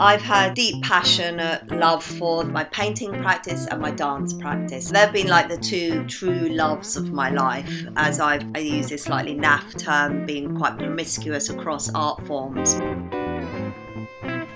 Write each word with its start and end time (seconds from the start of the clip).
I've 0.00 0.22
had 0.22 0.52
mm-hmm. 0.52 0.54
deep 0.54 0.84
passionate 0.84 1.72
uh, 1.72 1.76
love 1.76 2.04
for 2.04 2.44
my 2.44 2.62
painting 2.62 3.10
practice 3.20 3.66
and 3.66 3.80
my 3.80 3.90
dance 3.90 4.32
practice. 4.32 4.92
They've 4.92 5.12
been 5.12 5.26
like 5.26 5.48
the 5.48 5.56
two 5.56 6.04
true 6.04 6.50
loves 6.50 6.96
of 6.96 7.10
my 7.12 7.30
life, 7.30 7.68
as 7.96 8.20
I've, 8.20 8.44
I 8.54 8.60
use 8.60 8.90
this 8.90 9.02
slightly 9.02 9.34
naff 9.34 9.76
term, 9.76 10.24
being 10.24 10.56
quite 10.56 10.78
promiscuous 10.78 11.50
across 11.50 11.92
art 11.94 12.24
forms. 12.28 12.74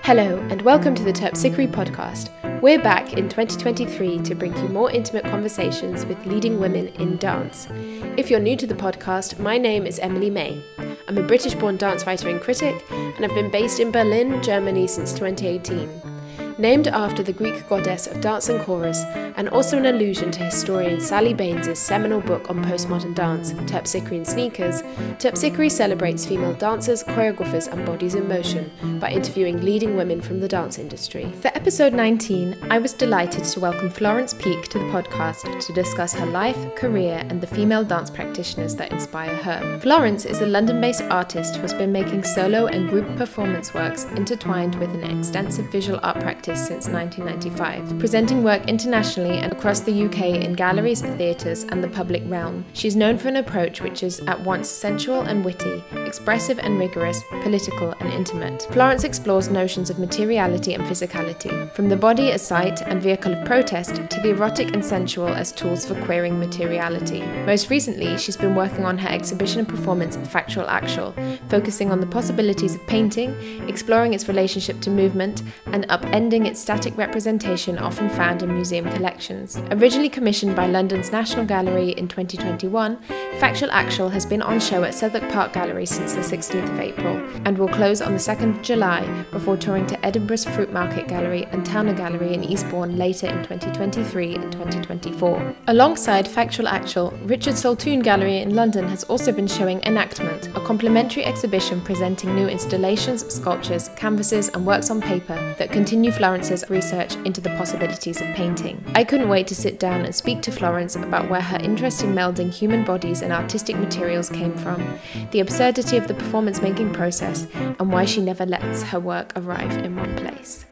Hello, 0.03 0.39
and 0.49 0.61
welcome 0.61 0.95
to 0.95 1.03
the 1.03 1.11
Terpsichore 1.11 1.69
podcast. 1.69 2.29
We're 2.61 2.81
back 2.81 3.11
in 3.11 3.27
2023 3.27 4.19
to 4.19 4.35
bring 4.35 4.55
you 4.55 4.69
more 4.69 4.91
intimate 4.91 5.25
conversations 5.25 6.05
with 6.05 6.25
leading 6.25 6.57
women 6.61 6.87
in 6.87 7.17
dance. 7.17 7.67
If 8.15 8.31
you're 8.31 8.39
new 8.39 8.55
to 8.55 8.67
the 8.67 8.75
podcast, 8.75 9.39
my 9.39 9.57
name 9.57 9.85
is 9.85 9.99
Emily 9.99 10.29
May. 10.29 10.63
I'm 11.07 11.17
a 11.17 11.23
British 11.23 11.53
born 11.55 11.77
dance 11.77 12.05
writer 12.05 12.29
and 12.29 12.39
critic, 12.39 12.83
and 12.89 13.25
I've 13.25 13.35
been 13.35 13.51
based 13.51 13.79
in 13.79 13.91
Berlin, 13.91 14.41
Germany 14.41 14.87
since 14.87 15.11
2018 15.11 16.12
named 16.57 16.87
after 16.87 17.23
the 17.23 17.33
Greek 17.33 17.67
goddess 17.67 18.07
of 18.07 18.21
dance 18.21 18.49
and 18.49 18.61
chorus, 18.61 19.03
and 19.35 19.49
also 19.49 19.77
an 19.77 19.87
allusion 19.87 20.31
to 20.31 20.43
historian 20.43 21.01
Sally 21.01 21.33
Banes' 21.33 21.79
seminal 21.79 22.21
book 22.21 22.49
on 22.49 22.63
postmodern 22.63 23.15
dance, 23.15 23.53
Terpsichore 23.53 24.11
in 24.11 24.25
Sneakers, 24.25 24.81
Terpsichore 25.17 25.71
celebrates 25.71 26.25
female 26.25 26.53
dancers, 26.53 27.03
choreographers, 27.03 27.67
and 27.67 27.85
bodies 27.85 28.15
in 28.15 28.27
motion 28.27 28.71
by 28.99 29.09
interviewing 29.09 29.61
leading 29.61 29.97
women 29.97 30.21
from 30.21 30.39
the 30.39 30.47
dance 30.47 30.77
industry. 30.77 31.31
For 31.41 31.47
episode 31.49 31.93
19, 31.93 32.67
I 32.69 32.77
was 32.77 32.93
delighted 32.93 33.43
to 33.45 33.59
welcome 33.59 33.89
Florence 33.89 34.33
Peake 34.33 34.69
to 34.69 34.79
the 34.79 34.85
podcast 34.85 35.65
to 35.65 35.73
discuss 35.73 36.13
her 36.13 36.25
life, 36.27 36.75
career, 36.75 37.25
and 37.29 37.41
the 37.41 37.47
female 37.47 37.83
dance 37.83 38.09
practitioners 38.09 38.75
that 38.75 38.91
inspire 38.91 39.35
her. 39.37 39.79
Florence 39.79 40.25
is 40.25 40.41
a 40.41 40.45
London 40.45 40.79
based 40.79 41.03
artist 41.03 41.55
who 41.55 41.61
has 41.61 41.73
been 41.73 41.91
making 41.91 42.23
solo 42.23 42.67
and 42.67 42.89
group 42.89 43.07
performance 43.17 43.73
works 43.73 44.05
intertwined 44.15 44.75
with 44.75 44.89
an 44.91 45.03
extensive 45.03 45.71
visual 45.71 45.99
art 46.03 46.19
practice 46.19 46.42
practice 46.43 46.67
since 46.67 46.89
1995, 46.89 47.99
presenting 47.99 48.43
work 48.43 48.67
internationally 48.67 49.37
and 49.37 49.53
across 49.53 49.79
the 49.79 50.05
UK 50.05 50.43
in 50.43 50.51
galleries, 50.53 51.01
theatres, 51.01 51.63
and 51.63 51.81
the 51.81 51.87
public 51.87 52.21
realm. 52.25 52.65
She's 52.73 52.97
known 52.97 53.17
for 53.17 53.29
an 53.29 53.37
approach 53.37 53.79
which 53.79 54.03
is 54.03 54.19
at 54.27 54.41
once 54.41 54.67
sensual 54.67 55.21
and 55.21 55.45
witty, 55.45 55.81
expressive 56.05 56.59
and 56.59 56.77
rigorous, 56.77 57.21
political 57.43 57.91
and 58.01 58.11
intimate. 58.11 58.67
Florence 58.71 59.05
explores 59.05 59.47
notions 59.49 59.89
of 59.89 59.99
materiality 59.99 60.73
and 60.73 60.83
physicality, 60.83 61.71
from 61.75 61.87
the 61.87 61.95
body 61.95 62.31
as 62.31 62.45
site 62.45 62.81
and 62.81 63.01
vehicle 63.01 63.33
of 63.33 63.45
protest 63.45 63.95
to 63.95 64.19
the 64.21 64.31
erotic 64.31 64.73
and 64.73 64.83
sensual 64.83 65.29
as 65.29 65.53
tools 65.53 65.85
for 65.85 65.95
queering 66.03 66.37
materiality. 66.37 67.21
Most 67.45 67.69
recently, 67.69 68.17
she's 68.17 68.35
been 68.35 68.53
working 68.53 68.83
on 68.83 68.97
her 68.97 69.09
exhibition 69.09 69.59
and 69.59 69.69
performance 69.69 70.17
Factual 70.17 70.67
Actual, 70.67 71.15
focusing 71.47 71.89
on 71.89 72.01
the 72.01 72.07
possibilities 72.07 72.75
of 72.75 72.85
painting, 72.87 73.31
exploring 73.69 74.13
its 74.13 74.27
relationship 74.27 74.81
to 74.81 74.89
movement, 74.89 75.41
and 75.67 75.87
upending 75.87 76.32
its 76.41 76.59
static 76.59 76.97
representation 76.97 77.77
often 77.77 78.09
found 78.09 78.41
in 78.41 78.51
museum 78.51 78.89
collections. 78.91 79.55
Originally 79.69 80.09
commissioned 80.09 80.55
by 80.55 80.65
London's 80.65 81.11
National 81.11 81.45
Gallery 81.45 81.91
in 81.91 82.07
2021, 82.07 82.97
Factual 83.39 83.69
Actual 83.71 84.09
has 84.09 84.25
been 84.25 84.41
on 84.41 84.59
show 84.59 84.83
at 84.83 84.95
Southwark 84.95 85.31
Park 85.31 85.53
Gallery 85.53 85.85
since 85.85 86.13
the 86.13 86.21
16th 86.21 86.71
of 86.73 86.79
April 86.79 87.17
and 87.45 87.55
will 87.55 87.67
close 87.67 88.01
on 88.01 88.13
the 88.13 88.17
2nd 88.17 88.57
of 88.57 88.61
July 88.63 89.05
before 89.31 89.55
touring 89.55 89.85
to 89.85 90.05
Edinburgh's 90.05 90.45
Fruitmarket 90.45 91.07
Gallery 91.07 91.45
and 91.51 91.63
Towner 91.63 91.93
Gallery 91.93 92.33
in 92.33 92.43
Eastbourne 92.43 92.97
later 92.97 93.27
in 93.27 93.37
2023 93.43 94.35
and 94.35 94.51
2024. 94.51 95.55
Alongside 95.67 96.27
Factual 96.27 96.67
Actual, 96.67 97.11
Richard 97.25 97.53
Saltoun 97.53 98.01
Gallery 98.01 98.37
in 98.37 98.55
London 98.55 98.87
has 98.87 99.03
also 99.03 99.31
been 99.31 99.47
showing 99.47 99.81
Enactment, 99.83 100.47
a 100.55 100.61
complementary 100.61 101.23
exhibition 101.25 101.79
presenting 101.81 102.33
new 102.35 102.47
installations, 102.47 103.31
sculptures, 103.31 103.89
canvases, 103.95 104.49
and 104.49 104.65
works 104.65 104.89
on 104.89 104.99
paper 104.99 105.35
that 105.59 105.71
continue 105.71 106.11
Florence's 106.23 106.63
research 106.69 107.15
into 107.25 107.41
the 107.41 107.49
possibilities 107.57 108.21
of 108.21 108.27
painting. 108.27 108.81
I 108.95 109.03
couldn't 109.03 109.27
wait 109.27 109.45
to 109.47 109.55
sit 109.55 109.77
down 109.77 110.05
and 110.05 110.15
speak 110.15 110.41
to 110.43 110.53
Florence 110.53 110.95
about 110.95 111.29
where 111.29 111.41
her 111.41 111.57
interest 111.57 112.01
in 112.01 112.13
melding 112.13 112.49
human 112.49 112.85
bodies 112.85 113.21
and 113.21 113.33
artistic 113.33 113.75
materials 113.75 114.29
came 114.29 114.55
from, 114.55 114.97
the 115.31 115.41
absurdity 115.41 115.97
of 115.97 116.07
the 116.07 116.13
performance 116.13 116.61
making 116.61 116.93
process, 116.93 117.45
and 117.53 117.91
why 117.91 118.05
she 118.05 118.21
never 118.21 118.45
lets 118.45 118.83
her 118.83 119.01
work 119.01 119.33
arrive 119.35 119.75
in 119.83 119.97
one 119.97 120.15
place. 120.15 120.65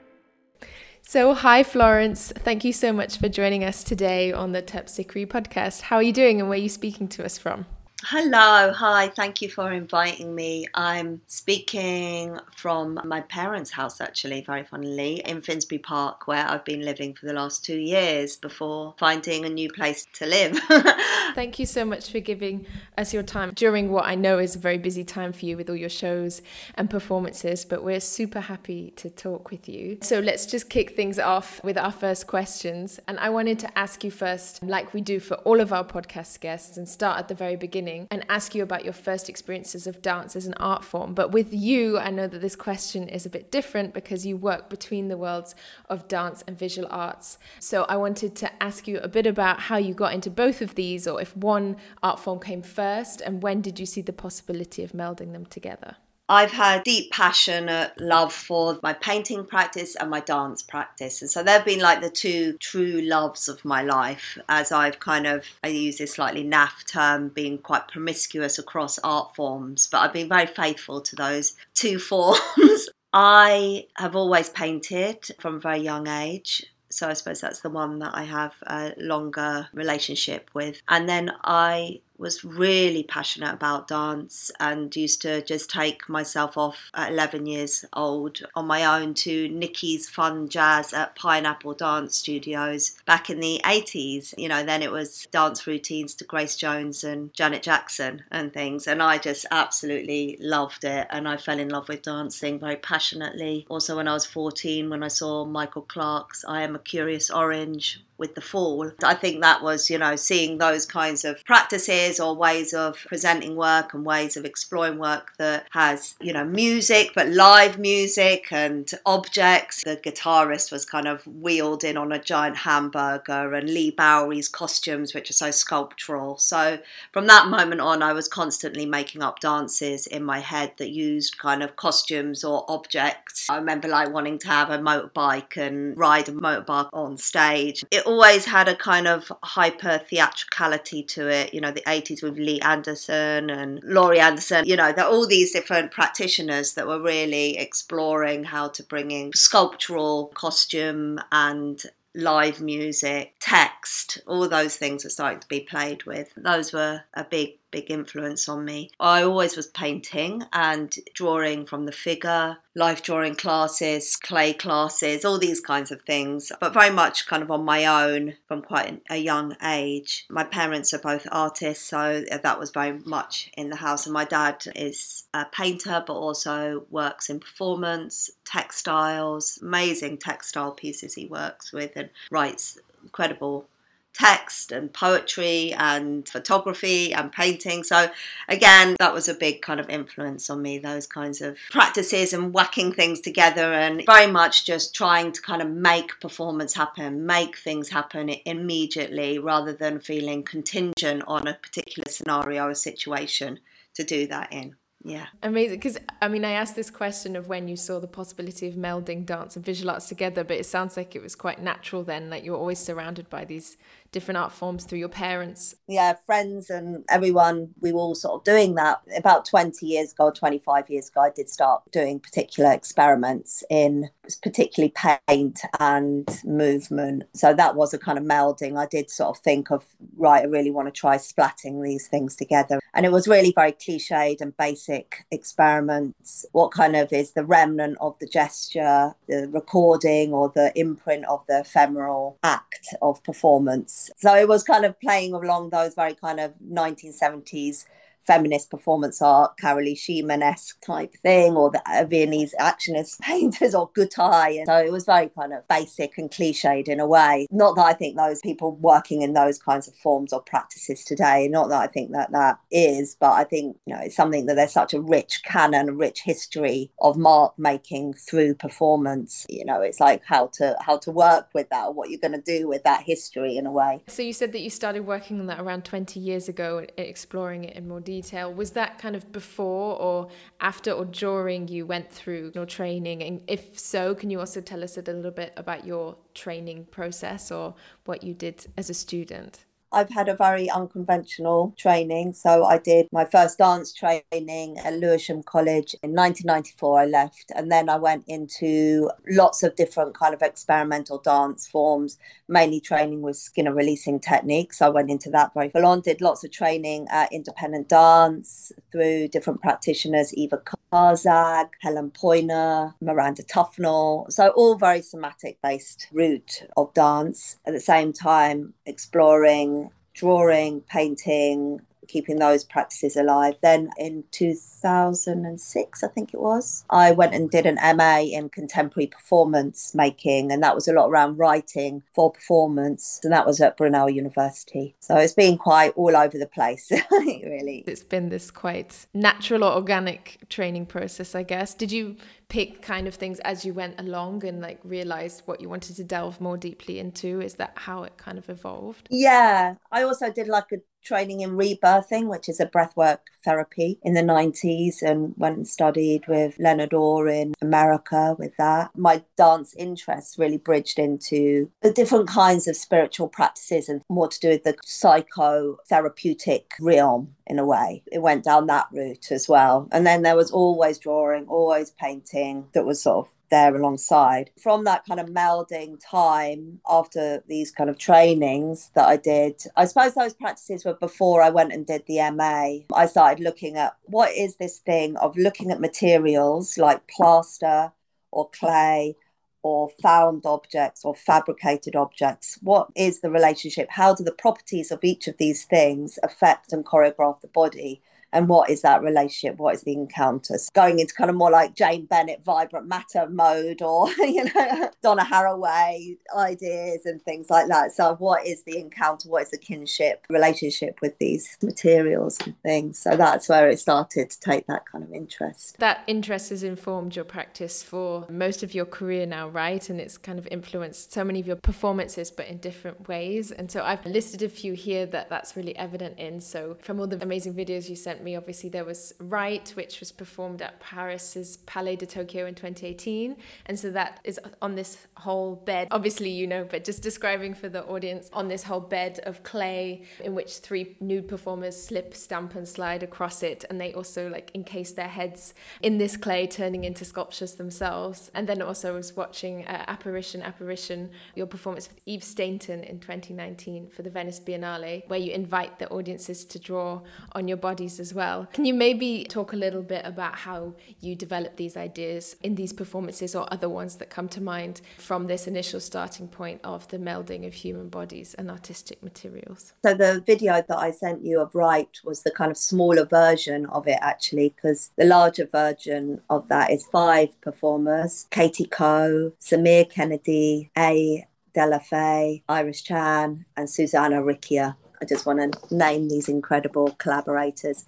So, 1.02 1.34
hi 1.34 1.64
Florence. 1.64 2.32
Thank 2.34 2.64
you 2.64 2.72
so 2.72 2.94
much 2.94 3.18
for 3.18 3.28
joining 3.28 3.66
us 3.66 3.84
today 3.84 4.32
on 4.32 4.54
the 4.54 4.62
Terpsichore 4.62 5.28
podcast. 5.28 5.82
How 5.82 5.98
are 5.98 6.04
you 6.04 6.14
doing 6.14 6.40
and 6.40 6.48
where 6.48 6.60
are 6.60 6.62
you 6.62 6.70
speaking 6.70 7.10
to 7.10 7.26
us 7.26 7.38
from? 7.38 7.66
Hello, 8.04 8.74
hi, 8.74 9.10
thank 9.10 9.44
you 9.44 9.50
for 9.50 9.72
inviting 9.72 10.34
me. 10.34 10.66
I'm 10.74 11.22
speaking 11.28 12.40
from 12.56 13.00
my 13.06 13.22
parents' 13.22 13.70
house, 13.70 14.02
actually, 14.02 14.42
very 14.42 14.64
funnily, 14.64 15.22
in 15.24 15.42
Finsbury 15.42 15.78
Park, 15.78 16.28
where 16.28 16.46
I've 16.48 16.66
been 16.66 16.82
living 16.82 17.14
for 17.14 17.28
the 17.28 17.34
last 17.34 17.64
two 17.64 17.78
years 17.78 18.38
before 18.38 18.96
finding 18.98 19.46
a 19.46 19.50
new 19.50 19.72
place 19.72 20.08
to 20.14 20.26
live. 20.26 20.60
thank 21.36 21.60
you 21.60 21.68
so 21.68 21.86
much 21.86 22.12
for 22.12 22.20
giving 22.20 22.66
us 22.98 23.14
your 23.14 23.22
time 23.22 23.52
during 23.54 23.92
what 23.92 24.06
I 24.06 24.16
know 24.16 24.40
is 24.40 24.56
a 24.56 24.60
very 24.60 24.80
busy 24.80 25.04
time 25.04 25.32
for 25.32 25.46
you 25.46 25.56
with 25.56 25.70
all 25.70 25.76
your 25.76 25.88
shows 25.88 26.42
and 26.74 26.90
performances, 26.90 27.66
but 27.66 27.84
we're 27.84 28.00
super 28.00 28.40
happy 28.42 28.94
to 28.98 29.12
talk 29.12 29.52
with 29.52 29.70
you. 29.70 30.00
So 30.02 30.20
let's 30.20 30.48
just 30.48 30.72
kick 30.72 30.96
things 30.96 31.20
off 31.20 31.64
with 31.64 31.78
our 31.78 31.92
first 31.92 32.26
questions. 32.26 33.00
And 33.08 33.20
I 33.20 33.30
wanted 33.30 33.60
to 33.60 33.78
ask 33.78 34.04
you 34.04 34.10
first, 34.10 34.64
like 34.64 34.92
we 34.92 35.02
do 35.02 35.20
for 35.20 35.36
all 35.36 35.62
of 35.62 35.72
our 35.72 35.86
podcast 35.86 36.40
guests, 36.40 36.78
and 36.78 36.90
start 36.90 37.20
at 37.20 37.28
the 37.28 37.36
very 37.36 37.56
beginning 37.56 37.91
beginning 37.92 38.08
and 38.12 38.26
ask 38.30 38.56
you 38.56 38.64
about 38.64 38.84
your 38.84 38.94
first 38.94 39.30
experiences 39.30 39.88
of 39.88 40.02
dance 40.02 40.36
as 40.36 40.46
an 40.46 40.54
art 40.56 40.84
form. 40.84 41.14
But 41.14 41.32
with 41.32 41.54
you, 41.54 41.98
I 41.98 42.10
know 42.10 42.28
that 42.28 42.42
this 42.42 42.56
question 42.56 43.08
is 43.10 43.26
a 43.26 43.30
bit 43.30 43.52
different 43.52 43.94
because 43.94 44.26
you 44.26 44.38
work 44.38 44.70
between 44.70 45.08
the 45.08 45.18
worlds 45.18 45.56
of 45.90 46.08
dance 46.08 46.44
and 46.48 46.58
visual 46.58 46.88
arts. 46.90 47.38
So 47.60 47.86
I 47.90 47.98
wanted 47.98 48.36
to 48.38 48.64
ask 48.64 48.88
you 48.88 49.00
a 49.00 49.08
bit 49.08 49.26
about 49.26 49.62
how 49.62 49.78
you 49.78 49.94
got 49.94 50.14
into 50.14 50.30
both 50.30 50.62
of 50.62 50.76
these, 50.76 51.08
or 51.08 51.22
if 51.22 51.36
one 51.36 51.78
art 52.02 52.20
form 52.20 52.40
came 52.40 52.62
first, 52.62 53.22
and 53.22 53.42
when 53.42 53.62
did 53.62 53.80
you 53.80 53.86
see 53.86 54.02
the 54.02 54.14
possibility 54.14 54.84
of 54.84 54.92
melding 54.92 55.34
them 55.34 55.46
together? 55.46 55.98
I've 56.32 56.54
had 56.54 56.86
deep 56.86 57.12
passionate 57.12 57.92
love 58.00 58.32
for 58.32 58.80
my 58.82 58.94
painting 58.94 59.46
practice 59.46 59.98
and 59.98 60.10
my 60.10 60.22
dance 60.22 60.62
practice. 60.62 61.22
And 61.22 61.30
so 61.30 61.44
they've 61.44 61.66
been 61.66 61.82
like 61.82 62.00
the 62.00 62.10
two 62.10 62.54
true 62.54 63.02
loves 63.02 63.50
of 63.50 63.66
my 63.66 63.82
life 63.82 64.38
as 64.48 64.72
I've 64.72 65.02
kind 65.02 65.28
of, 65.28 65.44
I 65.62 65.68
use 65.68 65.98
this 65.98 66.14
slightly 66.14 66.46
naff 66.46 66.90
term, 66.90 67.28
being 67.28 67.58
quite 67.58 67.90
promiscuous 67.90 68.58
across 68.58 68.98
art 69.00 69.36
forms, 69.36 69.90
but 69.92 69.98
I've 69.98 70.14
been 70.14 70.30
very 70.30 70.46
faithful 70.46 71.02
to 71.02 71.18
those 71.18 71.58
two 71.74 72.00
forms. 72.12 72.88
I 73.12 73.88
have 73.98 74.16
always 74.16 74.48
painted 74.48 75.32
from 75.38 75.56
a 75.56 75.60
very 75.60 75.82
young 75.82 76.08
age. 76.08 76.66
So 76.90 77.10
I 77.10 77.14
suppose 77.14 77.42
that's 77.42 77.60
the 77.60 77.70
one 77.70 78.00
that 78.00 78.16
I 78.16 78.24
have 78.24 78.54
a 78.68 78.94
longer 78.98 79.68
relationship 79.74 80.50
with. 80.54 80.82
And 80.88 81.10
then 81.10 81.34
I 81.44 82.00
was 82.22 82.46
really 82.46 83.02
passionate 83.02 83.52
about 83.52 83.88
dance 83.88 84.52
and 84.60 84.96
used 84.96 85.24
to 85.24 85.42
just 85.42 85.72
take 85.72 86.08
myself 86.08 86.56
off 86.56 86.92
at 86.94 87.12
11 87.12 87.48
years 87.48 87.84
old 87.94 88.42
on 88.56 88.68
my 88.68 88.86
own 88.86 89.16
to 89.16 89.50
Nikki's 89.50 90.08
Fun 90.08 90.48
Jazz 90.48 90.94
at 90.94 91.16
Pineapple 91.16 91.74
Dance 91.74 92.16
Studios 92.16 92.96
back 93.08 93.32
in 93.32 93.40
the 93.40 93.60
80s. 93.66 94.36
You 94.38 94.50
know, 94.50 94.64
then 94.64 94.84
it 94.84 94.92
was 94.92 95.28
dance 95.32 95.66
routines 95.66 96.14
to 96.16 96.24
Grace 96.24 96.56
Jones 96.56 97.04
and 97.04 97.34
Janet 97.34 97.64
Jackson 97.64 98.24
and 98.30 98.54
things. 98.54 98.88
And 98.88 99.02
I 99.02 99.18
just 99.18 99.48
absolutely 99.50 100.38
loved 100.40 100.84
it. 100.84 101.08
And 101.10 101.28
I 101.28 101.38
fell 101.38 101.60
in 101.60 101.70
love 101.70 101.90
with 101.90 102.04
dancing 102.04 102.60
very 102.60 102.76
passionately. 102.76 103.66
Also, 103.68 103.96
when 103.96 104.08
I 104.08 104.14
was 104.14 104.28
14, 104.28 104.92
when 104.92 105.02
I 105.02 105.08
saw 105.08 105.44
Michael 105.44 105.82
Clark's 105.82 106.46
I 106.48 106.62
Am 106.62 106.76
a 106.76 106.80
Curious 106.80 107.32
Orange 107.32 108.04
with 108.22 108.36
the 108.36 108.42
fall. 108.42 108.90
I 109.04 109.16
think 109.16 109.42
that 109.42 109.62
was, 109.62 109.90
you 109.90 109.98
know, 109.98 110.16
seeing 110.16 110.60
those 110.60 110.86
kinds 110.86 111.26
of 111.26 111.44
practices 111.44 112.20
or 112.20 112.36
ways 112.36 112.74
of 112.74 112.98
presenting 113.08 113.58
work 113.58 113.94
and 113.94 114.06
ways 114.06 114.38
of 114.38 114.46
exploring 114.46 115.00
work 115.00 115.34
that 115.38 115.66
has, 115.72 116.16
you 116.22 116.32
know, 116.32 116.46
music, 116.46 117.12
but 117.16 117.28
live 117.28 117.80
music 117.80 118.48
and 118.52 118.90
objects. 119.06 119.84
The 119.84 119.98
guitarist 119.98 120.72
was 120.72 120.86
kind 120.86 121.08
of 121.08 121.26
wheeled 121.26 121.84
in 121.84 121.98
on 121.98 122.12
a 122.12 122.20
giant 122.20 122.58
hamburger 122.58 123.54
and 123.54 123.68
Leigh 123.68 123.92
Bowery's 123.92 124.48
costumes, 124.48 125.14
which 125.14 125.30
are 125.32 125.34
so 125.34 125.52
sculptural. 125.52 126.38
So 126.38 126.78
from 127.12 127.26
that 127.28 127.48
moment 127.48 127.82
on, 127.82 128.04
I 128.04 128.14
was 128.14 128.28
constantly 128.28 128.86
making 128.86 129.24
up 129.24 129.40
dances 129.40 130.06
in 130.06 130.24
my 130.24 130.40
head 130.40 130.74
that 130.78 130.92
used 130.92 131.40
kind 131.40 131.64
of 131.64 131.76
costumes 131.76 132.44
or 132.44 132.66
objects. 132.70 133.50
I 133.50 133.58
remember 133.58 133.88
like 133.88 134.14
wanting 134.14 134.38
to 134.40 134.48
have 134.48 134.70
a 134.70 134.78
motorbike 134.78 135.58
and 135.58 135.98
ride 135.98 136.30
a 136.30 136.34
motorbike 136.34 136.90
on 136.94 137.18
stage. 137.18 137.84
It 137.90 138.06
always 138.12 138.46
had 138.46 138.68
a 138.68 138.76
kind 138.76 139.08
of 139.08 139.32
hyper 139.44 139.98
theatricality 139.98 141.04
to 141.04 141.28
it. 141.30 141.54
You 141.54 141.62
know, 141.62 141.72
the 141.72 141.82
80s 141.82 142.22
with 142.22 142.38
Lee 142.38 142.60
Anderson 142.62 143.50
and 143.50 143.80
Laurie 143.84 144.20
Anderson, 144.20 144.66
you 144.66 144.76
know, 144.76 144.92
there 144.92 145.06
are 145.06 145.12
all 145.12 145.28
these 145.28 145.54
different 145.54 145.92
practitioners 145.92 146.74
that 146.74 146.88
were 146.88 147.02
really 147.02 147.58
exploring 147.58 148.44
how 148.44 148.68
to 148.70 148.84
bring 148.84 149.12
in 149.12 149.32
sculptural 149.34 150.32
costume 150.36 151.20
and 151.32 151.84
live 152.14 152.60
music, 152.60 153.34
text, 153.40 154.22
all 154.28 154.48
those 154.50 154.76
things 154.76 155.04
were 155.04 155.10
starting 155.10 155.40
to 155.40 155.48
be 155.48 155.62
played 155.62 156.04
with. 156.04 156.34
Those 156.36 156.74
were 156.74 157.04
a 157.14 157.24
big 157.24 157.61
big 157.72 157.90
influence 157.90 158.48
on 158.48 158.66
me. 158.66 158.92
I 159.00 159.24
always 159.24 159.56
was 159.56 159.68
painting 159.68 160.44
and 160.54 160.96
drawing 161.14 161.66
from 161.66 161.86
the 161.86 161.92
figure, 161.92 162.58
life 162.76 163.02
drawing 163.02 163.36
classes, 163.36 164.16
clay 164.16 164.54
classes, 164.54 165.26
all 165.26 165.40
these 165.40 165.60
kinds 165.60 165.92
of 165.92 166.02
things, 166.04 166.52
but 166.60 166.74
very 166.74 166.90
much 166.90 167.28
kind 167.28 167.42
of 167.42 167.52
on 167.52 167.66
my 167.66 167.86
own 167.86 168.36
from 168.48 168.62
quite 168.62 169.02
a 169.10 169.18
young 169.18 169.56
age. 169.64 170.26
My 170.30 170.44
parents 170.44 170.94
are 170.94 171.00
both 171.00 171.28
artists, 171.32 171.86
so 171.86 172.24
that 172.30 172.60
was 172.60 172.72
very 172.72 173.00
much 173.06 173.50
in 173.58 173.70
the 173.70 173.78
house. 173.78 174.06
And 174.06 174.14
my 174.14 174.26
dad 174.26 174.64
is 174.76 175.26
a 175.34 175.46
painter, 175.46 176.04
but 176.06 176.14
also 176.14 176.86
works 176.90 177.30
in 177.30 177.40
performance, 177.40 178.30
textiles, 178.46 179.60
amazing 179.62 180.18
textile 180.18 180.72
pieces 180.72 181.14
he 181.14 181.26
works 181.26 181.72
with 181.72 181.92
and 181.96 182.10
writes 182.30 182.78
incredible 183.04 183.68
text 184.14 184.72
and 184.72 184.92
poetry 184.94 185.74
and 185.74 186.28
photography 186.28 187.14
and 187.14 187.32
painting. 187.32 187.84
So, 187.84 188.10
again, 188.48 188.96
that 189.00 189.14
was 189.14 189.30
a 189.30 189.34
big 189.34 189.62
kind 189.62 189.80
of 189.80 189.90
influence 189.90 190.50
on 190.50 190.62
me, 190.62 190.80
those 190.80 191.08
kinds 191.08 191.42
of 191.42 191.58
practices 191.70 192.34
and 192.34 192.54
whacking 192.54 192.94
things 192.94 193.22
together 193.22 193.74
and 193.74 194.04
very 194.06 194.28
much 194.28 194.66
just 194.66 194.94
trying 194.94 195.32
to 195.32 195.42
kind 195.42 195.62
of 195.62 195.70
make 195.70 196.20
performance 196.20 196.74
happen, 196.74 197.26
make 197.26 197.58
things 197.58 197.90
happen 197.90 198.30
immediately 198.46 199.40
rather 199.40 199.74
than 199.74 200.00
feeling 200.00 200.44
contingent 200.44 201.24
on 201.28 201.48
a 201.48 201.54
particular 201.54 202.10
scenario 202.10 202.68
or 202.68 202.76
situation 202.76 203.60
to 203.94 204.04
do 204.04 204.28
that 204.28 204.52
in. 204.52 204.76
Yeah. 205.04 205.28
Amazing. 205.42 205.78
Because, 205.78 205.98
I 206.22 206.28
mean, 206.28 206.46
I 206.46 206.52
asked 206.52 206.76
this 206.76 206.92
question 206.92 207.36
of 207.36 207.48
when 207.48 207.68
you 207.68 207.76
saw 207.76 208.00
the 208.00 208.08
possibility 208.08 208.68
of 208.68 208.76
melding 208.76 209.26
dance 209.26 209.56
and 209.56 209.66
visual 209.66 209.90
arts 209.90 210.08
together, 210.08 210.44
but 210.44 210.58
it 210.58 210.66
sounds 210.66 210.96
like 210.96 211.16
it 211.16 211.24
was 211.24 211.36
quite 211.36 211.62
natural 211.62 212.04
then, 212.04 212.30
like 212.30 212.44
you 212.44 212.52
were 212.52 212.58
always 212.58 212.80
surrounded 212.80 213.30
by 213.30 213.44
these 213.44 213.78
different 214.12 214.38
art 214.38 214.52
forms 214.52 214.84
through 214.84 215.00
your 215.00 215.10
parents? 215.10 215.76
Yeah, 215.88 216.14
friends 216.26 216.70
and 216.70 217.04
everyone, 217.10 217.70
we 217.80 217.92
were 217.92 218.00
all 218.00 218.16
sort 218.16 218.36
of 218.36 218.44
doing 218.44 218.76
that. 218.76 219.02
About 219.16 219.46
20 219.46 219.86
years 219.86 220.12
ago, 220.12 220.32
25 220.32 220.90
years 220.90 221.10
ago, 221.10 221.22
I 221.22 221.30
did 221.30 221.50
start 221.50 221.84
doing 221.92 222.20
particular 222.20 222.72
experiments 222.72 223.64
in 223.70 224.10
particularly 224.44 224.94
paint 225.28 225.62
and 225.80 226.28
movement. 226.44 227.24
So 227.34 227.54
that 227.54 227.76
was 227.76 227.94
a 227.94 227.98
kind 227.98 228.18
of 228.18 228.24
melding. 228.24 228.78
I 228.78 228.86
did 228.86 229.10
sort 229.10 229.38
of 229.38 229.44
think 229.44 229.72
of, 229.72 229.86
right, 230.18 230.44
I 230.44 230.48
really 230.48 230.72
want 230.72 230.88
to 230.88 230.92
try 230.92 231.18
splatting 231.18 231.84
these 231.84 232.08
things 232.08 232.36
together. 232.36 232.80
And 232.94 233.06
it 233.06 233.12
was 233.12 233.28
really 233.28 233.54
very 233.56 233.72
cliched 233.72 234.42
and 234.42 234.56
basic 234.58 235.26
experiments. 235.32 236.46
What 236.52 236.72
kind 236.72 236.96
of 236.96 237.14
is 237.14 237.32
the 237.32 237.46
remnant 237.46 237.98
of 238.02 238.18
the 238.20 238.28
gesture, 238.28 239.14
the 239.28 239.48
recording 239.50 240.34
or 240.34 240.52
the 240.54 240.72
imprint 240.76 241.26
of 241.26 241.46
the 241.48 241.62
ephemeral 241.62 242.38
act 242.44 242.88
of 243.02 243.24
performance? 243.24 244.01
So 244.18 244.36
it 244.36 244.48
was 244.48 244.64
kind 244.64 244.86
of 244.86 245.00
playing 245.00 245.34
along 245.34 245.70
those 245.70 245.94
very 245.96 246.16
kind 246.16 246.40
of 246.40 246.54
1970s 246.72 247.86
feminist 248.26 248.70
performance 248.70 249.22
art, 249.22 249.54
Carolee 249.62 249.98
Schneemann 249.98 250.42
esque 250.42 250.80
type 250.82 251.14
thing, 251.24 251.56
or 251.56 251.72
the 251.72 251.82
Viennese 252.10 252.54
actionist 252.60 253.20
painters 253.22 253.74
or 253.74 253.90
Gutai. 253.92 254.58
And 254.58 254.68
so 254.68 254.78
it 254.78 254.92
was 254.92 255.06
very 255.06 255.30
kind 255.30 255.54
of 255.54 255.68
basic 255.68 256.18
and 256.18 256.30
cliched 256.30 256.88
in 256.88 257.00
a 257.00 257.08
way. 257.08 257.48
Not 257.52 257.76
that 257.76 257.86
I 257.86 257.94
think 257.94 258.18
those 258.18 258.40
people 258.42 258.76
working 258.78 259.22
in 259.22 259.34
those 259.34 259.60
kinds 259.60 259.88
of 259.88 259.96
forms 259.96 260.34
or 260.34 260.42
practices 260.42 261.04
today, 261.04 261.48
not 261.48 261.70
that 261.70 261.82
I 261.82 261.88
think 261.88 262.12
that 262.12 262.32
that 262.32 262.60
is, 262.72 263.18
but 263.20 263.32
I 263.32 263.44
think, 263.44 263.78
you 263.86 263.94
know, 263.94 264.02
it's 264.02 264.16
something 264.16 264.46
that 264.46 264.56
there's 264.56 264.74
such 264.74 264.94
a 264.94 265.02
rich 265.02 265.42
canon, 265.44 265.90
a 265.90 265.94
rich 265.94 266.22
history 266.22 266.92
of 267.00 267.18
mark 267.18 267.58
making 267.58 268.14
through 268.14 268.56
performance. 268.56 269.46
You 269.50 269.66
know, 269.66 269.82
it's 269.82 270.00
like 270.00 270.22
how 270.26 270.48
to 270.54 270.78
how 270.80 270.98
to 271.00 271.12
work 271.12 271.50
with 271.54 271.70
that 271.70 271.88
or 271.88 271.94
what 271.94 272.10
you're 272.10 272.20
going 272.20 272.32
to 272.34 272.42
do 272.42 272.68
with 272.68 272.84
that 272.84 273.04
history 273.04 273.58
in 273.58 273.66
a 273.66 273.72
way. 273.72 274.04
So 274.08 274.22
you 274.22 274.34
said 274.34 274.52
that 274.52 274.62
you 274.62 274.70
started 274.70 275.02
working 275.02 275.40
on 275.40 275.48
that 275.48 275.60
around 275.60 275.86
20 275.86 276.20
years 276.20 276.48
ago, 276.48 276.86
exploring 276.98 277.66
it 277.66 277.76
in 277.76 277.88
more 277.88 278.00
detail 278.00 278.11
detail. 278.16 278.54
Was 278.54 278.72
that 278.72 279.00
kind 279.00 279.16
of 279.16 279.32
before 279.32 279.98
or 280.08 280.30
after 280.60 280.92
or 280.92 281.06
during 281.06 281.68
you 281.68 281.86
went 281.86 282.12
through 282.12 282.52
your 282.54 282.66
training? 282.66 283.24
And 283.24 283.42
if 283.48 283.80
so, 283.80 284.14
can 284.14 284.30
you 284.30 284.40
also 284.40 284.60
tell 284.62 284.84
us 284.84 284.98
a 284.98 285.02
little 285.02 285.32
bit 285.32 285.54
about 285.56 285.86
your 285.86 286.18
training 286.34 286.80
process 286.98 287.52
or 287.52 287.76
what 288.06 288.24
you 288.24 288.34
did 288.34 288.66
as 288.78 288.90
a 288.90 288.94
student? 288.94 289.66
I've 289.94 290.10
had 290.10 290.30
a 290.30 290.36
very 290.36 290.70
unconventional 290.70 291.74
training. 291.78 292.34
So 292.34 292.64
I 292.64 292.78
did 292.78 293.08
my 293.12 293.26
first 293.26 293.58
dance 293.58 293.94
training 293.94 294.78
at 294.78 294.94
Lewisham 294.94 295.44
College 295.44 295.96
in 296.02 296.14
1994. 296.14 297.00
I 297.00 297.06
left, 297.06 297.52
and 297.56 297.72
then 297.72 297.90
I 297.90 297.98
went 297.98 298.24
into 298.28 299.10
lots 299.30 299.64
of 299.64 299.76
different 299.76 300.18
kind 300.18 300.34
of 300.34 300.42
experimental 300.42 301.18
dance 301.20 301.68
forms, 301.68 302.18
mainly 302.48 302.80
training 302.80 303.22
with 303.22 303.36
Skinner 303.36 303.74
releasing 303.74 304.20
techniques. 304.20 304.82
I 304.82 304.90
went 304.90 305.12
into 305.12 305.30
that 305.32 305.54
very 305.54 305.70
full 305.70 305.86
on. 305.86 306.02
Did 306.02 306.22
lots 306.22 306.44
of 306.44 306.52
training 306.52 307.08
at 307.10 307.32
independent 307.34 307.90
dance 307.90 308.72
through 308.92 309.28
different 309.28 309.62
practitioners, 309.62 310.34
Eva 310.34 310.58
Karczag, 310.92 311.70
Helen 311.80 312.12
Poyner, 312.12 312.94
Miranda 313.02 313.44
Tufnell. 313.44 314.32
So 314.32 314.50
all 314.50 314.76
very 314.76 315.02
somatic 315.02 315.58
based 315.64 316.08
route 316.12 316.64
of 316.76 316.94
dance. 316.94 317.58
At 317.66 317.74
the 317.74 317.80
same 317.80 318.14
time, 318.14 318.74
exploring 318.86 319.90
drawing, 320.14 320.82
painting, 320.82 321.82
keeping 322.12 322.40
those 322.40 322.64
practices 322.64 323.16
alive. 323.16 323.56
Then 323.62 323.90
in 323.98 324.24
2006, 324.32 326.04
I 326.04 326.08
think 326.08 326.34
it 326.34 326.42
was, 326.42 326.86
I 326.90 327.12
went 327.12 327.34
and 327.34 327.50
did 327.50 327.66
an 327.66 327.80
MA 327.98 328.20
in 328.20 328.50
contemporary 328.50 329.08
performance 329.08 329.96
making, 329.96 330.52
and 330.52 330.62
that 330.62 330.76
was 330.76 330.88
a 330.88 330.94
lot 330.94 331.08
around 331.08 331.38
writing 331.38 332.04
for 332.14 332.32
performance, 332.32 333.20
and 333.24 333.32
that 333.32 333.46
was 333.46 333.62
at 333.62 333.78
Brunel 333.78 334.10
University. 334.10 334.96
So 335.00 335.16
it's 335.16 335.34
been 335.34 335.58
quite 335.58 335.94
all 335.96 336.16
over 336.16 336.38
the 336.38 336.48
place, 336.48 336.92
really. 337.12 337.84
It's 337.88 338.04
been 338.04 338.30
this 338.30 338.52
quite 338.52 339.06
natural 339.14 339.64
or 339.64 339.74
organic 339.74 340.50
training 340.50 340.88
process, 340.88 341.36
I 341.36 341.44
guess. 341.44 341.74
Did 341.74 341.92
you 341.92 342.18
pick 342.52 342.82
kind 342.82 343.08
of 343.08 343.16
things 343.16 343.40
as 343.40 343.64
you 343.64 343.74
went 343.74 343.98
along 343.98 344.46
and 344.46 344.60
like 344.60 344.78
realized 344.84 345.42
what 345.46 345.62
you 345.62 345.70
wanted 345.70 345.96
to 345.96 346.04
delve 346.04 346.42
more 346.42 346.58
deeply 346.58 347.00
into? 347.00 347.40
Is 347.40 347.56
that 347.56 347.72
how 347.76 348.04
it 348.04 348.18
kind 348.18 348.38
of 348.38 348.50
evolved? 348.50 349.08
Yeah. 349.10 349.76
I 349.90 350.04
also 350.04 350.30
did 350.30 350.50
like 350.50 350.66
a 350.74 350.82
training 351.02 351.40
in 351.42 351.52
rebirthing, 351.52 352.28
which 352.28 352.50
is 352.50 352.60
a 352.60 352.66
breathwork 352.66 353.20
therapy 353.44 354.00
in 354.04 354.14
the 354.14 354.22
90s, 354.22 355.02
and 355.02 355.34
went 355.38 355.58
and 355.58 355.68
studied 355.68 356.28
with 356.28 356.60
Leonard 356.60 356.94
Orr 356.94 357.28
in 357.28 357.54
America 357.62 358.36
with 358.38 358.56
that. 358.58 358.92
My 358.96 359.24
dance 359.38 359.74
interests 359.76 360.38
really 360.38 360.58
bridged 360.58 361.00
into 361.00 361.72
the 361.82 361.92
different 361.92 362.28
kinds 362.28 362.68
of 362.68 362.76
spiritual 362.76 363.30
practices 363.30 363.90
and 363.90 364.02
more 364.10 364.28
to 364.28 364.40
do 364.40 364.50
with 364.50 364.64
the 364.64 364.76
psychotherapeutic 364.86 366.66
realm 366.80 367.36
in 367.52 367.60
a 367.60 367.66
way. 367.66 368.02
It 368.10 368.22
went 368.22 368.46
down 368.46 368.68
that 368.68 368.88
route 368.94 369.30
as 369.30 369.50
well. 369.50 369.90
And 369.92 370.08
then 370.08 370.22
there 370.22 370.38
was 370.38 370.52
always 370.52 370.98
drawing, 370.98 371.48
always 371.48 371.92
painting 371.92 372.68
that 372.72 372.86
was 372.86 373.02
sort 373.04 373.26
of 373.28 373.34
there 373.50 373.76
alongside. 373.76 374.52
From 374.58 374.86
that 374.86 375.04
kind 375.06 375.20
of 375.20 375.28
melding 375.28 376.00
time 376.02 376.80
after 376.90 377.44
these 377.50 377.70
kind 377.70 377.90
of 377.90 377.98
trainings 377.98 378.90
that 378.96 379.06
I 379.06 379.18
did, 379.18 379.62
I 379.76 379.84
suppose 379.84 380.14
those 380.14 380.34
practices 380.34 380.86
were 380.86 380.94
before 380.94 381.44
I 381.44 381.50
went 381.50 381.74
and 381.74 381.86
did 381.86 382.06
the 382.08 382.20
MA. 382.32 382.86
I 382.96 383.06
started 383.06 383.44
looking 383.44 383.76
at 383.76 383.98
what 384.06 384.32
is 384.32 384.56
this 384.56 384.80
thing 384.80 385.18
of 385.18 385.36
looking 385.36 385.72
at 385.72 385.82
materials 385.82 386.78
like 386.78 387.06
plaster 387.08 387.92
or 388.32 388.50
clay 388.52 389.18
or 389.64 389.90
found 390.02 390.46
objects 390.46 391.06
or 391.06 391.14
fabricated 391.14 391.96
objects. 391.96 392.58
What 392.62 392.90
is 392.96 393.22
the 393.22 393.30
relationship? 393.30 393.90
How 393.90 394.14
do 394.14 394.24
the 394.24 394.32
properties 394.32 394.92
of 394.92 395.04
each 395.04 395.28
of 395.28 395.38
these 395.38 395.66
things 395.66 396.18
affect 396.24 396.74
and 396.74 396.86
choreograph 396.86 397.42
the 397.42 397.48
body? 397.48 398.02
And 398.34 398.48
what 398.48 398.70
is 398.70 398.82
that 398.82 399.02
relationship? 399.02 399.58
What 399.58 399.76
is 399.76 399.82
the 399.84 399.94
encounters 399.94 400.70
going 400.74 401.00
into 401.00 401.14
kind 401.14 401.30
of 401.30 401.36
more 401.36 401.52
like 401.52 401.76
jane 401.76 402.06
bennett 402.06 402.44
vibrant 402.44 402.88
matter 402.88 403.28
mode 403.30 403.82
or 403.82 404.10
you 404.20 404.44
know 404.44 404.90
donna 405.02 405.24
haraway 405.24 406.18
ideas 406.36 407.06
and 407.06 407.22
things 407.24 407.50
like 407.50 407.68
that. 407.68 407.92
So 407.92 408.16
what 408.16 408.46
is 408.46 408.64
the 408.64 408.78
encounter? 408.78 409.30
What 409.30 409.44
is 409.44 409.52
the 409.52 409.58
kinship 409.58 410.26
relationship 410.30 411.00
with 411.02 411.18
these 411.18 411.58
materials 411.62 412.38
and 412.46 412.60
things? 412.62 413.00
So 413.00 413.16
that's 413.16 413.50
where 413.50 413.70
it 413.70 413.80
started 413.80 414.30
to 414.30 414.40
take 414.40 414.68
that 414.68 414.86
kind 414.86 415.04
of 415.04 415.12
interest. 415.12 415.78
That 415.80 416.04
interest 416.08 416.50
has 416.50 416.64
informed 416.64 417.16
your 417.16 417.26
practice 417.26 417.84
for 417.84 418.26
most 418.30 418.64
of 418.64 418.74
your 418.74 418.86
career 418.86 419.26
now 419.26 419.50
right? 419.50 419.90
And 419.90 420.00
it's 420.00 420.18
kind 420.18 420.40
of 420.40 420.48
influenced 420.52 421.14
so 421.14 421.24
many 421.24 421.40
of 421.40 421.48
your 421.48 421.56
performances 421.56 422.32
but 422.32 422.48
in 422.48 422.58
different 422.58 423.08
ways. 423.08 423.52
And 423.52 423.72
so 423.72 423.84
i've 423.84 424.06
listed 424.06 424.42
a 424.42 424.50
few 424.50 424.74
here 424.74 425.06
that 425.08 425.30
that's 425.30 425.56
really 425.56 425.76
evident 425.76 426.18
in. 426.20 426.42
So 426.42 426.78
from 426.82 427.00
all 427.00 427.08
the 427.08 427.22
amazing 427.22 427.54
videos 427.54 427.90
you 427.90 427.96
sent 427.96 428.21
sent 428.22 428.26
me, 428.26 428.36
obviously 428.36 428.70
there 428.70 428.86
was 428.86 429.14
Rite, 429.20 429.70
which 429.76 430.00
was 430.00 430.12
performed 430.12 430.62
at 430.62 430.80
Paris's 430.80 431.58
Palais 431.66 431.96
de 431.96 432.06
Tokyo 432.06 432.46
in 432.46 432.54
2018. 432.54 433.36
And 433.66 433.80
so 433.80 433.90
that 433.92 434.20
is 434.24 434.40
on 434.62 434.76
this 434.76 435.08
whole 435.18 435.56
bed. 435.56 435.88
Obviously, 435.92 436.30
you 436.30 436.46
know, 436.46 436.68
but 436.70 436.84
just 436.84 437.02
describing 437.02 437.54
for 437.56 437.70
the 437.70 437.84
audience 437.86 438.30
on 438.34 438.48
this 438.48 438.64
whole 438.64 438.80
bed 438.80 439.20
of 439.24 439.44
clay 439.44 440.04
in 440.24 440.36
which 440.36 440.58
three 440.58 440.96
nude 441.00 441.28
performers 441.28 441.82
slip, 441.82 442.14
stamp, 442.14 442.56
and 442.56 442.68
slide 442.68 443.04
across 443.04 443.44
it. 443.44 443.66
And 443.70 443.82
they 443.82 443.94
also 443.94 444.30
like 444.30 444.52
encase 444.54 444.92
their 444.92 445.08
heads 445.08 445.54
in 445.82 445.98
this 445.98 446.16
clay, 446.18 446.46
turning 446.48 446.84
into 446.84 447.06
sculptures 447.06 447.56
themselves. 447.56 448.30
And 448.36 448.48
then 448.48 448.62
also 448.62 448.94
was 448.94 449.16
watching 449.16 449.66
uh, 449.66 449.86
Apparition, 449.88 450.42
Apparition, 450.44 451.10
your 451.36 451.48
performance 451.48 451.90
with 451.90 452.00
Eve 452.06 452.24
Stainton 452.24 452.84
in 452.84 453.00
2019 453.00 453.90
for 453.90 454.04
the 454.04 454.10
Venice 454.10 454.40
Biennale, 454.40 455.08
where 455.10 455.20
you 455.20 455.32
invite 455.32 455.80
the 455.80 455.90
audiences 455.90 456.46
to 456.46 456.60
draw 456.60 457.02
on 457.34 457.48
your 457.48 457.58
bodies 457.58 458.00
as 458.00 458.11
well. 458.14 458.48
Can 458.54 458.66
you 458.66 458.74
maybe 458.74 459.26
talk 459.26 459.54
a 459.54 459.56
little 459.56 459.82
bit 459.82 460.06
about 460.06 460.36
how 460.36 460.74
you 461.00 461.16
develop 461.16 461.56
these 461.56 461.78
ideas 461.78 462.36
in 462.42 462.56
these 462.56 462.74
performances 462.74 463.36
or 463.36 463.52
other 463.52 463.70
ones 463.70 463.98
that 463.98 464.10
come 464.10 464.28
to 464.30 464.42
mind 464.42 464.82
from 464.98 465.28
this 465.28 465.48
initial 465.48 465.80
starting 465.80 466.28
point 466.28 466.62
of 466.64 466.88
the 466.90 466.98
melding 466.98 467.46
of 467.46 467.54
human 467.54 467.90
bodies 467.90 468.34
and 468.36 468.50
artistic 468.50 469.02
materials? 469.04 469.74
So, 469.84 469.94
the 469.94 470.24
video 470.26 470.64
that 470.68 470.78
I 470.78 470.92
sent 470.92 471.24
you 471.24 471.40
of 471.40 471.56
Rite 471.56 472.00
was 472.04 472.24
the 472.24 472.32
kind 472.32 472.52
of 472.52 472.58
smaller 472.58 473.06
version 473.06 473.66
of 473.68 473.88
it, 473.88 474.00
actually, 474.02 474.54
because 474.56 474.92
the 474.98 475.06
larger 475.06 475.46
version 475.46 476.22
of 476.30 476.48
that 476.50 476.72
is 476.72 476.86
five 476.92 477.40
performers 477.42 478.28
Katie 478.32 478.66
Coe, 478.66 479.34
Samir 479.40 479.90
Kennedy, 479.90 480.72
A. 480.78 481.28
Della 481.54 481.80
Faye, 481.80 482.44
Iris 482.48 482.82
Chan, 482.82 483.46
and 483.58 483.70
Susanna 483.70 484.22
Recchia. 484.22 484.76
I 485.02 485.06
just 485.06 485.26
want 485.26 485.54
to 485.54 485.76
name 485.76 486.10
these 486.10 486.30
incredible 486.30 486.96
collaborators 487.00 487.86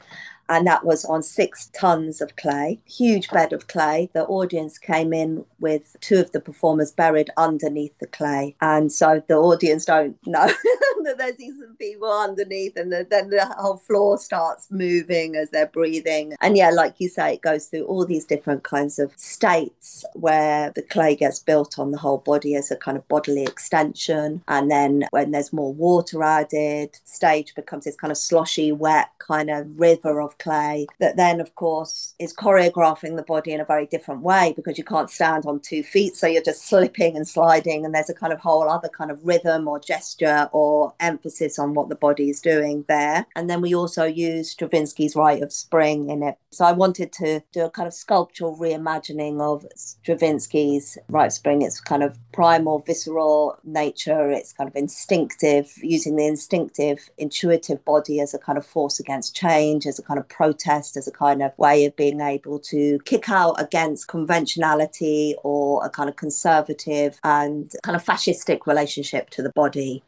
and 0.50 0.68
that 0.68 0.86
was 0.86 1.06
on 1.06 1.24
six 1.24 1.68
tons 1.68 2.22
of 2.22 2.36
clay, 2.36 2.80
huge 2.86 3.30
bed 3.30 3.54
of 3.54 3.68
clay. 3.68 4.10
The 4.14 4.26
audience 4.26 4.78
came 4.78 5.14
in 5.14 5.46
with 5.64 5.96
two 6.02 6.20
of 6.20 6.32
the 6.32 6.40
performers 6.40 6.92
buried 6.92 7.32
underneath 7.38 7.98
the 7.98 8.06
clay, 8.06 8.56
and 8.62 8.92
so 8.92 9.24
the 9.28 9.36
audience 9.36 9.86
don't 9.86 10.16
know 10.28 10.46
that 11.04 11.18
there's 11.18 11.38
these 11.38 11.56
people 11.80 12.12
underneath, 12.12 12.78
and 12.78 12.92
the, 12.92 13.08
then 13.10 13.30
the 13.30 13.46
whole 13.58 13.78
floor 13.78 14.18
starts 14.18 14.68
moving 14.70 15.36
as 15.36 15.50
they're 15.50 15.66
breathing. 15.68 16.36
And 16.42 16.56
yeah, 16.56 16.70
like 16.70 16.96
you 17.00 17.10
say, 17.10 17.34
it 17.34 17.42
goes 17.42 17.68
through 17.68 17.86
all 17.86 18.06
these 18.06 18.26
different 18.26 18.64
kinds 18.64 19.00
of 19.00 19.14
states 19.18 20.06
where 20.14 20.72
the 20.72 20.82
clay 20.84 21.16
gets 21.16 21.40
built 21.40 21.80
on 21.80 21.92
the 21.92 21.98
whole 21.98 22.20
body 22.20 22.56
as 22.56 22.70
a 22.70 22.76
kind 22.76 22.98
of 22.98 23.08
bodily 23.08 23.44
extension, 23.44 24.44
and 24.48 24.70
then 24.70 25.06
when 25.12 25.32
there's 25.32 25.54
more 25.54 25.74
water 25.74 26.22
added, 26.22 27.00
stage 27.06 27.56
becomes 27.56 27.86
this 27.86 27.96
kind 27.96 28.12
of 28.12 28.18
sloshy, 28.18 28.72
wet 28.72 29.10
kind 29.20 29.50
of 29.50 29.80
river 29.80 30.22
of 30.22 30.38
clay 30.38 30.86
that 31.00 31.16
then, 31.16 31.40
of 31.40 31.56
course, 31.56 32.16
is 32.20 32.36
choreographing 32.36 33.16
the 33.16 33.24
body 33.24 33.52
in 33.52 33.62
a 33.62 33.66
very 33.66 33.86
different 33.86 34.22
way 34.22 34.54
because 34.56 34.78
you 34.78 34.84
can't 34.84 35.10
stand 35.10 35.46
on 35.46 35.53
two 35.60 35.84
feet. 35.84 36.16
So 36.16 36.28
you're 36.28 36.44
just 36.44 36.68
slipping 36.68 37.16
and 37.16 37.28
sliding, 37.28 37.86
and 37.86 37.94
there's 37.94 38.10
a 38.10 38.14
kind 38.14 38.34
of 38.34 38.40
whole 38.40 38.70
other 38.70 38.90
kind 38.90 39.12
of 39.12 39.20
rhythm 39.24 39.68
or 39.68 39.80
gesture 39.80 40.50
or 40.52 40.94
emphasis 41.00 41.60
on 41.60 41.74
what 41.74 41.90
the 41.90 41.96
body 41.96 42.30
is 42.30 42.42
doing 42.42 42.86
there. 42.88 43.26
And 43.36 43.50
then 43.50 43.62
we 43.62 43.74
also 43.76 44.06
use 44.06 44.54
Stravinsky's 44.54 45.16
Rite 45.16 45.44
of 45.44 45.52
Spring 45.52 46.10
in 46.10 46.24
it. 46.24 46.38
So 46.52 46.66
I 46.66 46.72
wanted 46.72 47.12
to 47.14 47.42
do 47.52 47.66
a 47.66 47.70
kind 47.70 47.88
of 47.88 47.94
sculptural 47.94 48.58
reimagining 48.58 49.42
of 49.42 49.66
Stravinsky's 49.76 50.98
Rite 51.10 51.28
of 51.28 51.34
Spring. 51.34 51.62
It's 51.62 51.82
kind 51.82 52.04
of 52.04 52.18
primal, 52.32 52.80
visceral 52.80 53.58
nature, 53.64 54.30
it's 54.32 54.54
kind 54.54 54.70
of 54.70 54.76
instinctive, 54.76 55.74
using 55.82 56.16
the 56.16 56.28
instinctive, 56.28 57.10
intuitive 57.18 57.84
body 57.86 58.20
as 58.20 58.34
a 58.34 58.40
kind 58.40 58.58
of 58.58 58.66
force 58.66 59.00
against 59.00 59.36
change, 59.36 59.86
as 59.86 60.00
a 60.00 60.04
kind 60.04 60.20
of 60.20 60.28
protest 60.30 60.98
as 60.98 61.08
a 61.08 61.12
kind 61.12 61.42
of 61.42 61.58
way 61.58 61.86
of 61.86 61.96
being 61.96 62.22
able 62.22 62.60
to 62.60 63.00
kick 63.06 63.30
out 63.30 63.60
against 63.62 64.08
conventionality 64.08 65.36
or 65.44 65.86
a 65.86 65.90
kind 65.90 66.10
of 66.10 66.16
conservative 66.16 67.20
and 67.24 67.72
kind 67.84 67.96
of 67.96 68.04
fascistic 68.04 68.66
relationship 68.66 69.30
to 69.32 69.42
the 69.42 69.52
body. 69.52 70.04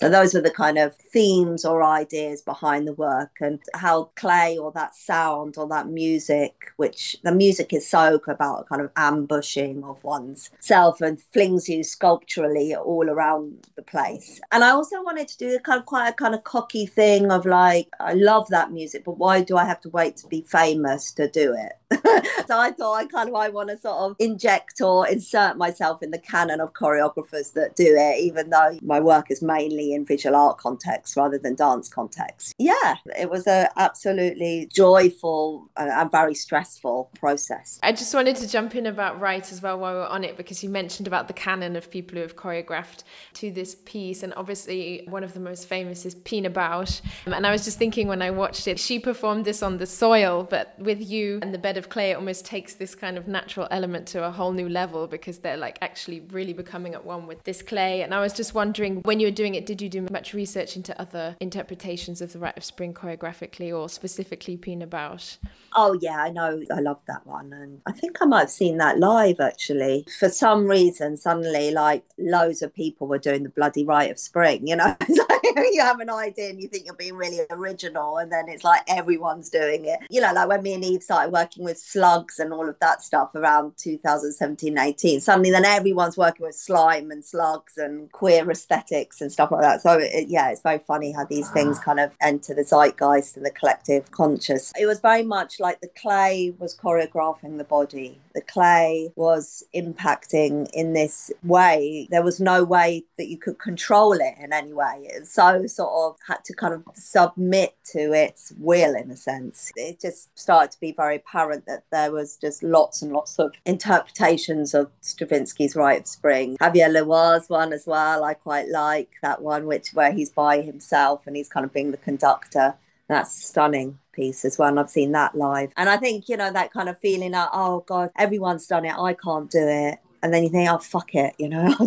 So 0.00 0.08
those 0.08 0.32
were 0.32 0.40
the 0.40 0.50
kind 0.50 0.78
of 0.78 0.96
themes 0.96 1.62
or 1.62 1.84
ideas 1.84 2.40
behind 2.40 2.88
the 2.88 2.94
work 2.94 3.32
and 3.38 3.60
how 3.74 4.04
clay 4.16 4.56
or 4.56 4.72
that 4.72 4.94
sound 4.94 5.58
or 5.58 5.68
that 5.68 5.88
music, 5.88 6.72
which 6.76 7.18
the 7.22 7.32
music 7.32 7.74
is 7.74 7.86
so 7.86 8.18
about 8.26 8.66
kind 8.66 8.80
of 8.80 8.90
ambushing 8.96 9.84
of 9.84 10.02
one's 10.02 10.50
self 10.60 11.02
and 11.02 11.20
flings 11.20 11.68
you 11.68 11.84
sculpturally 11.84 12.74
all 12.74 13.10
around 13.10 13.66
the 13.76 13.82
place. 13.82 14.40
And 14.50 14.64
I 14.64 14.70
also 14.70 15.02
wanted 15.02 15.28
to 15.28 15.36
do 15.36 15.54
a 15.54 15.60
kind 15.60 15.78
of 15.78 15.84
quite 15.84 16.08
a 16.08 16.14
kind 16.14 16.34
of 16.34 16.44
cocky 16.44 16.86
thing 16.86 17.30
of 17.30 17.44
like, 17.44 17.88
I 18.00 18.14
love 18.14 18.48
that 18.48 18.72
music, 18.72 19.04
but 19.04 19.18
why 19.18 19.42
do 19.42 19.58
I 19.58 19.66
have 19.66 19.82
to 19.82 19.90
wait 19.90 20.16
to 20.18 20.28
be 20.28 20.40
famous 20.40 21.12
to 21.12 21.28
do 21.28 21.52
it? 21.52 21.72
so 22.46 22.58
I 22.58 22.70
thought 22.70 22.94
I 22.94 23.06
kind 23.06 23.28
of 23.28 23.34
I 23.34 23.48
want 23.48 23.68
to 23.70 23.76
sort 23.76 23.96
of 23.96 24.16
inject 24.18 24.80
or 24.80 25.08
insert 25.08 25.56
myself 25.56 26.02
in 26.02 26.10
the 26.10 26.18
canon 26.18 26.60
of 26.60 26.72
choreographers 26.72 27.52
that 27.54 27.74
do 27.74 27.96
it, 27.96 28.20
even 28.20 28.50
though 28.50 28.78
my 28.82 29.00
work 29.00 29.30
is 29.30 29.42
mainly 29.42 29.92
in 29.92 30.04
visual 30.04 30.36
art 30.36 30.58
context 30.58 31.16
rather 31.16 31.38
than 31.38 31.56
dance 31.56 31.88
context. 31.88 32.54
Yeah, 32.58 32.96
it 33.18 33.28
was 33.28 33.46
a 33.46 33.68
absolutely 33.76 34.68
joyful 34.72 35.68
uh, 35.76 35.88
and 35.90 36.10
very 36.10 36.34
stressful 36.34 37.10
process. 37.18 37.80
I 37.82 37.92
just 37.92 38.14
wanted 38.14 38.36
to 38.36 38.48
jump 38.48 38.74
in 38.76 38.86
about 38.86 39.20
Rite 39.20 39.50
as 39.50 39.60
well 39.60 39.78
while 39.78 39.94
we 39.94 40.00
are 40.00 40.08
on 40.08 40.22
it 40.22 40.36
because 40.36 40.62
you 40.62 40.68
mentioned 40.68 41.06
about 41.08 41.26
the 41.26 41.34
canon 41.34 41.74
of 41.74 41.90
people 41.90 42.16
who 42.16 42.22
have 42.22 42.36
choreographed 42.36 43.02
to 43.34 43.50
this 43.50 43.74
piece, 43.84 44.22
and 44.22 44.32
obviously 44.34 45.04
one 45.08 45.24
of 45.24 45.34
the 45.34 45.40
most 45.40 45.66
famous 45.66 46.06
is 46.06 46.14
Pina 46.14 46.50
Bausch. 46.50 47.00
Um, 47.26 47.32
and 47.32 47.46
I 47.46 47.50
was 47.50 47.64
just 47.64 47.78
thinking 47.78 48.06
when 48.06 48.22
I 48.22 48.30
watched 48.30 48.68
it, 48.68 48.78
she 48.78 48.98
performed 48.98 49.44
this 49.44 49.62
on 49.62 49.78
the 49.78 49.86
soil, 49.86 50.46
but 50.48 50.78
with 50.78 51.00
you 51.00 51.40
and 51.42 51.52
the 51.52 51.58
bed 51.58 51.79
of 51.80 51.88
clay, 51.88 52.12
it 52.12 52.14
almost 52.14 52.44
takes 52.44 52.74
this 52.74 52.94
kind 52.94 53.18
of 53.18 53.26
natural 53.26 53.66
element 53.72 54.06
to 54.08 54.24
a 54.24 54.30
whole 54.30 54.52
new 54.52 54.68
level 54.68 55.08
because 55.08 55.40
they're 55.40 55.56
like 55.56 55.78
actually 55.82 56.20
really 56.20 56.52
becoming 56.52 56.94
at 56.94 57.04
one 57.04 57.26
with 57.26 57.42
this 57.42 57.62
clay. 57.62 58.02
And 58.02 58.14
I 58.14 58.20
was 58.20 58.32
just 58.32 58.54
wondering, 58.54 59.00
when 59.02 59.18
you 59.18 59.26
were 59.26 59.32
doing 59.32 59.56
it, 59.56 59.66
did 59.66 59.82
you 59.82 59.88
do 59.88 60.06
much 60.12 60.32
research 60.32 60.76
into 60.76 60.98
other 61.00 61.36
interpretations 61.40 62.20
of 62.20 62.32
the 62.32 62.38
Rite 62.38 62.56
of 62.56 62.62
Spring 62.62 62.94
choreographically 62.94 63.76
or 63.76 63.88
specifically 63.88 64.56
Pina 64.56 64.86
Bausch? 64.86 65.38
Oh 65.74 65.96
yeah, 66.00 66.22
I 66.22 66.30
know. 66.30 66.62
I 66.74 66.80
love 66.80 66.98
that 67.06 67.26
one, 67.26 67.52
and 67.52 67.80
I 67.86 67.92
think 67.92 68.18
I 68.20 68.24
might 68.24 68.40
have 68.40 68.50
seen 68.50 68.78
that 68.78 68.98
live 68.98 69.38
actually. 69.38 70.04
For 70.18 70.28
some 70.28 70.66
reason, 70.66 71.16
suddenly 71.16 71.70
like 71.70 72.04
loads 72.18 72.62
of 72.62 72.74
people 72.74 73.06
were 73.06 73.18
doing 73.18 73.44
the 73.44 73.50
bloody 73.50 73.84
Rite 73.84 74.10
of 74.10 74.18
Spring. 74.18 74.66
You 74.66 74.76
know, 74.76 74.96
you 75.44 75.80
have 75.80 76.00
an 76.00 76.10
idea 76.10 76.50
and 76.50 76.60
you 76.60 76.68
think 76.68 76.86
you're 76.86 76.94
being 76.94 77.14
really 77.14 77.40
original, 77.50 78.18
and 78.18 78.32
then 78.32 78.48
it's 78.48 78.64
like 78.64 78.82
everyone's 78.88 79.48
doing 79.48 79.84
it. 79.84 80.00
You 80.10 80.20
know, 80.20 80.32
like 80.32 80.48
when 80.48 80.62
me 80.62 80.74
and 80.74 80.84
Eve 80.84 81.02
started 81.02 81.32
working 81.32 81.64
with 81.64 81.69
slugs 81.78 82.38
and 82.38 82.52
all 82.52 82.68
of 82.68 82.78
that 82.80 83.02
stuff 83.02 83.34
around 83.34 83.72
2017, 83.76 84.78
18. 84.78 85.20
Suddenly, 85.20 85.50
then 85.50 85.64
everyone's 85.64 86.16
working 86.16 86.46
with 86.46 86.54
slime 86.54 87.10
and 87.10 87.24
slugs 87.24 87.76
and 87.76 88.10
queer 88.12 88.48
aesthetics 88.50 89.20
and 89.20 89.32
stuff 89.32 89.50
like 89.50 89.62
that. 89.62 89.82
So 89.82 89.98
it, 89.98 90.28
yeah, 90.28 90.50
it's 90.50 90.62
very 90.62 90.78
funny 90.78 91.12
how 91.12 91.24
these 91.24 91.50
things 91.50 91.78
ah. 91.80 91.82
kind 91.82 92.00
of 92.00 92.12
enter 92.20 92.54
the 92.54 92.64
zeitgeist 92.64 93.36
and 93.36 93.44
the 93.44 93.50
collective 93.50 94.10
conscious. 94.10 94.72
It 94.78 94.86
was 94.86 95.00
very 95.00 95.22
much 95.22 95.60
like 95.60 95.80
the 95.80 95.88
clay 95.88 96.54
was 96.58 96.76
choreographing 96.76 97.58
the 97.58 97.64
body. 97.64 98.20
The 98.34 98.42
clay 98.42 99.12
was 99.16 99.64
impacting 99.74 100.68
in 100.72 100.92
this 100.92 101.30
way. 101.42 102.08
There 102.10 102.22
was 102.22 102.40
no 102.40 102.64
way 102.64 103.04
that 103.18 103.28
you 103.28 103.38
could 103.38 103.58
control 103.58 104.12
it 104.12 104.34
in 104.40 104.52
any 104.52 104.72
way. 104.72 105.08
It 105.10 105.26
so 105.26 105.66
sort 105.66 105.90
of 105.92 106.18
had 106.26 106.44
to 106.44 106.54
kind 106.54 106.74
of 106.74 106.84
submit 106.94 107.74
to 107.92 108.12
its 108.12 108.52
will 108.58 108.94
in 108.94 109.10
a 109.10 109.16
sense. 109.16 109.72
It 109.76 110.00
just 110.00 110.36
started 110.38 110.72
to 110.72 110.80
be 110.80 110.92
very 110.92 111.16
apparent 111.16 111.59
that 111.66 111.84
there 111.90 112.12
was 112.12 112.36
just 112.36 112.62
lots 112.62 113.02
and 113.02 113.12
lots 113.12 113.38
of 113.38 113.54
interpretations 113.64 114.74
of 114.74 114.90
Stravinsky's 115.02 115.76
Rite 115.76 116.00
of 116.00 116.06
Spring. 116.06 116.56
Xavier 116.62 116.88
Le 116.88 117.04
Roy's 117.04 117.48
one 117.48 117.72
as 117.72 117.86
well. 117.86 118.24
I 118.24 118.34
quite 118.34 118.68
like 118.68 119.10
that 119.22 119.42
one, 119.42 119.66
which 119.66 119.90
where 119.92 120.12
he's 120.12 120.30
by 120.30 120.60
himself 120.60 121.26
and 121.26 121.36
he's 121.36 121.48
kind 121.48 121.64
of 121.64 121.72
being 121.72 121.90
the 121.90 121.96
conductor. 121.96 122.74
That's 123.08 123.32
stunning 123.32 123.98
piece 124.12 124.44
as 124.44 124.58
well. 124.58 124.68
And 124.68 124.78
I've 124.78 124.90
seen 124.90 125.12
that 125.12 125.34
live. 125.34 125.72
And 125.76 125.88
I 125.88 125.96
think, 125.96 126.28
you 126.28 126.36
know, 126.36 126.52
that 126.52 126.72
kind 126.72 126.88
of 126.88 126.98
feeling 126.98 127.32
that, 127.32 127.50
oh 127.52 127.80
God, 127.86 128.10
everyone's 128.16 128.66
done 128.66 128.84
it. 128.84 128.94
I 128.96 129.14
can't 129.14 129.50
do 129.50 129.66
it 129.66 129.98
and 130.22 130.32
then 130.32 130.42
you 130.42 130.48
think, 130.48 130.70
oh 130.70 130.78
fuck 130.78 131.14
it, 131.14 131.34
you 131.38 131.48
know, 131.48 131.66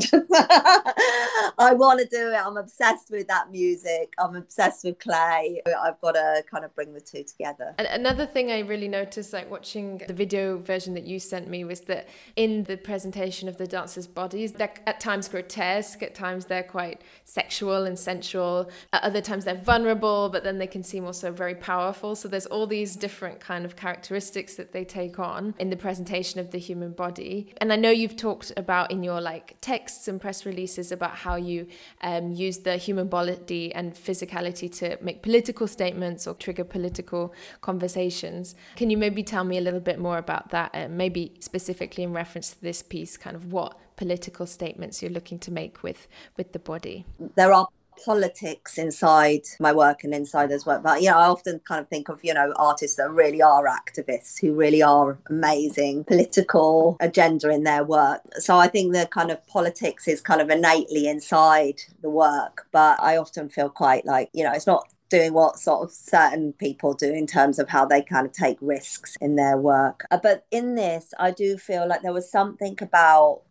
I 1.58 1.74
want 1.74 2.00
to 2.00 2.06
do 2.06 2.32
it. 2.32 2.36
I'm 2.36 2.58
obsessed 2.58 3.12
with 3.12 3.28
that 3.28 3.52
music. 3.52 4.14
I'm 4.18 4.36
obsessed 4.36 4.84
with 4.84 5.00
clay. 5.00 5.62
I've 5.66 6.00
got 6.02 6.14
to 6.14 6.44
kind 6.50 6.66
of 6.66 6.74
bring 6.76 6.94
the 6.94 7.02
two 7.02 7.24
together. 7.24 7.76
And 7.78 7.88
another 7.88 8.26
thing 8.26 8.52
I 8.52 8.60
really 8.60 8.88
noticed, 8.88 9.34
like 9.34 9.50
watching 9.50 10.02
the 10.08 10.14
video 10.14 10.58
version 10.58 10.94
that 10.96 11.04
you 11.04 11.20
sent 11.20 11.48
me, 11.48 11.64
was 11.64 11.82
that 11.82 12.08
in 12.36 12.64
the 12.64 12.78
presentation 12.78 13.48
of 13.48 13.58
the 13.58 13.68
dancers' 13.68 14.08
bodies, 14.08 14.54
they're 14.54 14.74
at 14.88 15.00
times 15.00 15.28
grotesque, 15.28 16.02
at 16.02 16.16
times 16.16 16.46
they're 16.46 16.64
quite 16.64 17.02
sexual 17.26 17.84
and 17.86 17.98
sensual, 17.98 18.70
at 18.92 19.04
other 19.04 19.22
times 19.22 19.46
they're 19.46 19.56
vulnerable, 19.56 20.30
but 20.30 20.44
then 20.44 20.58
they 20.58 20.68
can 20.68 20.84
seem 20.84 21.06
also 21.06 21.32
very 21.32 21.56
powerful. 21.56 22.16
So 22.16 22.28
there's 22.28 22.46
all 22.46 22.68
these 22.68 22.96
different 22.96 23.40
kind 23.40 23.66
of 23.66 23.76
characteristics 23.76 24.56
that 24.56 24.72
they 24.72 24.84
take 24.84 25.20
on 25.20 25.56
in 25.60 25.70
the 25.70 25.78
presentation 25.78 26.40
of 26.40 26.52
the 26.52 26.58
human 26.58 26.92
body. 26.92 27.54
And 27.58 27.72
I 27.72 27.76
know 27.76 27.90
you've 27.90 28.16
talked 28.24 28.54
about 28.56 28.90
in 28.90 29.04
your 29.04 29.20
like 29.20 29.58
texts 29.60 30.08
and 30.08 30.22
press 30.22 30.46
releases 30.46 30.94
about 30.94 31.14
how 31.26 31.36
you 31.36 31.68
um, 32.02 32.32
use 32.32 32.60
the 32.60 32.78
human 32.78 33.08
body 33.08 33.66
and 33.76 33.94
physicality 33.94 34.74
to 34.80 34.98
make 35.02 35.22
political 35.22 35.68
statements 35.68 36.26
or 36.26 36.34
trigger 36.34 36.64
political 36.64 37.34
conversations. 37.60 38.56
Can 38.78 38.90
you 38.90 38.98
maybe 38.98 39.24
tell 39.24 39.44
me 39.44 39.58
a 39.58 39.62
little 39.62 39.82
bit 39.92 40.00
more 40.00 40.18
about 40.18 40.52
that? 40.52 40.72
Uh, 40.74 40.88
maybe 40.88 41.34
specifically 41.40 42.04
in 42.04 42.14
reference 42.14 42.52
to 42.52 42.62
this 42.62 42.82
piece, 42.82 43.18
kind 43.18 43.36
of 43.36 43.52
what 43.52 43.78
political 43.98 44.46
statements 44.46 45.02
you're 45.02 45.12
looking 45.12 45.40
to 45.40 45.52
make 45.52 45.84
with 45.84 46.08
with 46.38 46.54
the 46.54 46.60
body. 46.60 47.06
There 47.36 47.52
are 47.52 47.68
politics 48.04 48.78
inside 48.78 49.42
my 49.60 49.72
work 49.72 50.04
and 50.04 50.14
inside 50.14 50.52
as 50.52 50.66
work. 50.66 50.84
But 50.84 51.02
you 51.02 51.10
know, 51.10 51.18
I 51.18 51.28
often 51.28 51.60
kind 51.60 51.82
of 51.82 51.88
think 51.88 52.10
of, 52.10 52.20
you 52.24 52.34
know, 52.34 52.54
artists 52.58 52.98
that 52.98 53.10
really 53.12 53.42
are 53.42 53.66
activists 53.66 54.40
who 54.40 54.54
really 54.54 54.82
are 54.82 55.18
amazing 55.30 56.04
political 56.06 56.98
agenda 57.00 57.50
in 57.50 57.64
their 57.64 57.84
work. 57.84 58.22
So 58.38 58.58
I 58.58 58.68
think 58.68 58.94
the 58.94 59.08
kind 59.08 59.32
of 59.32 59.46
politics 59.48 60.08
is 60.08 60.22
kind 60.22 60.42
of 60.42 60.50
innately 60.50 61.08
inside 61.08 61.82
the 62.02 62.10
work. 62.10 62.68
But 62.72 63.02
I 63.02 63.18
often 63.18 63.50
feel 63.50 63.70
quite 63.70 64.06
like, 64.06 64.30
you 64.34 64.44
know, 64.44 64.52
it's 64.52 64.68
not 64.68 64.88
doing 65.14 65.34
what 65.34 65.60
sort 65.60 65.84
of 65.84 65.92
certain 65.92 66.54
people 66.54 66.96
do 66.96 67.14
in 67.14 67.28
terms 67.28 67.60
of 67.60 67.70
how 67.70 67.86
they 67.86 68.02
kind 68.02 68.26
of 68.26 68.34
take 68.34 68.58
risks 68.62 69.16
in 69.22 69.36
their 69.36 69.58
work. 69.58 70.06
Uh, 70.10 70.18
but 70.22 70.48
in 70.50 70.74
this, 70.74 71.14
I 71.20 71.30
do 71.30 71.56
feel 71.56 71.88
like 71.88 72.02
there 72.02 72.12
was 72.12 72.32
something 72.32 72.76
about 72.82 73.44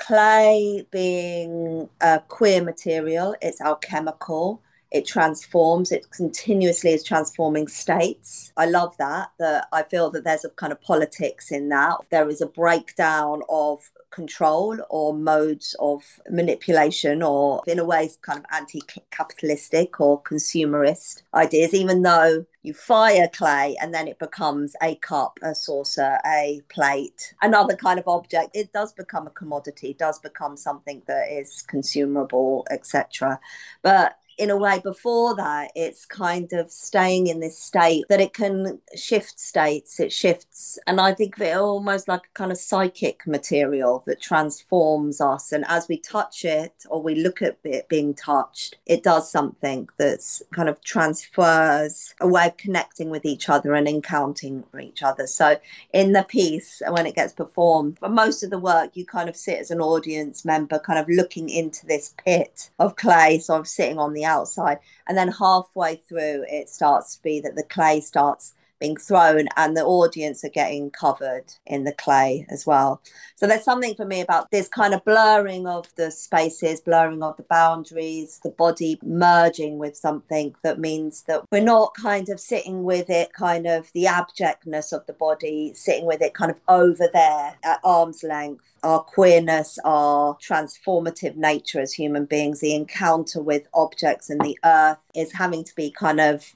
clay 0.00 0.86
being 0.90 1.88
a 2.00 2.20
queer 2.28 2.62
material, 2.62 3.36
it's 3.40 3.60
alchemical. 3.60 4.60
It 4.90 5.06
transforms, 5.06 5.92
it 5.92 6.10
continuously 6.10 6.90
is 6.90 7.04
transforming 7.04 7.68
states. 7.68 8.52
I 8.56 8.66
love 8.66 8.96
that. 8.96 9.30
That 9.38 9.68
I 9.72 9.84
feel 9.84 10.10
that 10.10 10.24
there's 10.24 10.44
a 10.44 10.50
kind 10.50 10.72
of 10.72 10.80
politics 10.80 11.52
in 11.52 11.68
that. 11.68 11.98
There 12.10 12.28
is 12.28 12.40
a 12.40 12.46
breakdown 12.46 13.42
of 13.48 13.88
control 14.10 14.78
or 14.90 15.14
modes 15.14 15.74
of 15.78 16.02
manipulation 16.28 17.22
or 17.22 17.62
in 17.66 17.78
a 17.78 17.84
way 17.84 18.10
kind 18.22 18.38
of 18.38 18.44
anti-capitalistic 18.52 20.00
or 20.00 20.22
consumerist 20.22 21.22
ideas 21.34 21.74
even 21.74 22.02
though 22.02 22.44
you 22.62 22.74
fire 22.74 23.28
clay 23.32 23.76
and 23.80 23.94
then 23.94 24.06
it 24.08 24.18
becomes 24.18 24.74
a 24.82 24.94
cup 24.96 25.38
a 25.42 25.54
saucer 25.54 26.18
a 26.26 26.60
plate 26.68 27.34
another 27.42 27.76
kind 27.76 27.98
of 27.98 28.06
object. 28.08 28.50
It 28.54 28.72
does 28.72 28.92
become 28.92 29.26
a 29.26 29.30
commodity 29.30 29.94
does 29.98 30.18
become 30.18 30.56
something 30.56 31.02
that 31.06 31.30
is 31.30 31.62
consumable 31.62 32.66
etc 32.70 33.40
but 33.82 34.19
in 34.40 34.50
a 34.50 34.56
way 34.56 34.80
before 34.82 35.36
that 35.36 35.70
it's 35.74 36.04
kind 36.06 36.52
of 36.52 36.70
staying 36.70 37.26
in 37.26 37.40
this 37.40 37.58
state 37.58 38.04
that 38.08 38.20
it 38.20 38.32
can 38.32 38.80
shift 38.96 39.38
states 39.38 40.00
it 40.00 40.12
shifts 40.12 40.78
and 40.86 41.00
i 41.00 41.12
think 41.12 41.36
of 41.36 41.42
it 41.42 41.56
almost 41.56 42.08
like 42.08 42.22
a 42.22 42.38
kind 42.38 42.50
of 42.50 42.58
psychic 42.58 43.26
material 43.26 44.02
that 44.06 44.20
transforms 44.20 45.20
us 45.20 45.52
and 45.52 45.64
as 45.68 45.86
we 45.88 45.98
touch 45.98 46.44
it 46.44 46.84
or 46.88 47.02
we 47.02 47.14
look 47.14 47.42
at 47.42 47.58
it 47.64 47.88
being 47.88 48.14
touched 48.14 48.76
it 48.86 49.02
does 49.02 49.30
something 49.30 49.88
that's 49.98 50.42
kind 50.54 50.68
of 50.68 50.82
transfers 50.82 52.14
a 52.20 52.26
way 52.28 52.46
of 52.46 52.56
connecting 52.56 53.10
with 53.10 53.24
each 53.24 53.48
other 53.48 53.74
and 53.74 53.86
encountering 53.88 54.64
each 54.80 55.02
other. 55.02 55.26
So 55.26 55.58
in 55.92 56.12
the 56.12 56.22
piece 56.22 56.82
when 56.88 57.06
it 57.06 57.14
gets 57.14 57.32
performed 57.32 57.98
for 57.98 58.08
most 58.08 58.42
of 58.42 58.50
the 58.50 58.58
work 58.58 58.90
you 58.94 59.04
kind 59.04 59.28
of 59.28 59.36
sit 59.36 59.58
as 59.58 59.70
an 59.70 59.80
audience 59.80 60.44
member 60.44 60.78
kind 60.78 60.98
of 60.98 61.08
looking 61.08 61.48
into 61.48 61.86
this 61.86 62.14
pit 62.24 62.70
of 62.78 62.96
clay 62.96 63.38
so 63.38 63.54
i'm 63.54 63.64
sitting 63.64 63.98
on 63.98 64.12
the 64.12 64.24
outside. 64.30 64.78
And 65.06 65.18
then 65.18 65.28
halfway 65.32 65.96
through, 65.96 66.44
it 66.48 66.68
starts 66.68 67.16
to 67.16 67.22
be 67.22 67.40
that 67.40 67.56
the 67.56 67.64
clay 67.64 68.00
starts 68.00 68.54
being 68.80 68.96
thrown 68.96 69.46
and 69.56 69.76
the 69.76 69.84
audience 69.84 70.44
are 70.44 70.50
getting 70.50 70.90
covered 70.90 71.44
in 71.66 71.84
the 71.84 71.92
clay 71.92 72.46
as 72.48 72.66
well. 72.66 73.02
So 73.36 73.46
there's 73.46 73.64
something 73.64 73.94
for 73.94 74.04
me 74.04 74.20
about 74.20 74.50
this 74.50 74.68
kind 74.68 74.94
of 74.94 75.04
blurring 75.04 75.66
of 75.66 75.94
the 75.96 76.10
spaces, 76.10 76.80
blurring 76.80 77.22
of 77.22 77.36
the 77.36 77.44
boundaries, 77.44 78.40
the 78.42 78.50
body 78.50 78.98
merging 79.02 79.78
with 79.78 79.96
something 79.96 80.54
that 80.62 80.78
means 80.78 81.22
that 81.24 81.44
we're 81.50 81.62
not 81.62 81.94
kind 81.94 82.28
of 82.28 82.40
sitting 82.40 82.82
with 82.84 83.10
it, 83.10 83.32
kind 83.32 83.66
of 83.66 83.90
the 83.92 84.06
abjectness 84.06 84.92
of 84.92 85.06
the 85.06 85.12
body, 85.12 85.72
sitting 85.74 86.06
with 86.06 86.22
it 86.22 86.34
kind 86.34 86.50
of 86.50 86.58
over 86.68 87.08
there 87.12 87.56
at 87.62 87.80
arm's 87.84 88.22
length. 88.22 88.64
Our 88.82 89.02
queerness, 89.02 89.78
our 89.84 90.36
transformative 90.36 91.36
nature 91.36 91.80
as 91.80 91.92
human 91.92 92.24
beings, 92.24 92.60
the 92.60 92.74
encounter 92.74 93.42
with 93.42 93.68
objects 93.74 94.30
and 94.30 94.40
the 94.40 94.58
earth 94.64 94.98
is 95.14 95.32
having 95.32 95.64
to 95.64 95.74
be 95.74 95.90
kind 95.90 96.20
of 96.20 96.54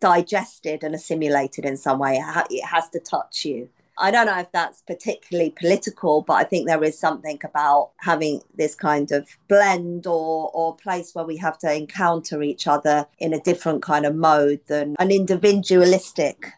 digested 0.00 0.84
and 0.84 0.94
assimilated 0.94 1.64
in 1.64 1.76
some 1.76 1.98
way. 1.98 2.22
It 2.50 2.64
has 2.64 2.88
to 2.90 3.00
touch 3.00 3.44
you. 3.44 3.68
I 3.98 4.10
don't 4.10 4.26
know 4.26 4.38
if 4.38 4.52
that's 4.52 4.82
particularly 4.82 5.50
political, 5.50 6.20
but 6.20 6.34
I 6.34 6.44
think 6.44 6.66
there 6.66 6.84
is 6.84 6.98
something 6.98 7.40
about 7.42 7.92
having 7.98 8.42
this 8.54 8.74
kind 8.74 9.10
of 9.10 9.26
blend 9.48 10.06
or 10.06 10.50
or 10.52 10.76
place 10.76 11.14
where 11.14 11.24
we 11.24 11.38
have 11.38 11.58
to 11.60 11.74
encounter 11.74 12.42
each 12.42 12.66
other 12.66 13.06
in 13.18 13.32
a 13.32 13.40
different 13.40 13.82
kind 13.82 14.04
of 14.04 14.14
mode 14.14 14.60
than 14.66 14.96
an 14.98 15.10
individualistic 15.10 16.52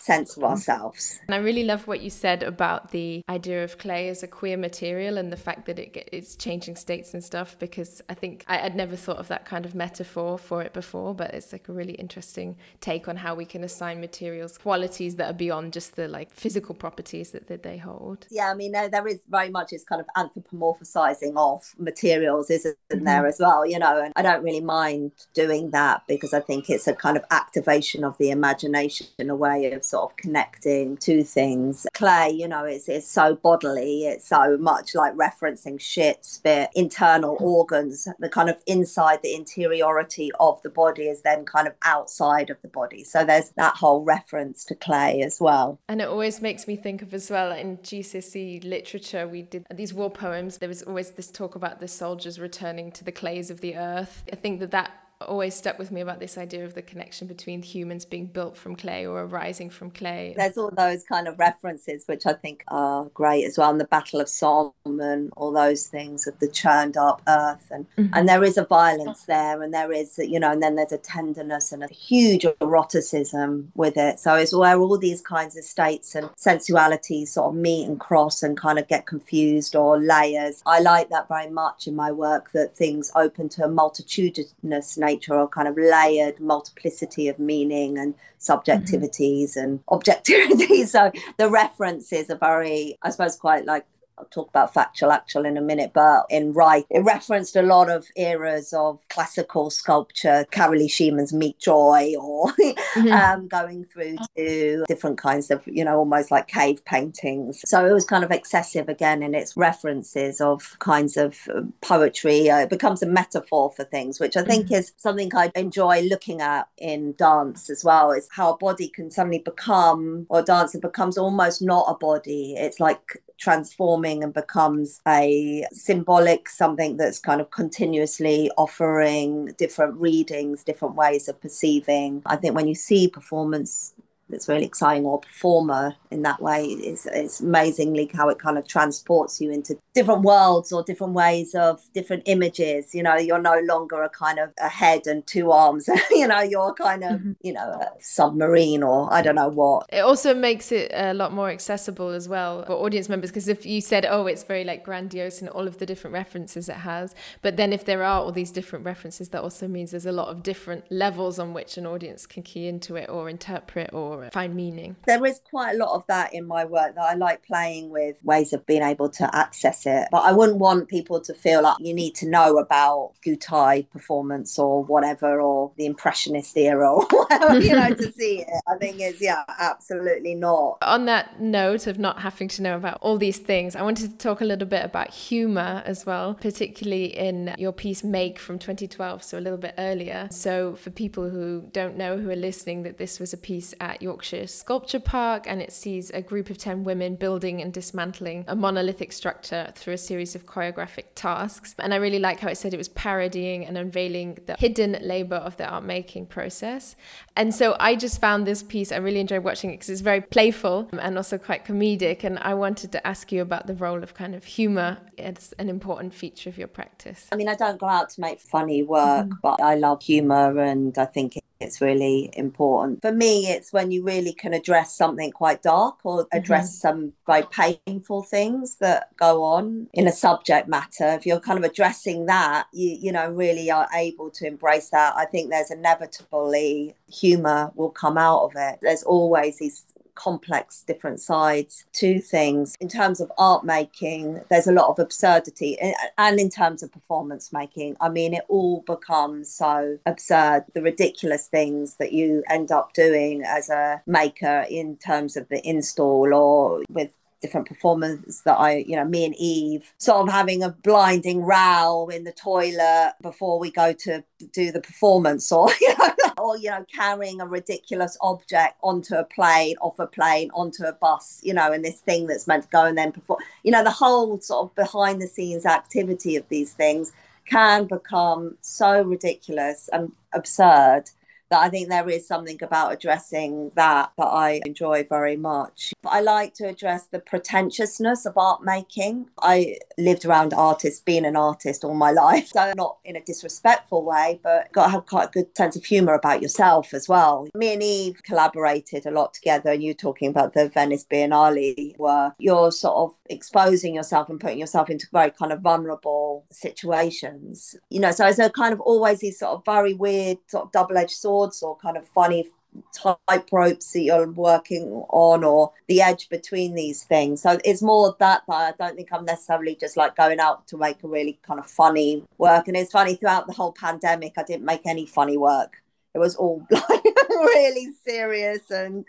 sense 0.00 0.36
of 0.36 0.44
ourselves. 0.44 1.20
And 1.26 1.34
I 1.34 1.38
really 1.38 1.64
love 1.64 1.86
what 1.86 2.00
you 2.00 2.10
said 2.10 2.42
about 2.42 2.90
the 2.90 3.22
idea 3.28 3.62
of 3.62 3.78
clay 3.78 4.08
as 4.08 4.22
a 4.22 4.28
queer 4.28 4.56
material 4.56 5.18
and 5.18 5.32
the 5.32 5.36
fact 5.36 5.66
that 5.66 5.78
it 5.78 6.08
it's 6.12 6.36
changing 6.36 6.76
states 6.76 7.14
and 7.14 7.22
stuff 7.22 7.58
because 7.58 8.02
I 8.08 8.14
think 8.14 8.44
I, 8.48 8.62
would 8.62 8.74
never 8.74 8.96
thought 8.96 9.18
of 9.18 9.28
that 9.28 9.44
kind 9.44 9.64
of 9.64 9.74
metaphor 9.74 10.38
for 10.38 10.62
it 10.62 10.72
before, 10.72 11.14
but 11.14 11.34
it's 11.34 11.52
like 11.52 11.68
a 11.68 11.72
really 11.72 11.94
interesting 11.94 12.56
take 12.80 13.08
on 13.08 13.16
how 13.16 13.34
we 13.34 13.44
can 13.44 13.64
assign 13.64 14.00
materials 14.00 14.58
qualities 14.58 15.16
that 15.16 15.30
are 15.30 15.34
beyond 15.34 15.72
just 15.72 15.96
the 15.96 16.08
like 16.08 16.32
physical 16.32 16.74
properties 16.74 17.32
that, 17.32 17.48
that 17.48 17.62
they 17.62 17.78
hold. 17.78 18.26
Yeah, 18.30 18.50
I 18.50 18.54
mean, 18.54 18.72
there 18.72 19.06
is 19.06 19.20
very 19.28 19.50
much 19.50 19.70
this 19.70 19.84
kind 19.84 20.00
of 20.00 20.06
anthropomorphizing 20.16 21.36
of 21.36 21.74
materials, 21.78 22.50
isn't 22.50 22.76
mm-hmm. 22.90 23.04
there 23.04 23.26
as 23.26 23.38
well, 23.40 23.66
you 23.66 23.78
know, 23.78 24.02
and 24.02 24.12
I 24.16 24.22
don't 24.22 24.42
really 24.42 24.60
mind 24.60 25.12
doing 25.34 25.70
that 25.70 26.02
because 26.08 26.32
I 26.32 26.40
think 26.40 26.70
it's 26.70 26.86
a 26.86 26.94
kind 26.94 27.16
of 27.16 27.24
activation 27.30 28.04
of 28.04 28.16
the 28.18 28.30
imagination 28.30 29.06
in 29.18 29.30
a 29.30 29.36
way 29.36 29.72
of 29.72 29.84
sort 29.90 30.10
of 30.10 30.16
connecting 30.16 30.96
two 30.96 31.22
things. 31.22 31.86
Clay, 31.94 32.30
you 32.30 32.48
know, 32.48 32.64
it's, 32.64 32.88
it's 32.88 33.08
so 33.08 33.34
bodily, 33.34 34.06
it's 34.06 34.28
so 34.28 34.56
much 34.58 34.94
like 34.94 35.14
referencing 35.14 35.80
shit, 35.80 36.24
spit, 36.24 36.70
internal 36.74 37.36
organs, 37.40 38.08
the 38.18 38.28
kind 38.28 38.48
of 38.48 38.56
inside 38.66 39.20
the 39.22 39.34
interiority 39.34 40.30
of 40.40 40.60
the 40.62 40.70
body 40.70 41.04
is 41.04 41.22
then 41.22 41.44
kind 41.44 41.66
of 41.66 41.74
outside 41.82 42.50
of 42.50 42.60
the 42.62 42.68
body. 42.68 43.04
So 43.04 43.24
there's 43.24 43.50
that 43.50 43.76
whole 43.76 44.02
reference 44.02 44.64
to 44.66 44.74
clay 44.74 45.22
as 45.22 45.40
well. 45.40 45.78
And 45.88 46.00
it 46.00 46.08
always 46.08 46.40
makes 46.40 46.66
me 46.66 46.76
think 46.76 47.02
of 47.02 47.12
as 47.12 47.30
well 47.30 47.52
in 47.52 47.78
GCSE 47.78 48.64
literature, 48.64 49.26
we 49.26 49.42
did 49.42 49.66
these 49.74 49.92
war 49.92 50.10
poems. 50.10 50.58
There 50.58 50.68
was 50.68 50.82
always 50.82 51.12
this 51.12 51.30
talk 51.30 51.54
about 51.54 51.80
the 51.80 51.88
soldiers 51.88 52.38
returning 52.38 52.92
to 52.92 53.04
the 53.04 53.12
clays 53.12 53.50
of 53.50 53.60
the 53.60 53.76
earth. 53.76 54.24
I 54.32 54.36
think 54.36 54.60
that 54.60 54.70
that 54.70 54.92
always 55.26 55.54
stuck 55.54 55.78
with 55.78 55.90
me 55.90 56.00
about 56.00 56.18
this 56.18 56.38
idea 56.38 56.64
of 56.64 56.74
the 56.74 56.82
connection 56.82 57.26
between 57.26 57.62
humans 57.62 58.04
being 58.04 58.26
built 58.26 58.56
from 58.56 58.74
clay 58.74 59.06
or 59.06 59.22
arising 59.22 59.68
from 59.68 59.90
clay. 59.90 60.34
There's 60.36 60.56
all 60.56 60.70
those 60.76 61.02
kind 61.04 61.28
of 61.28 61.38
references 61.38 62.04
which 62.06 62.26
I 62.26 62.32
think 62.32 62.64
are 62.68 63.04
great 63.12 63.44
as 63.44 63.58
well. 63.58 63.70
And 63.70 63.80
the 63.80 63.84
Battle 63.84 64.20
of 64.20 64.28
Solomon, 64.28 65.30
all 65.36 65.52
those 65.52 65.86
things 65.86 66.26
of 66.26 66.38
the 66.38 66.48
churned 66.48 66.96
up 66.96 67.22
earth. 67.28 67.68
And, 67.70 67.86
mm-hmm. 67.98 68.14
and 68.14 68.28
there 68.28 68.42
is 68.42 68.56
a 68.56 68.64
violence 68.64 69.24
there 69.24 69.62
and 69.62 69.74
there 69.74 69.92
is, 69.92 70.18
you 70.18 70.40
know, 70.40 70.52
and 70.52 70.62
then 70.62 70.76
there's 70.76 70.92
a 70.92 70.98
tenderness 70.98 71.70
and 71.70 71.82
a 71.82 71.88
huge 71.88 72.46
eroticism 72.60 73.72
with 73.74 73.96
it. 73.96 74.18
So 74.18 74.34
it's 74.36 74.54
where 74.54 74.78
all 74.78 74.96
these 74.98 75.20
kinds 75.20 75.56
of 75.56 75.64
states 75.64 76.14
and 76.14 76.30
sensualities 76.36 77.34
sort 77.34 77.48
of 77.48 77.60
meet 77.60 77.86
and 77.86 78.00
cross 78.00 78.42
and 78.42 78.56
kind 78.56 78.78
of 78.78 78.88
get 78.88 79.06
confused 79.06 79.76
or 79.76 79.98
layers. 80.00 80.62
I 80.64 80.80
like 80.80 81.10
that 81.10 81.28
very 81.28 81.50
much 81.50 81.86
in 81.86 81.94
my 81.94 82.10
work 82.10 82.52
that 82.52 82.74
things 82.74 83.12
open 83.14 83.48
to 83.50 83.64
a 83.64 83.68
multitudinous 83.68 84.96
nature 84.96 85.09
nature 85.10 85.34
or 85.34 85.48
kind 85.48 85.68
of 85.68 85.76
layered 85.76 86.40
multiplicity 86.40 87.28
of 87.28 87.38
meaning 87.38 87.98
and 87.98 88.14
subjectivities 88.38 89.50
mm-hmm. 89.50 89.60
and 89.60 89.80
objectivity. 89.88 90.84
so 90.94 91.10
the 91.36 91.48
references 91.48 92.30
are 92.30 92.36
very, 92.36 92.98
I 93.02 93.10
suppose, 93.10 93.36
quite 93.36 93.64
like 93.66 93.86
I'll 94.20 94.26
talk 94.26 94.50
about 94.50 94.74
factual 94.74 95.12
actual 95.12 95.46
in 95.46 95.56
a 95.56 95.62
minute, 95.62 95.92
but 95.94 96.26
in 96.28 96.52
Rite, 96.52 96.86
it 96.90 97.00
referenced 97.00 97.56
a 97.56 97.62
lot 97.62 97.88
of 97.88 98.06
eras 98.16 98.72
of 98.74 99.00
classical 99.08 99.70
sculpture, 99.70 100.46
Carolee 100.52 100.90
Schneemann's 100.90 101.32
Meat 101.32 101.58
Joy, 101.58 102.14
or 102.20 102.52
mm-hmm. 102.60 103.12
um, 103.12 103.48
going 103.48 103.86
through 103.86 104.18
to 104.36 104.84
different 104.88 105.16
kinds 105.16 105.50
of, 105.50 105.66
you 105.66 105.84
know, 105.84 105.96
almost 105.96 106.30
like 106.30 106.48
cave 106.48 106.84
paintings. 106.84 107.62
So 107.64 107.86
it 107.86 107.92
was 107.92 108.04
kind 108.04 108.22
of 108.22 108.30
excessive 108.30 108.90
again 108.90 109.22
in 109.22 109.34
its 109.34 109.56
references 109.56 110.40
of 110.40 110.78
kinds 110.80 111.16
of 111.16 111.38
um, 111.54 111.72
poetry. 111.80 112.50
Uh, 112.50 112.58
it 112.58 112.70
becomes 112.70 113.02
a 113.02 113.06
metaphor 113.06 113.72
for 113.74 113.84
things, 113.84 114.20
which 114.20 114.36
I 114.36 114.42
think 114.42 114.66
mm-hmm. 114.66 114.74
is 114.74 114.92
something 114.98 115.34
I 115.34 115.50
enjoy 115.54 116.02
looking 116.02 116.42
at 116.42 116.68
in 116.76 117.14
dance 117.14 117.70
as 117.70 117.84
well, 117.84 118.12
is 118.12 118.28
how 118.30 118.52
a 118.52 118.56
body 118.58 118.88
can 118.88 119.10
suddenly 119.10 119.38
become, 119.38 120.26
or 120.28 120.40
a 120.40 120.42
dancer 120.42 120.78
becomes 120.78 121.16
almost 121.16 121.62
not 121.62 121.86
a 121.88 121.94
body. 121.94 122.54
It's 122.58 122.80
like 122.80 123.22
transforming 123.40 124.22
and 124.22 124.34
becomes 124.34 125.00
a 125.08 125.64
symbolic 125.72 126.48
something 126.48 126.96
that's 126.96 127.18
kind 127.18 127.40
of 127.40 127.50
continuously 127.50 128.50
offering 128.56 129.46
different 129.58 129.94
readings, 129.94 130.62
different 130.62 130.94
ways 130.94 131.26
of 131.26 131.40
perceiving. 131.40 132.22
I 132.26 132.36
think 132.36 132.54
when 132.54 132.68
you 132.68 132.74
see 132.74 133.08
performance 133.08 133.94
that's 134.30 134.48
really 134.48 134.64
exciting 134.64 135.04
or 135.04 135.20
performer 135.20 135.94
in 136.10 136.22
that 136.22 136.40
way. 136.40 136.64
It's, 136.66 137.06
it's 137.06 137.40
amazingly 137.40 138.10
how 138.12 138.28
it 138.28 138.38
kind 138.38 138.58
of 138.58 138.66
transports 138.66 139.40
you 139.40 139.50
into 139.50 139.78
different 139.94 140.22
worlds 140.22 140.72
or 140.72 140.82
different 140.82 141.14
ways 141.14 141.54
of 141.54 141.80
different 141.94 142.22
images. 142.26 142.94
You 142.94 143.02
know, 143.02 143.16
you're 143.16 143.40
no 143.40 143.60
longer 143.64 144.02
a 144.02 144.08
kind 144.08 144.38
of 144.38 144.50
a 144.60 144.68
head 144.68 145.06
and 145.06 145.26
two 145.26 145.50
arms, 145.52 145.88
you 146.10 146.26
know, 146.26 146.40
you're 146.40 146.74
kind 146.74 147.04
of, 147.04 147.12
mm-hmm. 147.12 147.32
you 147.42 147.52
know, 147.52 147.60
a 147.60 147.90
submarine 148.00 148.82
or 148.82 149.12
I 149.12 149.22
don't 149.22 149.34
know 149.34 149.48
what. 149.48 149.86
It 149.92 150.00
also 150.00 150.34
makes 150.34 150.72
it 150.72 150.90
a 150.94 151.14
lot 151.14 151.32
more 151.32 151.50
accessible 151.50 152.10
as 152.10 152.28
well 152.28 152.64
for 152.64 152.72
audience 152.72 153.08
members 153.08 153.30
because 153.30 153.48
if 153.48 153.66
you 153.66 153.80
said, 153.80 154.06
oh, 154.06 154.26
it's 154.26 154.44
very 154.44 154.64
like 154.64 154.84
grandiose 154.84 155.40
and 155.40 155.48
all 155.50 155.66
of 155.66 155.78
the 155.78 155.86
different 155.86 156.14
references 156.14 156.68
it 156.68 156.76
has, 156.76 157.14
but 157.42 157.56
then 157.56 157.72
if 157.72 157.84
there 157.84 158.02
are 158.02 158.20
all 158.20 158.32
these 158.32 158.50
different 158.50 158.84
references, 158.84 159.30
that 159.30 159.42
also 159.42 159.68
means 159.68 159.90
there's 159.90 160.06
a 160.06 160.12
lot 160.12 160.28
of 160.28 160.42
different 160.42 160.90
levels 160.90 161.38
on 161.38 161.52
which 161.54 161.76
an 161.76 161.86
audience 161.86 162.26
can 162.26 162.42
key 162.42 162.66
into 162.66 162.96
it 162.96 163.08
or 163.08 163.28
interpret 163.28 163.90
or 163.92 164.19
find 164.32 164.54
meaning. 164.54 164.96
There 165.06 165.24
is 165.26 165.40
quite 165.48 165.74
a 165.74 165.78
lot 165.78 165.94
of 165.94 166.06
that 166.08 166.34
in 166.34 166.46
my 166.46 166.64
work 166.64 166.94
that 166.94 167.04
I 167.04 167.14
like 167.14 167.44
playing 167.44 167.90
with 167.90 168.16
ways 168.22 168.52
of 168.52 168.66
being 168.66 168.82
able 168.82 169.08
to 169.10 169.34
access 169.34 169.86
it. 169.86 170.08
But 170.10 170.24
I 170.24 170.32
wouldn't 170.32 170.58
want 170.58 170.88
people 170.88 171.20
to 171.20 171.34
feel 171.34 171.62
like 171.62 171.76
you 171.80 171.94
need 171.94 172.14
to 172.16 172.28
know 172.28 172.58
about 172.58 173.12
Gutai 173.24 173.88
performance 173.90 174.58
or 174.58 174.84
whatever, 174.84 175.40
or 175.40 175.72
the 175.76 175.86
Impressionist 175.86 176.56
era 176.56 176.92
or 176.92 177.06
whatever, 177.10 177.60
you 177.60 177.74
know, 177.74 177.94
to 177.94 178.12
see 178.12 178.42
it. 178.42 178.62
I 178.68 178.76
think 178.76 179.00
it's, 179.00 179.20
yeah, 179.20 179.44
absolutely 179.58 180.34
not. 180.34 180.78
On 180.82 181.06
that 181.06 181.40
note 181.40 181.86
of 181.86 181.98
not 181.98 182.20
having 182.20 182.48
to 182.48 182.62
know 182.62 182.76
about 182.76 182.98
all 183.00 183.18
these 183.18 183.38
things, 183.38 183.76
I 183.76 183.82
wanted 183.82 184.10
to 184.10 184.16
talk 184.16 184.40
a 184.40 184.44
little 184.44 184.68
bit 184.68 184.84
about 184.84 185.10
humour 185.10 185.82
as 185.86 186.06
well, 186.06 186.34
particularly 186.34 187.06
in 187.16 187.54
your 187.58 187.72
piece 187.72 188.02
Make 188.02 188.38
from 188.38 188.58
2012, 188.58 189.22
so 189.22 189.38
a 189.38 189.40
little 189.40 189.58
bit 189.58 189.74
earlier. 189.78 190.28
So 190.30 190.74
for 190.74 190.90
people 190.90 191.30
who 191.30 191.68
don't 191.72 191.96
know, 191.96 192.16
who 192.16 192.30
are 192.30 192.36
listening, 192.36 192.82
that 192.82 192.98
this 192.98 193.20
was 193.20 193.32
a 193.32 193.36
piece 193.36 193.74
at 193.80 194.02
Yorkshire 194.10 194.48
Sculpture 194.48 194.98
Park 194.98 195.44
and 195.46 195.62
it 195.62 195.72
sees 195.72 196.10
a 196.10 196.20
group 196.20 196.50
of 196.50 196.58
10 196.58 196.82
women 196.82 197.14
building 197.14 197.62
and 197.62 197.72
dismantling 197.72 198.44
a 198.48 198.56
monolithic 198.56 199.12
structure 199.12 199.72
through 199.76 199.94
a 199.94 199.98
series 199.98 200.34
of 200.34 200.46
choreographic 200.46 201.04
tasks. 201.14 201.76
And 201.78 201.94
I 201.94 201.98
really 201.98 202.18
like 202.18 202.40
how 202.40 202.48
it 202.48 202.58
said 202.58 202.74
it 202.74 202.76
was 202.76 202.88
parodying 202.88 203.64
and 203.64 203.78
unveiling 203.78 204.38
the 204.46 204.56
hidden 204.58 204.98
labor 205.00 205.36
of 205.36 205.56
the 205.58 205.64
art 205.64 205.84
making 205.84 206.26
process. 206.26 206.96
And 207.40 207.54
so 207.54 207.74
I 207.80 207.96
just 207.96 208.20
found 208.20 208.46
this 208.46 208.62
piece, 208.62 208.92
I 208.92 208.98
really 208.98 209.18
enjoyed 209.18 209.44
watching 209.44 209.70
it 209.70 209.76
because 209.76 209.88
it's 209.88 210.02
very 210.02 210.20
playful 210.20 210.90
and 210.92 211.16
also 211.16 211.38
quite 211.38 211.64
comedic. 211.64 212.22
And 212.22 212.38
I 212.38 212.52
wanted 212.52 212.92
to 212.92 213.06
ask 213.06 213.32
you 213.32 213.40
about 213.40 213.66
the 213.66 213.72
role 213.72 214.02
of 214.02 214.12
kind 214.12 214.34
of 214.34 214.44
humor 214.44 214.98
as 215.16 215.54
an 215.58 215.70
important 215.70 216.12
feature 216.12 216.50
of 216.50 216.58
your 216.58 216.68
practice. 216.68 217.28
I 217.32 217.36
mean, 217.36 217.48
I 217.48 217.54
don't 217.54 217.80
go 217.80 217.86
out 217.86 218.10
to 218.10 218.20
make 218.20 218.40
funny 218.40 218.82
work, 218.82 219.24
mm-hmm. 219.24 219.38
but 219.42 219.62
I 219.62 219.76
love 219.76 220.02
humor 220.02 220.60
and 220.60 220.98
I 220.98 221.06
think 221.06 221.38
it's 221.60 221.80
really 221.80 222.30
important. 222.34 223.02
For 223.02 223.12
me, 223.12 223.46
it's 223.48 223.72
when 223.72 223.90
you 223.90 224.02
really 224.02 224.32
can 224.32 224.54
address 224.54 224.96
something 224.96 225.30
quite 225.30 225.62
dark 225.62 225.98
or 226.04 226.24
mm-hmm. 226.24 226.36
address 226.36 226.70
mm-hmm. 226.70 226.88
some 226.88 227.12
very 227.26 227.44
painful 227.50 228.22
things 228.22 228.76
that 228.76 229.14
go 229.16 229.42
on 229.44 229.88
in 229.92 230.06
a 230.08 230.12
subject 230.12 230.68
matter. 230.68 231.08
If 231.08 231.26
you're 231.26 231.40
kind 231.40 231.58
of 231.58 231.64
addressing 231.64 232.26
that, 232.26 232.66
you, 232.72 232.90
you 233.00 233.12
know, 233.12 233.30
really 233.30 233.70
are 233.70 233.88
able 233.94 234.30
to 234.30 234.46
embrace 234.46 234.90
that. 234.90 235.14
I 235.16 235.26
think 235.26 235.50
there's 235.50 235.70
inevitably 235.70 236.94
humor 237.30 237.72
will 237.74 237.90
come 237.90 238.18
out 238.18 238.44
of 238.44 238.52
it. 238.56 238.78
There's 238.82 239.02
always 239.02 239.58
these 239.58 239.84
complex 240.16 240.82
different 240.86 241.18
sides 241.18 241.84
to 241.94 242.20
things. 242.20 242.76
In 242.78 242.88
terms 242.88 243.20
of 243.20 243.32
art 243.38 243.64
making, 243.64 244.42
there's 244.50 244.66
a 244.66 244.72
lot 244.72 244.90
of 244.90 244.98
absurdity, 244.98 245.78
and 246.18 246.38
in 246.38 246.50
terms 246.50 246.82
of 246.82 246.92
performance 246.92 247.52
making, 247.52 247.96
I 248.00 248.10
mean, 248.10 248.34
it 248.34 248.44
all 248.48 248.82
becomes 248.86 249.50
so 249.50 249.98
absurd. 250.04 250.64
The 250.74 250.82
ridiculous 250.82 251.46
things 251.46 251.96
that 251.96 252.12
you 252.12 252.42
end 252.50 252.70
up 252.70 252.92
doing 252.92 253.44
as 253.46 253.70
a 253.70 254.02
maker 254.06 254.66
in 254.68 254.96
terms 254.96 255.36
of 255.36 255.48
the 255.48 255.66
install 255.66 256.34
or 256.34 256.82
with 256.90 257.12
different 257.40 257.66
performers 257.66 258.42
that 258.44 258.58
I, 258.58 258.84
you 258.86 258.96
know, 258.96 259.04
me 259.04 259.24
and 259.24 259.34
Eve. 259.36 259.92
Sort 259.98 260.28
of 260.28 260.32
having 260.32 260.62
a 260.62 260.70
blinding 260.70 261.42
row 261.42 262.08
in 262.12 262.24
the 262.24 262.32
toilet 262.32 263.14
before 263.22 263.58
we 263.58 263.70
go 263.70 263.92
to 263.92 264.22
do 264.52 264.70
the 264.72 264.80
performance 264.80 265.50
or, 265.50 265.70
you 265.80 265.96
know, 265.98 266.14
or, 266.38 266.56
you 266.56 266.70
know, 266.70 266.84
carrying 266.94 267.40
a 267.40 267.46
ridiculous 267.46 268.16
object 268.20 268.76
onto 268.82 269.14
a 269.14 269.24
plane, 269.24 269.76
off 269.80 269.98
a 269.98 270.06
plane, 270.06 270.50
onto 270.54 270.84
a 270.84 270.92
bus, 270.92 271.40
you 271.42 271.54
know, 271.54 271.72
and 271.72 271.84
this 271.84 272.00
thing 272.00 272.26
that's 272.26 272.46
meant 272.46 272.64
to 272.64 272.68
go 272.70 272.84
and 272.84 272.96
then 272.96 273.12
perform, 273.12 273.40
you 273.62 273.70
know, 273.70 273.84
the 273.84 273.90
whole 273.90 274.40
sort 274.40 274.66
of 274.66 274.74
behind 274.74 275.20
the 275.20 275.26
scenes 275.26 275.66
activity 275.66 276.36
of 276.36 276.48
these 276.48 276.72
things 276.72 277.12
can 277.46 277.86
become 277.86 278.56
so 278.60 279.02
ridiculous 279.02 279.88
and 279.92 280.12
absurd 280.32 281.10
that 281.50 281.60
I 281.60 281.68
think 281.68 281.88
there 281.88 282.08
is 282.08 282.26
something 282.26 282.58
about 282.62 282.92
addressing 282.92 283.70
that 283.74 284.12
that 284.16 284.26
I 284.26 284.60
enjoy 284.64 285.04
very 285.08 285.36
much. 285.36 285.92
I 286.04 286.20
like 286.20 286.54
to 286.54 286.68
address 286.68 287.06
the 287.06 287.18
pretentiousness 287.18 288.24
of 288.24 288.38
art 288.38 288.62
making. 288.64 289.28
I 289.42 289.78
lived 289.98 290.24
around 290.24 290.54
artists, 290.54 291.00
being 291.00 291.24
an 291.26 291.36
artist 291.36 291.84
all 291.84 291.94
my 291.94 292.10
life, 292.26 292.48
so 292.48 292.72
not 292.76 292.98
in 293.04 293.16
a 293.16 293.20
disrespectful 293.20 294.04
way, 294.04 294.40
but 294.42 294.72
got 294.72 294.86
to 294.86 294.90
have 294.90 295.06
quite 295.06 295.28
a 295.28 295.32
good 295.32 295.56
sense 295.56 295.76
of 295.76 295.84
humour 295.84 296.14
about 296.14 296.40
yourself 296.40 296.94
as 296.94 297.08
well. 297.08 297.48
Me 297.54 297.72
and 297.72 297.82
Eve 297.82 298.22
collaborated 298.22 299.04
a 299.06 299.10
lot 299.10 299.34
together, 299.34 299.72
and 299.72 299.82
you 299.82 299.92
talking 299.92 300.30
about 300.30 300.54
the 300.54 300.68
Venice 300.68 301.04
Biennale, 301.10 301.98
where 301.98 302.34
you're 302.38 302.70
sort 302.70 302.96
of 302.96 303.14
exposing 303.28 303.94
yourself 303.94 304.28
and 304.28 304.40
putting 304.40 304.58
yourself 304.58 304.88
into 304.88 305.06
very 305.12 305.30
kind 305.32 305.52
of 305.52 305.60
vulnerable 305.60 306.44
situations. 306.50 307.76
You 307.90 308.00
know, 308.00 308.12
so 308.12 308.26
it's 308.26 308.38
a 308.38 308.50
kind 308.50 308.72
of 308.72 308.80
always 308.80 309.20
these 309.20 309.38
sort 309.38 309.52
of 309.52 309.64
very 309.64 309.94
weird, 309.94 310.38
sort 310.46 310.66
of 310.66 310.72
double 310.72 310.96
edged 310.96 311.10
sword 311.10 311.39
or 311.62 311.76
kind 311.76 311.96
of 311.96 312.06
funny 312.06 312.50
type 312.92 313.48
ropes 313.52 313.92
that 313.92 314.02
you're 314.02 314.30
working 314.30 315.04
on 315.08 315.44
or 315.44 315.72
the 315.88 316.00
edge 316.00 316.28
between 316.28 316.74
these 316.74 317.02
things. 317.02 317.42
So 317.42 317.58
it's 317.64 317.82
more 317.82 318.08
of 318.08 318.18
that 318.18 318.42
that 318.46 318.54
I 318.54 318.72
don't 318.78 318.96
think 318.96 319.08
I'm 319.12 319.24
necessarily 319.24 319.74
just 319.74 319.96
like 319.96 320.16
going 320.16 320.40
out 320.40 320.66
to 320.68 320.76
make 320.76 321.02
a 321.02 321.08
really 321.08 321.38
kind 321.46 321.60
of 321.60 321.66
funny 321.66 322.24
work. 322.38 322.68
And 322.68 322.76
it's 322.76 322.92
funny 322.92 323.14
throughout 323.14 323.46
the 323.46 323.52
whole 323.52 323.72
pandemic, 323.72 324.34
I 324.36 324.42
didn't 324.44 324.64
make 324.64 324.86
any 324.86 325.06
funny 325.06 325.36
work. 325.36 325.82
It 326.12 326.18
was 326.18 326.34
all 326.34 326.66
like 326.70 327.04
really 327.28 327.88
serious 328.06 328.70
and 328.70 329.04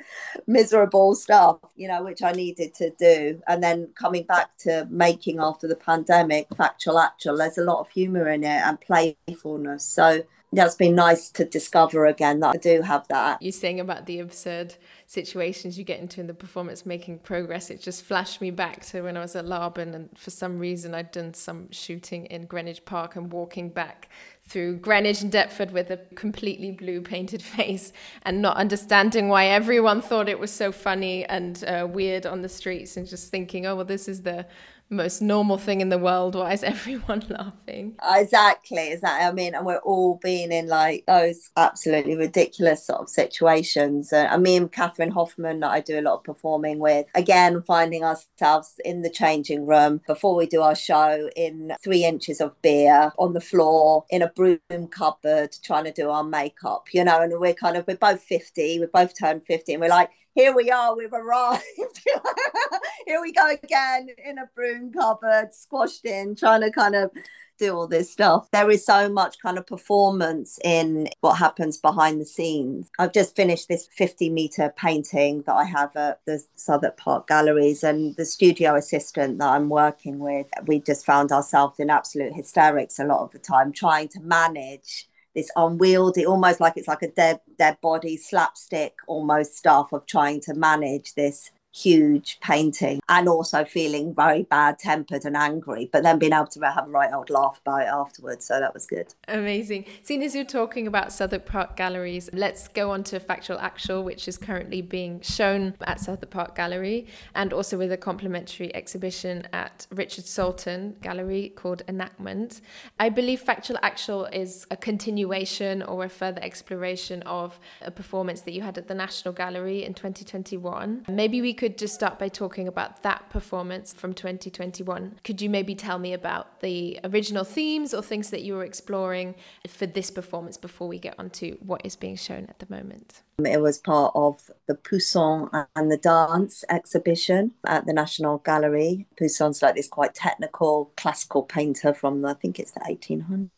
miserable 0.46 1.16
stuff, 1.16 1.58
you 1.76 1.88
know, 1.88 2.04
which 2.04 2.22
I 2.22 2.32
needed 2.32 2.74
to 2.76 2.92
do. 2.92 3.42
And 3.48 3.64
then 3.64 3.90
coming 3.96 4.24
back 4.24 4.56
to 4.60 4.88
making 4.90 5.40
after 5.40 5.68
the 5.68 5.76
pandemic, 5.76 6.48
factual 6.56 7.00
actual, 7.00 7.38
there's 7.38 7.58
a 7.58 7.64
lot 7.64 7.80
of 7.80 7.90
humor 7.90 8.30
in 8.30 8.44
it 8.44 8.62
and 8.62 8.80
playfulness. 8.80 9.84
So 9.84 10.24
that's 10.54 10.76
been 10.76 10.96
nice 10.96 11.30
to 11.32 11.46
discover 11.46 12.06
again 12.06 12.42
that 12.42 12.56
I 12.56 12.58
do 12.58 12.82
have 12.82 13.08
that. 13.08 13.42
You're 13.42 13.52
saying 13.52 13.80
about 13.80 14.06
the 14.06 14.20
absurd 14.20 14.76
situations 15.08 15.78
you 15.78 15.84
get 15.84 16.00
into 16.00 16.20
in 16.20 16.28
the 16.28 16.34
performance 16.34 16.86
making 16.86 17.20
progress. 17.20 17.70
It 17.70 17.82
just 17.82 18.04
flashed 18.04 18.42
me 18.42 18.52
back 18.52 18.86
to 18.88 19.02
when 19.04 19.16
I 19.16 19.22
was 19.22 19.36
at 19.36 19.46
Laban, 19.46 19.94
and 19.94 20.10
for 20.18 20.30
some 20.30 20.60
reason 20.60 20.94
I'd 20.94 21.12
done 21.12 21.34
some 21.34 21.72
shooting 21.72 22.26
in 22.26 22.46
Greenwich 22.46 22.84
Park 22.84 23.16
and 23.16 23.32
walking 23.32 23.70
back 23.70 24.10
through 24.46 24.78
Greenwich 24.78 25.22
and 25.22 25.32
Deptford 25.32 25.72
with 25.72 25.90
a 25.90 25.98
completely 26.16 26.72
blue 26.72 27.02
painted 27.02 27.42
face 27.58 27.94
and 28.24 28.42
not 28.42 28.58
understanding 28.58 29.30
why 29.30 29.46
everyone 29.46 30.02
thought 30.02 30.28
it 30.28 30.40
was 30.40 30.52
so 30.52 30.72
funny 30.72 31.26
and 31.26 31.64
uh, 31.64 31.88
weird 31.90 32.26
on 32.26 32.42
the 32.42 32.50
streets 32.50 32.98
and 32.98 33.08
just 33.08 33.32
thinking, 33.32 33.66
oh, 33.66 33.76
well, 33.76 33.86
this 33.86 34.08
is 34.08 34.24
the 34.24 34.46
most 34.92 35.22
normal 35.22 35.58
thing 35.58 35.82
in 35.82 35.90
the 35.90 35.98
world. 35.98 36.36
Why 36.36 36.54
is 36.54 36.64
everyone 36.76 37.24
laughing? 37.30 37.96
Exactly, 38.04 38.92
exactly. 38.92 39.26
I 39.26 39.32
mean, 39.32 39.56
and 39.56 39.66
we're 39.66 39.78
all 39.78 40.20
being 40.22 40.52
in 40.52 40.68
like 40.68 41.06
those 41.08 41.50
absolutely 41.58 42.16
ridiculous 42.16 42.86
sort 42.86 43.02
of 43.02 43.10
situations. 43.10 44.12
And 44.12 44.28
uh, 44.28 44.38
me 44.38 44.58
and 44.58 44.72
Catherine 44.72 45.12
Hoffman, 45.12 45.62
that 45.62 45.72
I 45.72 45.80
do 45.80 46.00
a 46.00 46.02
lot 46.02 46.16
of 46.16 46.24
performing 46.24 46.80
with, 46.80 47.06
again, 47.16 47.62
finding 47.62 48.04
ourselves 48.04 48.80
in 48.84 49.02
the 49.02 49.10
changing 49.10 49.66
room 49.66 50.02
before 50.08 50.36
we 50.36 50.46
do 50.46 50.62
our 50.62 50.76
show 50.76 51.30
in 51.36 51.74
three 51.84 52.04
inches 52.04 52.42
of 52.42 52.62
beer 52.62 53.12
on 53.18 53.34
the 53.34 53.42
floor 53.42 54.06
in 54.10 54.22
a 54.22 54.28
broom 54.28 54.60
cupboard 54.90 55.56
trying 55.64 55.86
to 55.86 55.92
do 55.92 56.10
our 56.10 56.24
makeup, 56.24 56.88
you 56.94 57.04
know, 57.04 57.22
and 57.22 57.34
we're 57.40 57.54
kind 57.54 57.78
of, 57.78 57.88
we're 57.88 57.96
both 57.96 58.22
50, 58.22 58.80
we've 58.80 58.92
both 58.92 59.18
turned 59.18 59.46
50, 59.46 59.74
and 59.74 59.82
we're 59.82 59.90
like, 59.90 60.10
here 60.34 60.56
we 60.56 60.72
are, 60.72 60.96
we've 60.96 61.14
arrived. 61.14 61.64
here 63.06 63.22
we 63.22 63.32
go 63.32 63.54
again 63.64 64.08
in 64.24 64.38
a 64.38 64.50
broom 64.56 64.92
cupboard, 64.92 65.54
squashed 65.54 66.06
in, 66.06 66.36
trying 66.36 66.62
to 66.62 66.72
kind 66.72 66.96
of 66.96 67.12
do 67.60 67.76
all 67.76 67.88
this 67.88 68.12
stuff. 68.12 68.50
There 68.52 68.72
is 68.72 68.86
so 68.86 69.08
much 69.08 69.38
kind 69.40 69.58
of 69.58 69.68
performance 69.68 70.58
in 70.64 71.10
what 71.20 71.36
happens 71.36 71.78
behind 71.78 72.20
the 72.20 72.26
scenes. 72.26 72.90
I've 72.98 73.14
just 73.14 73.36
finished 73.36 73.68
this 73.68 73.88
50 73.96 74.30
meter 74.30 74.74
painting 74.76 75.44
that 75.46 75.54
I 75.54 75.66
have 75.66 75.96
at 75.96 76.22
the 76.26 76.44
Southwark 76.56 76.98
Park 76.98 77.28
Galleries, 77.28 77.84
and 77.84 78.16
the 78.16 78.26
studio 78.26 78.76
assistant 78.76 79.38
that 79.40 79.50
I'm 79.50 79.70
working 79.70 80.18
with, 80.20 80.48
we 80.66 80.80
just 80.80 81.06
found 81.06 81.32
ourselves 81.32 81.80
in 81.80 81.90
absolute 81.90 82.34
hysterics 82.34 83.00
a 83.00 83.06
lot 83.06 83.22
of 83.22 83.32
the 83.32 83.40
time, 83.40 83.72
trying 83.72 84.08
to 84.10 84.22
manage 84.22 85.08
this 85.36 85.50
unwieldy, 85.56 86.26
almost 86.26 86.60
like 86.60 86.74
it's 86.76 86.88
like 86.88 87.02
a 87.02 87.12
dead 87.12 87.40
dead 87.58 87.78
body 87.82 88.18
slapstick 88.18 88.96
almost 89.08 89.56
stuff 89.58 89.94
of 89.94 90.06
trying 90.06 90.42
to 90.42 90.54
manage 90.54 91.14
this 91.14 91.52
huge 91.74 92.40
painting 92.42 93.00
and 93.08 93.28
also 93.28 93.64
feeling 93.64 94.14
very 94.14 94.44
bad 94.44 94.78
tempered 94.80 95.26
and 95.26 95.38
angry, 95.38 95.90
but 95.92 96.04
then 96.04 96.20
being 96.20 96.34
able 96.34 96.48
to 96.48 96.60
have 96.62 96.88
a 96.88 96.90
right 96.90 97.12
old 97.14 97.30
laugh 97.30 97.60
about 97.62 97.82
it 97.82 97.88
afterwards. 97.88 98.46
So 98.46 98.60
that 98.60 98.74
was 98.74 98.86
good. 98.86 99.14
Amazing. 99.28 99.86
Seeing 100.04 100.24
as 100.24 100.36
you're 100.36 100.44
talking 100.44 100.88
about 100.88 101.14
Southwark 101.14 101.46
Park 101.46 101.76
Galleries, 101.76 102.30
let's 102.34 102.68
go 102.68 102.92
on 102.92 103.04
to 103.06 103.20
Factual 103.20 103.58
Actual, 103.60 104.04
which 104.04 104.28
is 104.28 104.38
currently 104.38 104.82
being 104.82 105.22
shown 105.22 105.74
at 105.82 106.00
Southwark 106.00 106.30
Park 106.30 106.56
Gallery 106.56 107.08
and 107.36 107.54
also 107.54 107.78
with 107.78 107.92
a 107.92 107.98
complimentary 107.98 108.74
exhibition 108.76 109.48
at 109.54 109.88
Richard 109.92 110.26
Saltoun 110.26 111.00
Gallery 111.02 111.54
called 111.56 111.84
Enactment. 111.88 112.62
I 113.00 113.10
believe 113.10 113.42
Factual 113.42 113.78
Actual 113.82 114.26
is 114.26 114.68
a 114.72 114.78
continuation 114.78 115.82
or 115.82 116.04
a 116.04 116.10
further 116.10 116.42
exploration 116.44 117.22
of 117.24 117.60
a 117.82 117.92
performance 117.92 118.42
that 118.42 118.52
you 118.52 118.62
had 118.62 118.78
at 118.78 118.88
the 118.88 118.96
National 118.96 119.34
Gallery 119.34 119.84
in 119.84 119.94
2021. 119.94 121.06
Maybe 121.08 121.42
we 121.42 121.54
could 121.62 121.78
just 121.78 121.94
start 121.94 122.18
by 122.18 122.28
talking 122.28 122.68
about 122.68 123.04
that 123.04 123.30
performance 123.30 123.94
from 123.94 124.16
2021. 124.16 125.20
Could 125.24 125.44
you 125.44 125.48
maybe 125.48 125.76
tell 125.76 126.00
me 126.00 126.12
about 126.12 126.62
the 126.62 127.00
original 127.04 127.44
themes 127.44 127.94
or 127.94 128.02
things 128.02 128.32
that 128.32 128.42
you 128.42 128.56
were 128.56 128.64
exploring 128.64 129.36
for 129.68 129.86
this 129.86 130.10
performance 130.10 130.58
before 130.58 130.88
we 130.88 130.98
get 130.98 131.14
on 131.20 131.30
to 131.30 131.60
what 131.60 131.86
is 131.86 131.96
being 131.96 132.16
shown 132.16 132.48
at 132.50 132.58
the 132.58 132.66
moment? 132.68 133.22
It 133.46 133.62
was 133.62 133.78
part 133.78 134.12
of 134.16 134.50
the 134.68 134.76
Poussin 134.76 135.50
and 135.76 135.92
the 135.92 135.98
Dance 135.98 136.64
exhibition 136.70 137.52
at 137.66 137.86
the 137.86 137.94
National 137.94 138.40
Gallery. 138.40 139.08
Poussin's 139.18 139.62
like 139.62 139.76
this 139.76 139.88
quite 139.88 140.14
technical 140.14 140.92
classical 140.98 141.44
painter 141.44 141.94
from, 141.94 142.26
I 142.26 142.34
think 142.34 142.60
it's 142.60 142.72
the 142.72 142.80
1800s, 142.82 143.50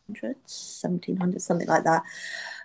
1700s, 0.48 1.41
something 1.41 1.67
like 1.67 1.84
that 1.84 2.04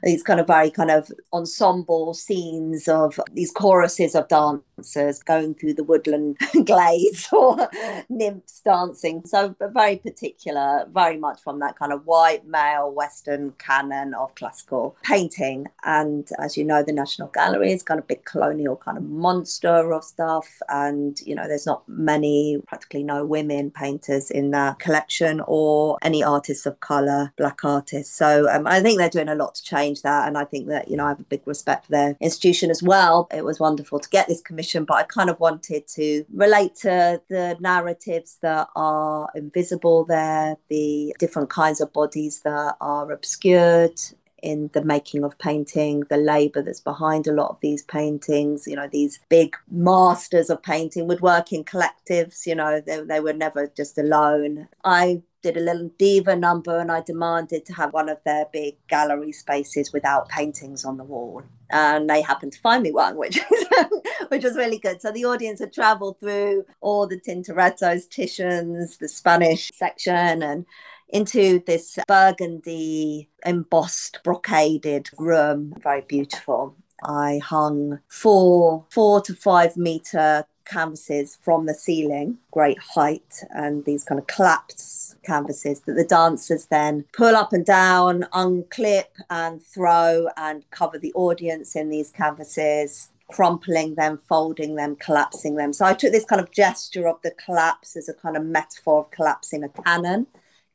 these 0.03 0.23
kind 0.23 0.41
of 0.41 0.47
very 0.47 0.71
kind 0.71 0.91
of 0.91 1.11
ensemble 1.33 2.15
scenes 2.15 2.89
of 2.89 3.21
these 3.33 3.51
choruses 3.51 4.15
of 4.15 4.29
dancers 4.29 5.23
going 5.23 5.55
through 5.55 5.75
the 5.75 5.85
woodland 5.85 6.37
glades 6.65 7.29
or 7.33 7.69
nymphs 8.09 8.61
dancing. 8.61 9.23
So 9.25 9.55
very 9.61 9.97
particular, 9.97 10.87
very 10.93 11.17
much 11.17 11.41
from 11.41 11.59
that 11.61 11.79
kind 11.79 11.93
of 11.93 12.07
white 12.07 12.47
male 12.47 12.91
Western 12.91 13.53
canon 13.59 14.15
of 14.15 14.35
classical 14.35 14.97
painting. 15.03 15.67
And 15.85 16.29
as 16.39 16.57
you 16.57 16.65
know, 16.65 16.83
the 16.83 16.93
National 16.93 17.08
Gallery 17.17 17.73
is 17.73 17.83
kind 17.83 17.99
of 17.99 18.07
big 18.07 18.25
colonial 18.25 18.77
kind 18.77 18.99
of 18.99 19.05
monster 19.05 19.93
of 19.93 20.05
stuff. 20.05 20.61
And, 20.69 21.19
you 21.21 21.35
know, 21.35 21.47
there's 21.49 21.67
not 21.67 21.89
many, 21.89 22.59
practically 22.67 23.03
no 23.03 23.25
women 23.25 23.71
painters 23.71 24.31
in 24.31 24.51
that 24.53 24.79
collection 24.79 25.43
or 25.47 25.99
any 26.03 26.23
artists 26.23 26.67
of 26.67 26.81
colour, 26.81 27.33
black 27.37 27.65
artists. 27.65 28.15
So 28.15 28.49
um, 28.51 28.67
I 28.67 28.81
think 28.81 28.99
they're 28.99 29.09
doing 29.09 29.29
a 29.29 29.35
lot 29.35 29.55
to 29.57 29.63
change 29.63 30.03
that. 30.03 30.29
And 30.29 30.37
I 30.37 30.45
think 30.45 30.69
that, 30.69 30.89
you 30.89 30.97
know, 30.97 31.07
I 31.07 31.11
have 31.11 31.21
a 31.21 31.25
big 31.25 31.43
respect 31.47 31.87
for 31.87 31.93
their 31.93 32.17
institution 32.21 32.71
as 32.71 32.83
well. 32.83 33.29
It 33.35 33.45
was 33.45 33.61
wonderful 33.61 34.01
to 34.01 34.09
get 34.09 34.29
this 34.29 34.41
commission, 34.41 34.85
but 34.85 34.95
I 34.95 35.03
kind 35.05 35.31
of 35.31 35.41
wanted 35.41 35.87
to 35.89 36.25
relate 36.33 36.75
to 36.77 37.21
the 37.29 37.57
narratives 37.61 38.39
that 38.43 38.69
are 38.77 39.29
invisible 39.35 40.05
there, 40.05 40.57
the 40.69 41.15
different 41.19 41.51
kinds 41.51 41.81
of 41.81 41.93
bodies 41.93 42.41
that 42.41 42.77
are 42.81 43.11
obscured 43.13 43.99
in 44.43 44.71
the 44.73 44.85
making 44.85 45.25
of 45.25 45.39
painting, 45.39 46.05
the 46.09 46.17
labour 46.17 46.63
that's 46.63 46.81
behind 46.81 47.27
a 47.27 47.33
lot 47.33 47.51
of 47.51 47.59
these 47.61 47.83
paintings. 47.83 48.67
You 48.67 48.77
know, 48.77 48.89
these 48.91 49.21
big 49.29 49.57
masters 49.71 50.51
of 50.51 50.63
painting 50.63 51.07
would 51.09 51.21
work 51.21 51.53
in 51.53 51.65
collectives, 51.65 52.47
you 52.47 52.55
know, 52.55 52.81
they, 52.81 53.01
they 53.01 53.21
were 53.21 53.33
never 53.33 53.67
just 53.67 53.99
alone. 53.99 54.69
I 54.85 55.23
did 55.43 55.57
a 55.57 55.61
little 55.61 55.91
diva 55.99 56.35
number 56.35 56.79
and 56.79 56.91
I 56.91 57.01
demanded 57.01 57.65
to 57.67 57.73
have 57.75 57.93
one 57.93 58.09
of 58.09 58.19
their 58.25 58.47
big 58.53 58.77
gallery 58.89 59.33
spaces 59.33 59.93
without 59.93 60.29
paintings 60.29 60.85
on 60.85 60.97
the 60.97 61.05
wall. 61.05 61.43
And 61.71 62.09
they 62.09 62.23
happened 62.23 62.53
to 62.55 62.61
find 62.61 62.83
me 62.83 62.91
one, 62.93 63.17
which 63.17 63.39
which 64.29 64.43
was 64.43 64.57
really 64.57 64.79
good. 64.79 65.01
So 65.01 65.13
the 65.13 65.27
audience 65.27 65.61
had 65.61 65.73
travelled 65.73 66.19
through 66.19 66.65
all 66.81 67.07
the 67.07 67.21
Tintorettos, 67.21 68.09
Titians, 68.09 68.97
the 68.97 69.09
Spanish 69.09 69.71
section, 69.75 70.43
and 70.43 70.67
into 71.09 71.61
this 71.67 71.99
burgundy 72.07 73.29
embossed 73.45 74.21
brocaded 74.25 75.09
room, 75.19 75.75
very 75.81 76.03
beautiful. 76.03 76.75
I 77.03 77.41
hung 77.45 78.01
four 78.09 78.85
four 78.91 79.21
to 79.23 79.35
five 79.35 79.77
meter 79.77 80.45
canvases 80.65 81.39
from 81.41 81.67
the 81.67 81.75
ceiling, 81.75 82.39
great 82.51 82.79
height, 82.79 83.43
and 83.51 83.85
these 83.85 84.05
kind 84.05 84.21
of 84.21 84.27
collapsed 84.27 85.17
canvases 85.23 85.81
that 85.81 85.95
the 85.95 86.05
dancers 86.05 86.67
then 86.67 87.05
pull 87.13 87.35
up 87.35 87.53
and 87.53 87.65
down, 87.65 88.27
unclip 88.33 89.07
and 89.31 89.63
throw 89.63 90.29
and 90.37 90.69
cover 90.71 90.99
the 90.99 91.13
audience 91.15 91.75
in 91.75 91.89
these 91.89 92.11
canvases 92.11 93.11
crumpling 93.31 93.95
them, 93.95 94.19
folding 94.29 94.75
them, 94.75 94.97
collapsing 94.97 95.57
them. 95.57 95.73
So 95.73 95.85
I 95.85 95.95
took 95.95 96.13
this 96.13 96.25
kind 96.25 96.41
of 96.41 96.51
gesture 96.51 97.07
of 97.07 97.21
the 97.23 97.31
collapse 97.33 97.97
as 97.97 98.09
a 98.09 98.15
kind 98.15 98.37
of 98.37 98.45
metaphor 98.45 99.01
of 99.01 99.11
collapsing 99.11 99.63
a 99.63 99.69
canon, 99.69 100.27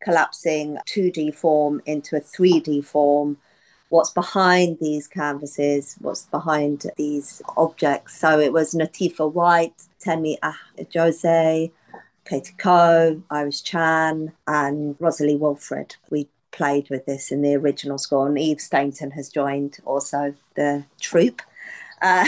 collapsing 0.03 0.77
2D 0.87 1.33
form 1.33 1.81
into 1.85 2.15
a 2.15 2.21
3D 2.21 2.83
form, 2.83 3.37
what's 3.89 4.09
behind 4.09 4.77
these 4.79 5.07
canvases, 5.07 5.95
what's 5.99 6.25
behind 6.25 6.85
these 6.97 7.41
objects. 7.57 8.17
So 8.17 8.39
it 8.39 8.51
was 8.51 8.73
Natifa 8.73 9.31
White, 9.31 9.83
Temi 9.99 10.37
Jose, 10.93 11.71
Katie 12.25 12.55
Coe, 12.57 13.21
Iris 13.29 13.61
Chan, 13.61 14.31
and 14.47 14.95
Rosalie 14.99 15.35
Wilfred. 15.35 15.95
We 16.09 16.27
played 16.51 16.89
with 16.89 17.05
this 17.05 17.31
in 17.31 17.41
the 17.41 17.55
original 17.55 17.97
score, 17.97 18.27
and 18.27 18.39
Eve 18.39 18.61
Stainton 18.61 19.11
has 19.11 19.29
joined 19.29 19.77
also 19.85 20.33
the 20.55 20.85
troupe. 20.99 21.41
Uh, 22.01 22.27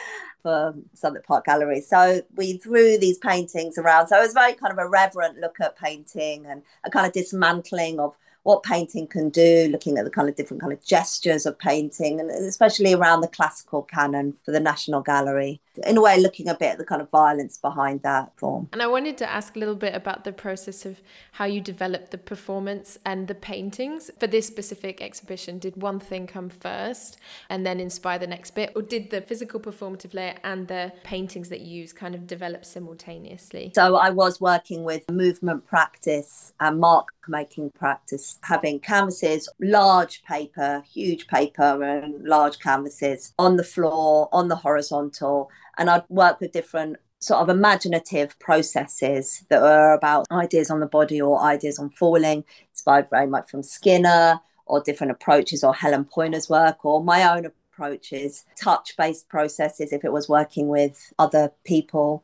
for 0.46 1.20
Park 1.26 1.44
Gallery. 1.44 1.80
So 1.80 2.22
we 2.36 2.56
threw 2.58 2.98
these 2.98 3.18
paintings 3.18 3.78
around. 3.78 4.06
So 4.06 4.16
it 4.16 4.22
was 4.22 4.32
very 4.32 4.52
kind 4.52 4.72
of 4.72 4.78
a 4.78 4.88
reverent 4.88 5.38
look 5.38 5.56
at 5.60 5.76
painting 5.76 6.46
and 6.46 6.62
a 6.84 6.90
kind 6.90 7.04
of 7.04 7.12
dismantling 7.12 7.98
of 7.98 8.16
what 8.46 8.62
painting 8.62 9.08
can 9.08 9.28
do, 9.28 9.68
looking 9.72 9.98
at 9.98 10.04
the 10.04 10.10
kind 10.10 10.28
of 10.28 10.36
different 10.36 10.60
kind 10.60 10.72
of 10.72 10.82
gestures 10.84 11.46
of 11.46 11.58
painting, 11.58 12.20
and 12.20 12.30
especially 12.30 12.94
around 12.94 13.20
the 13.20 13.28
classical 13.28 13.82
canon 13.82 14.34
for 14.44 14.52
the 14.52 14.60
National 14.60 15.00
Gallery. 15.00 15.60
In 15.84 15.98
a 15.98 16.00
way, 16.00 16.18
looking 16.18 16.48
a 16.48 16.54
bit 16.54 16.70
at 16.70 16.78
the 16.78 16.84
kind 16.84 17.02
of 17.02 17.10
violence 17.10 17.58
behind 17.58 18.02
that 18.02 18.32
form. 18.36 18.68
And 18.72 18.80
I 18.80 18.86
wanted 18.86 19.18
to 19.18 19.30
ask 19.30 19.56
a 19.56 19.58
little 19.58 19.74
bit 19.74 19.94
about 19.94 20.24
the 20.24 20.32
process 20.32 20.86
of 20.86 21.02
how 21.32 21.44
you 21.44 21.60
developed 21.60 22.12
the 22.12 22.18
performance 22.18 22.98
and 23.04 23.28
the 23.28 23.34
paintings 23.34 24.10
for 24.18 24.26
this 24.28 24.46
specific 24.46 25.02
exhibition. 25.02 25.58
Did 25.58 25.82
one 25.82 25.98
thing 25.98 26.26
come 26.26 26.48
first 26.48 27.18
and 27.50 27.66
then 27.66 27.80
inspire 27.80 28.18
the 28.18 28.28
next 28.28 28.52
bit, 28.52 28.72
or 28.76 28.80
did 28.80 29.10
the 29.10 29.20
physical 29.20 29.58
performative 29.58 30.14
layer 30.14 30.36
and 30.44 30.68
the 30.68 30.92
paintings 31.02 31.48
that 31.48 31.60
you 31.60 31.80
use 31.80 31.92
kind 31.92 32.14
of 32.14 32.28
develop 32.28 32.64
simultaneously? 32.64 33.72
So 33.74 33.96
I 33.96 34.10
was 34.10 34.40
working 34.40 34.84
with 34.84 35.10
movement 35.10 35.66
practice 35.66 36.52
and 36.60 36.78
mark 36.78 37.08
making 37.28 37.70
practice, 37.70 38.38
having 38.42 38.80
canvases, 38.80 39.48
large 39.60 40.22
paper, 40.24 40.82
huge 40.90 41.26
paper, 41.26 41.82
and 41.82 42.24
large 42.24 42.58
canvases 42.58 43.32
on 43.38 43.56
the 43.56 43.64
floor, 43.64 44.28
on 44.32 44.48
the 44.48 44.56
horizontal. 44.56 45.50
And 45.78 45.90
I'd 45.90 46.04
work 46.08 46.40
with 46.40 46.52
different 46.52 46.96
sort 47.18 47.40
of 47.40 47.48
imaginative 47.48 48.38
processes 48.38 49.44
that 49.48 49.62
were 49.62 49.92
about 49.92 50.26
ideas 50.30 50.70
on 50.70 50.80
the 50.80 50.86
body 50.86 51.20
or 51.20 51.40
ideas 51.40 51.78
on 51.78 51.90
falling, 51.90 52.44
inspired 52.70 53.08
very 53.10 53.26
much 53.26 53.50
from 53.50 53.62
Skinner 53.62 54.40
or 54.66 54.82
different 54.82 55.12
approaches 55.12 55.64
or 55.64 55.74
Helen 55.74 56.04
Poyner's 56.04 56.48
work 56.48 56.84
or 56.84 57.02
my 57.02 57.36
own 57.36 57.46
approaches, 57.46 58.44
touch 58.56 58.96
based 58.96 59.28
processes 59.28 59.92
if 59.92 60.04
it 60.04 60.12
was 60.12 60.28
working 60.28 60.68
with 60.68 61.12
other 61.18 61.52
people 61.64 62.22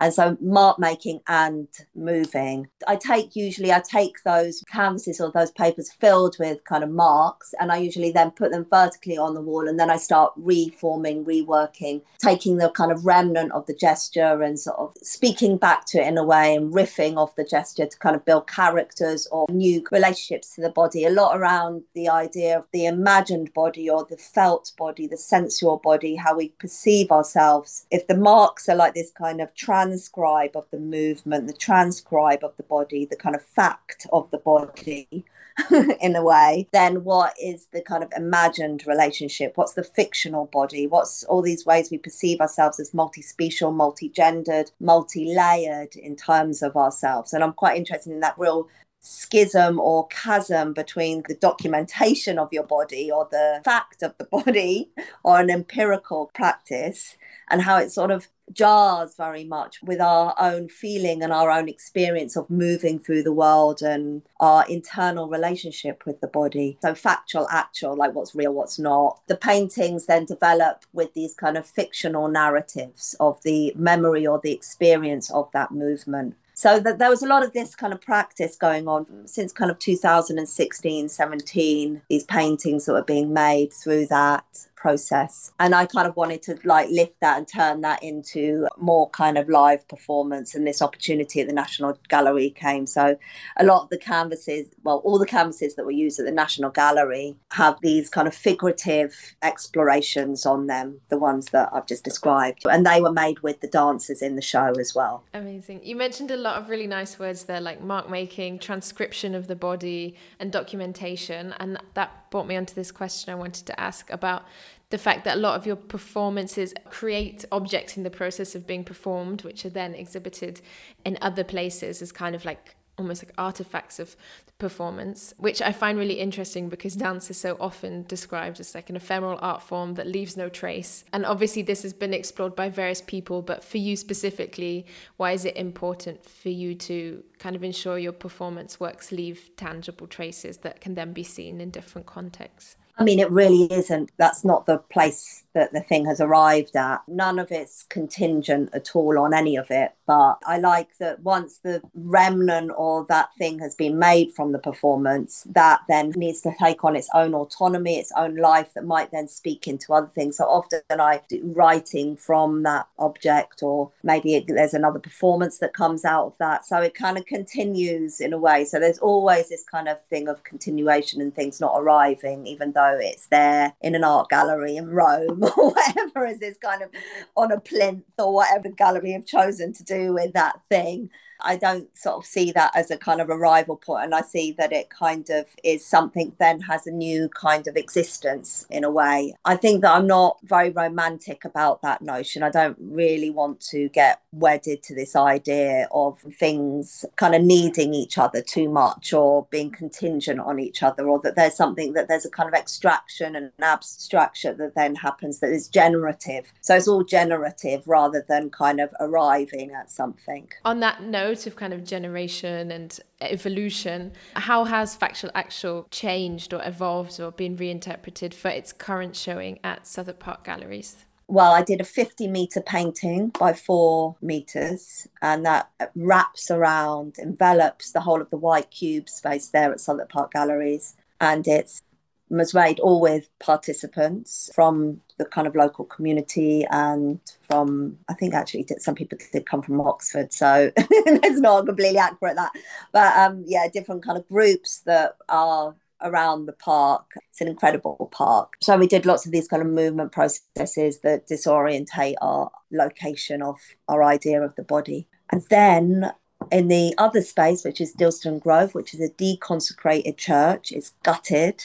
and 0.00 0.12
so 0.12 0.36
mark 0.40 0.78
making 0.78 1.20
and 1.28 1.68
moving. 1.94 2.68
I 2.86 2.96
take 2.96 3.36
usually 3.36 3.72
i 3.72 3.80
take 3.80 4.22
those 4.24 4.62
canvases 4.70 5.20
or 5.20 5.30
those 5.30 5.50
papers 5.50 5.92
filled 5.92 6.36
with 6.38 6.64
kind 6.64 6.84
of 6.84 6.90
marks 6.90 7.54
and 7.60 7.70
i 7.72 7.76
usually 7.76 8.10
then 8.10 8.30
put 8.30 8.50
them 8.50 8.66
vertically 8.70 9.16
on 9.16 9.34
the 9.34 9.40
wall 9.40 9.68
and 9.68 9.78
then 9.78 9.90
i 9.90 9.96
start 9.96 10.32
reforming 10.36 11.24
reworking 11.24 12.02
taking 12.18 12.56
the 12.56 12.70
kind 12.70 12.92
of 12.92 13.04
remnant 13.04 13.52
of 13.52 13.66
the 13.66 13.74
gesture 13.74 14.42
and 14.42 14.58
sort 14.58 14.78
of 14.78 14.92
speaking 15.02 15.56
back 15.56 15.84
to 15.86 15.98
it 15.98 16.06
in 16.06 16.18
a 16.18 16.24
way 16.24 16.54
and 16.54 16.72
riffing 16.72 17.16
off 17.16 17.36
the 17.36 17.44
gesture 17.44 17.86
to 17.86 17.98
kind 17.98 18.16
of 18.16 18.24
build 18.24 18.46
characters 18.48 19.26
or 19.30 19.46
new 19.50 19.84
relationships 19.90 20.54
to 20.54 20.60
the 20.60 20.70
body. 20.70 21.04
A 21.04 21.10
lot 21.10 21.36
around 21.36 21.82
the 21.94 22.08
idea 22.08 22.58
of 22.58 22.66
the 22.72 22.86
imagined 22.86 23.52
body 23.54 23.88
or 23.88 24.04
the 24.04 24.16
felt 24.16 24.72
body 24.76 25.06
the 25.06 25.16
sensual 25.16 25.78
body 25.78 26.16
how 26.16 26.36
we 26.36 26.50
perceive 26.58 27.10
ourselves. 27.10 27.86
If 27.90 28.06
the 28.06 28.16
marks 28.16 28.68
are 28.68 28.76
like 28.76 28.94
this 28.94 29.10
kind 29.10 29.40
of 29.40 29.54
trans 29.54 29.87
transcribe 29.88 30.54
of 30.54 30.66
the 30.70 30.78
movement, 30.78 31.46
the 31.46 31.52
transcribe 31.52 32.44
of 32.44 32.56
the 32.56 32.62
body, 32.62 33.06
the 33.06 33.16
kind 33.16 33.34
of 33.34 33.42
fact 33.42 34.06
of 34.12 34.30
the 34.30 34.38
body. 34.38 35.24
in 36.00 36.14
a 36.14 36.22
way, 36.22 36.68
then 36.72 37.02
what 37.02 37.34
is 37.42 37.66
the 37.72 37.82
kind 37.82 38.04
of 38.04 38.12
imagined 38.16 38.86
relationship? 38.86 39.54
What's 39.56 39.72
the 39.72 39.82
fictional 39.82 40.46
body? 40.46 40.86
What's 40.86 41.24
all 41.24 41.42
these 41.42 41.66
ways 41.66 41.90
we 41.90 41.98
perceive 41.98 42.40
ourselves 42.40 42.78
as 42.78 42.94
multi 42.94 43.22
special, 43.22 43.72
multi 43.72 44.08
gendered, 44.08 44.70
multi 44.78 45.34
layered 45.34 45.96
in 45.96 46.14
terms 46.14 46.62
of 46.62 46.76
ourselves? 46.76 47.32
And 47.32 47.42
I'm 47.42 47.54
quite 47.54 47.76
interested 47.76 48.12
in 48.12 48.20
that 48.20 48.38
real 48.38 48.68
schism 49.00 49.80
or 49.80 50.06
chasm 50.06 50.74
between 50.74 51.24
the 51.26 51.34
documentation 51.34 52.38
of 52.38 52.52
your 52.52 52.62
body 52.62 53.10
or 53.10 53.26
the 53.28 53.60
fact 53.64 54.04
of 54.04 54.16
the 54.18 54.24
body 54.30 54.90
or 55.24 55.40
an 55.40 55.50
empirical 55.50 56.30
practice 56.34 57.16
and 57.50 57.62
how 57.62 57.78
it 57.78 57.90
sort 57.90 58.12
of 58.12 58.28
jars 58.52 59.14
very 59.16 59.44
much 59.44 59.82
with 59.82 60.00
our 60.00 60.34
own 60.38 60.68
feeling 60.68 61.22
and 61.22 61.32
our 61.32 61.50
own 61.50 61.68
experience 61.68 62.36
of 62.36 62.48
moving 62.50 62.98
through 62.98 63.22
the 63.22 63.32
world 63.32 63.82
and 63.82 64.22
our 64.40 64.66
internal 64.68 65.28
relationship 65.28 66.04
with 66.06 66.20
the 66.20 66.26
body. 66.26 66.78
So, 66.82 66.94
factual, 66.94 67.48
actual, 67.50 67.96
like 67.96 68.14
what's 68.14 68.34
real, 68.34 68.52
what's 68.52 68.78
not. 68.78 69.20
The 69.26 69.36
paintings 69.36 70.06
then 70.06 70.24
develop 70.24 70.84
with 70.92 71.14
these 71.14 71.34
kind 71.34 71.56
of 71.56 71.66
fictional 71.66 72.28
narratives 72.28 73.14
of 73.20 73.42
the 73.42 73.72
memory 73.76 74.26
or 74.26 74.40
the 74.42 74.52
experience 74.52 75.30
of 75.30 75.50
that 75.52 75.70
movement. 75.70 76.34
So 76.58 76.80
that 76.80 76.98
there 76.98 77.08
was 77.08 77.22
a 77.22 77.28
lot 77.28 77.44
of 77.44 77.52
this 77.52 77.76
kind 77.76 77.92
of 77.92 78.00
practice 78.00 78.56
going 78.56 78.88
on 78.88 79.28
since 79.28 79.52
kind 79.52 79.70
of 79.70 79.78
2016, 79.78 81.08
17, 81.08 82.02
these 82.08 82.24
paintings 82.24 82.86
that 82.86 82.94
were 82.94 83.02
being 83.02 83.32
made 83.32 83.72
through 83.72 84.06
that 84.06 84.66
process. 84.78 85.52
And 85.58 85.74
i 85.74 85.86
kind 85.86 86.06
of 86.06 86.16
wanted 86.16 86.40
to 86.42 86.58
like 86.64 86.88
lift 86.90 87.20
that 87.20 87.36
and 87.36 87.48
turn 87.48 87.80
that 87.80 88.02
into 88.02 88.68
more 88.76 89.10
kind 89.10 89.36
of 89.36 89.48
live 89.48 89.86
performance. 89.88 90.54
And 90.54 90.66
this 90.66 90.80
opportunity 90.80 91.40
at 91.40 91.48
the 91.48 91.52
national 91.52 91.98
gallery 92.08 92.50
came. 92.50 92.86
So 92.86 93.16
a 93.56 93.64
lot 93.64 93.82
of 93.82 93.88
the 93.90 93.98
canvases 93.98 94.68
well 94.84 94.98
all 95.04 95.18
the 95.18 95.26
canvases 95.26 95.74
that 95.74 95.84
were 95.84 95.90
used 95.90 96.20
at 96.20 96.26
the 96.26 96.32
national 96.32 96.70
gallery 96.70 97.36
have 97.52 97.76
these 97.82 98.08
kind 98.08 98.28
of 98.28 98.34
figurative 98.34 99.34
explorations 99.42 100.46
on 100.46 100.66
them 100.66 101.00
the 101.08 101.18
ones 101.18 101.46
that 101.46 101.68
i've 101.72 101.86
just 101.86 102.04
described. 102.04 102.62
And 102.70 102.86
they 102.86 103.00
were 103.00 103.12
made 103.12 103.40
with 103.40 103.60
the 103.60 103.68
dancers 103.68 104.22
in 104.22 104.36
the 104.36 104.42
show 104.42 104.72
as 104.78 104.94
well. 104.94 105.24
Amazing. 105.34 105.80
You 105.82 105.96
mentioned 105.96 106.30
a 106.30 106.36
lot 106.36 106.60
of 106.60 106.68
really 106.68 106.86
nice 106.86 107.18
words 107.18 107.44
there 107.44 107.60
like 107.60 107.82
mark 107.82 108.08
making 108.08 108.60
transcription 108.60 109.34
of 109.34 109.48
the 109.48 109.56
body 109.56 110.14
and 110.38 110.52
documentation. 110.52 111.54
And 111.58 111.78
that 111.94 112.30
brought 112.30 112.46
me 112.46 112.56
onto 112.56 112.74
this 112.74 112.90
question 112.90 113.32
i 113.32 113.34
wanted 113.34 113.66
to 113.66 113.80
ask 113.80 114.10
about 114.10 114.44
the 114.90 114.98
fact 114.98 115.24
that 115.24 115.36
a 115.36 115.40
lot 115.40 115.56
of 115.56 115.66
your 115.66 115.76
performances 115.76 116.72
create 116.88 117.44
objects 117.52 117.96
in 117.96 118.04
the 118.04 118.10
process 118.10 118.54
of 118.54 118.66
being 118.66 118.84
performed, 118.84 119.42
which 119.42 119.64
are 119.64 119.70
then 119.70 119.94
exhibited 119.94 120.60
in 121.04 121.18
other 121.20 121.44
places 121.44 122.00
as 122.00 122.10
kind 122.10 122.34
of 122.34 122.44
like 122.44 122.76
almost 122.98 123.24
like 123.24 123.32
artifacts 123.38 123.98
of 123.98 124.16
performance, 124.58 125.32
which 125.38 125.62
I 125.62 125.70
find 125.70 125.96
really 125.96 126.18
interesting 126.18 126.68
because 126.68 126.94
dance 126.96 127.30
is 127.30 127.38
so 127.38 127.56
often 127.60 128.04
described 128.08 128.58
as 128.58 128.74
like 128.74 128.90
an 128.90 128.96
ephemeral 128.96 129.38
art 129.40 129.62
form 129.62 129.94
that 129.94 130.06
leaves 130.06 130.36
no 130.36 130.48
trace. 130.48 131.04
And 131.12 131.24
obviously, 131.24 131.62
this 131.62 131.82
has 131.82 131.92
been 131.92 132.12
explored 132.12 132.56
by 132.56 132.68
various 132.68 133.00
people, 133.00 133.40
but 133.40 133.62
for 133.62 133.78
you 133.78 133.94
specifically, 133.94 134.84
why 135.16 135.32
is 135.32 135.44
it 135.44 135.56
important 135.56 136.24
for 136.24 136.48
you 136.48 136.74
to 136.74 137.22
kind 137.38 137.54
of 137.54 137.62
ensure 137.62 137.98
your 137.98 138.12
performance 138.12 138.80
works 138.80 139.12
leave 139.12 139.50
tangible 139.56 140.08
traces 140.08 140.58
that 140.58 140.80
can 140.80 140.94
then 140.94 141.12
be 141.12 141.22
seen 141.22 141.60
in 141.60 141.70
different 141.70 142.06
contexts? 142.06 142.76
I 142.98 143.04
mean, 143.04 143.20
it 143.20 143.30
really 143.30 143.72
isn't. 143.72 144.10
That's 144.16 144.44
not 144.44 144.66
the 144.66 144.78
place 144.78 145.44
that 145.58 145.72
the 145.72 145.80
thing 145.80 146.06
has 146.06 146.20
arrived 146.20 146.76
at. 146.76 147.02
None 147.08 147.40
of 147.40 147.50
it's 147.50 147.84
contingent 147.88 148.70
at 148.72 148.94
all 148.94 149.18
on 149.18 149.34
any 149.34 149.56
of 149.56 149.72
it. 149.72 149.92
But 150.06 150.38
I 150.46 150.58
like 150.58 150.96
that 151.00 151.20
once 151.20 151.58
the 151.58 151.82
remnant 151.94 152.70
or 152.76 153.04
that 153.08 153.30
thing 153.36 153.58
has 153.58 153.74
been 153.74 153.98
made 153.98 154.32
from 154.32 154.52
the 154.52 154.60
performance, 154.60 155.44
that 155.50 155.80
then 155.88 156.10
needs 156.10 156.40
to 156.42 156.54
take 156.58 156.84
on 156.84 156.94
its 156.94 157.10
own 157.12 157.34
autonomy, 157.34 157.96
its 157.98 158.12
own 158.16 158.36
life 158.36 158.72
that 158.74 158.84
might 158.84 159.10
then 159.10 159.26
speak 159.26 159.66
into 159.66 159.92
other 159.92 160.10
things. 160.14 160.36
So 160.36 160.44
often 160.44 160.80
I 160.88 161.22
do 161.28 161.52
writing 161.54 162.16
from 162.16 162.62
that 162.62 162.86
object, 162.98 163.60
or 163.62 163.90
maybe 164.04 164.36
it, 164.36 164.44
there's 164.46 164.74
another 164.74 165.00
performance 165.00 165.58
that 165.58 165.74
comes 165.74 166.04
out 166.04 166.26
of 166.26 166.38
that. 166.38 166.64
So 166.64 166.78
it 166.78 166.94
kind 166.94 167.18
of 167.18 167.26
continues 167.26 168.20
in 168.20 168.32
a 168.32 168.38
way. 168.38 168.64
So 168.64 168.78
there's 168.78 169.00
always 169.00 169.48
this 169.48 169.64
kind 169.64 169.88
of 169.88 170.02
thing 170.04 170.28
of 170.28 170.44
continuation 170.44 171.20
and 171.20 171.34
things 171.34 171.60
not 171.60 171.74
arriving, 171.76 172.46
even 172.46 172.72
though 172.72 172.96
it's 173.00 173.26
there 173.26 173.74
in 173.82 173.96
an 173.96 174.04
art 174.04 174.30
gallery 174.30 174.76
in 174.76 174.88
Rome 174.90 175.42
whatever, 175.56 176.26
as 176.26 176.40
it's 176.42 176.58
kind 176.58 176.82
of 176.82 176.90
on 177.36 177.52
a 177.52 177.60
plinth 177.60 178.04
or 178.18 178.32
whatever 178.34 178.68
gallery 178.70 179.12
have 179.12 179.26
chosen 179.26 179.72
to 179.74 179.84
do 179.84 180.12
with 180.14 180.32
that 180.34 180.60
thing. 180.68 181.10
I 181.40 181.56
don't 181.56 181.96
sort 181.96 182.16
of 182.16 182.24
see 182.24 182.52
that 182.52 182.72
as 182.74 182.90
a 182.90 182.96
kind 182.96 183.20
of 183.20 183.30
arrival 183.30 183.76
point, 183.76 184.04
and 184.04 184.14
I 184.14 184.22
see 184.22 184.52
that 184.58 184.72
it 184.72 184.90
kind 184.90 185.28
of 185.30 185.46
is 185.62 185.84
something 185.84 186.32
then 186.38 186.60
has 186.62 186.86
a 186.86 186.90
new 186.90 187.28
kind 187.28 187.66
of 187.66 187.76
existence 187.76 188.66
in 188.70 188.84
a 188.84 188.90
way. 188.90 189.34
I 189.44 189.56
think 189.56 189.82
that 189.82 189.92
I'm 189.94 190.06
not 190.06 190.38
very 190.42 190.70
romantic 190.70 191.44
about 191.44 191.82
that 191.82 192.02
notion. 192.02 192.42
I 192.42 192.50
don't 192.50 192.76
really 192.80 193.30
want 193.30 193.60
to 193.70 193.88
get 193.90 194.20
wedded 194.32 194.82
to 194.84 194.94
this 194.94 195.14
idea 195.16 195.88
of 195.92 196.18
things 196.38 197.04
kind 197.16 197.34
of 197.34 197.42
needing 197.42 197.94
each 197.94 198.18
other 198.18 198.42
too 198.42 198.68
much 198.68 199.12
or 199.12 199.46
being 199.50 199.70
contingent 199.70 200.40
on 200.40 200.58
each 200.58 200.82
other, 200.82 201.08
or 201.08 201.20
that 201.20 201.36
there's 201.36 201.54
something 201.54 201.92
that 201.92 202.08
there's 202.08 202.26
a 202.26 202.30
kind 202.30 202.48
of 202.48 202.54
extraction 202.54 203.36
and 203.36 203.52
an 203.58 203.64
abstraction 203.64 204.56
that 204.58 204.74
then 204.74 204.94
happens 204.94 205.40
that 205.40 205.50
is 205.50 205.68
generative. 205.68 206.52
So 206.60 206.74
it's 206.74 206.88
all 206.88 207.04
generative 207.04 207.86
rather 207.86 208.24
than 208.26 208.50
kind 208.50 208.80
of 208.80 208.94
arriving 209.00 209.72
at 209.72 209.90
something. 209.90 210.48
On 210.64 210.80
that 210.80 211.02
note, 211.02 211.27
of 211.32 211.56
kind 211.56 211.72
of 211.72 211.84
generation 211.84 212.70
and 212.70 212.98
evolution, 213.20 214.12
how 214.34 214.64
has 214.64 214.96
Factual 214.96 215.30
Actual 215.34 215.86
changed 215.90 216.52
or 216.52 216.60
evolved 216.64 217.20
or 217.20 217.30
been 217.30 217.56
reinterpreted 217.56 218.34
for 218.34 218.48
its 218.48 218.72
current 218.72 219.16
showing 219.16 219.58
at 219.62 219.86
Southwark 219.86 220.18
Park 220.18 220.44
Galleries? 220.44 221.04
well, 221.28 221.52
I 221.52 221.62
did 221.62 221.80
a 221.80 221.84
50 221.84 222.26
meter 222.26 222.62
painting 222.62 223.28
by 223.38 223.52
four 223.52 224.16
meters, 224.22 225.06
and 225.20 225.44
that 225.44 225.70
wraps 225.94 226.50
around, 226.50 227.16
envelops 227.18 227.92
the 227.92 228.00
whole 228.00 228.22
of 228.22 228.30
the 228.30 228.38
white 228.38 228.70
cube 228.70 229.10
space 229.10 229.48
there 229.48 229.70
at 229.70 229.80
Southwark 229.80 230.08
Park 230.10 230.32
Galleries. 230.32 230.96
And 231.20 231.46
it's 231.46 231.82
was 232.30 232.54
made 232.54 232.80
all 232.80 233.00
with 233.00 233.28
participants 233.38 234.50
from 234.54 235.00
the 235.18 235.24
kind 235.24 235.46
of 235.46 235.56
local 235.56 235.84
community 235.84 236.66
and 236.70 237.20
from 237.42 237.98
I 238.08 238.14
think 238.14 238.34
actually 238.34 238.66
some 238.78 238.94
people 238.94 239.18
did 239.32 239.46
come 239.46 239.62
from 239.62 239.80
Oxford, 239.80 240.32
so 240.32 240.70
it's 240.76 241.40
not 241.40 241.66
completely 241.66 241.98
accurate 241.98 242.36
that, 242.36 242.52
but 242.92 243.16
um, 243.16 243.44
yeah, 243.46 243.66
different 243.72 244.04
kind 244.04 244.18
of 244.18 244.28
groups 244.28 244.80
that 244.80 245.16
are 245.28 245.74
around 246.00 246.46
the 246.46 246.52
park. 246.52 247.06
It's 247.30 247.40
an 247.40 247.48
incredible 247.48 248.08
park. 248.12 248.52
So 248.62 248.76
we 248.76 248.86
did 248.86 249.06
lots 249.06 249.26
of 249.26 249.32
these 249.32 249.48
kind 249.48 249.62
of 249.62 249.68
movement 249.68 250.12
processes 250.12 251.00
that 251.00 251.28
disorientate 251.28 252.14
our 252.20 252.50
location 252.70 253.42
of 253.42 253.56
our 253.88 254.04
idea 254.04 254.42
of 254.42 254.54
the 254.56 254.64
body, 254.64 255.06
and 255.30 255.42
then. 255.50 256.12
In 256.52 256.68
the 256.68 256.94
other 256.98 257.20
space, 257.20 257.64
which 257.64 257.80
is 257.80 257.96
Dilston 257.96 258.40
Grove, 258.40 258.72
which 258.72 258.94
is 258.94 259.00
a 259.00 259.08
deconsecrated 259.08 260.16
church, 260.16 260.70
it's 260.70 260.90
gutted 261.02 261.64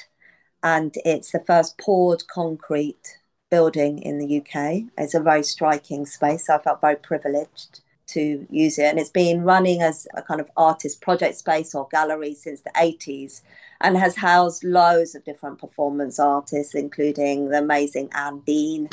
and 0.64 0.96
it's 1.04 1.32
the 1.32 1.44
first 1.46 1.78
poured 1.78 2.28
concrete 2.28 3.20
building 3.52 4.00
in 4.00 4.18
the 4.18 4.38
UK. 4.38 4.90
It's 4.98 5.14
a 5.14 5.20
very 5.20 5.44
striking 5.44 6.06
space. 6.06 6.48
So 6.48 6.56
I 6.56 6.58
felt 6.60 6.82
very 6.82 6.96
privileged 6.96 7.82
to 8.08 8.48
use 8.50 8.80
it. 8.80 8.86
And 8.86 9.00
it's 9.00 9.10
been 9.10 9.44
running 9.44 9.82
as 9.82 10.08
a 10.16 10.22
kind 10.22 10.42
of 10.42 10.50
artist 10.58 11.02
project 11.02 11.36
space 11.36 11.76
or 11.76 11.88
gallery 11.92 12.34
since 12.34 12.62
the 12.62 12.72
80s 12.72 13.42
and 13.82 13.98
has 13.98 14.16
housed 14.16 14.64
loads 14.64 15.14
of 15.14 15.26
different 15.26 15.60
performance 15.60 16.18
artists, 16.18 16.74
including 16.74 17.50
the 17.50 17.60
amazing 17.60 18.10
Anne 18.16 18.40
Bean 18.40 18.90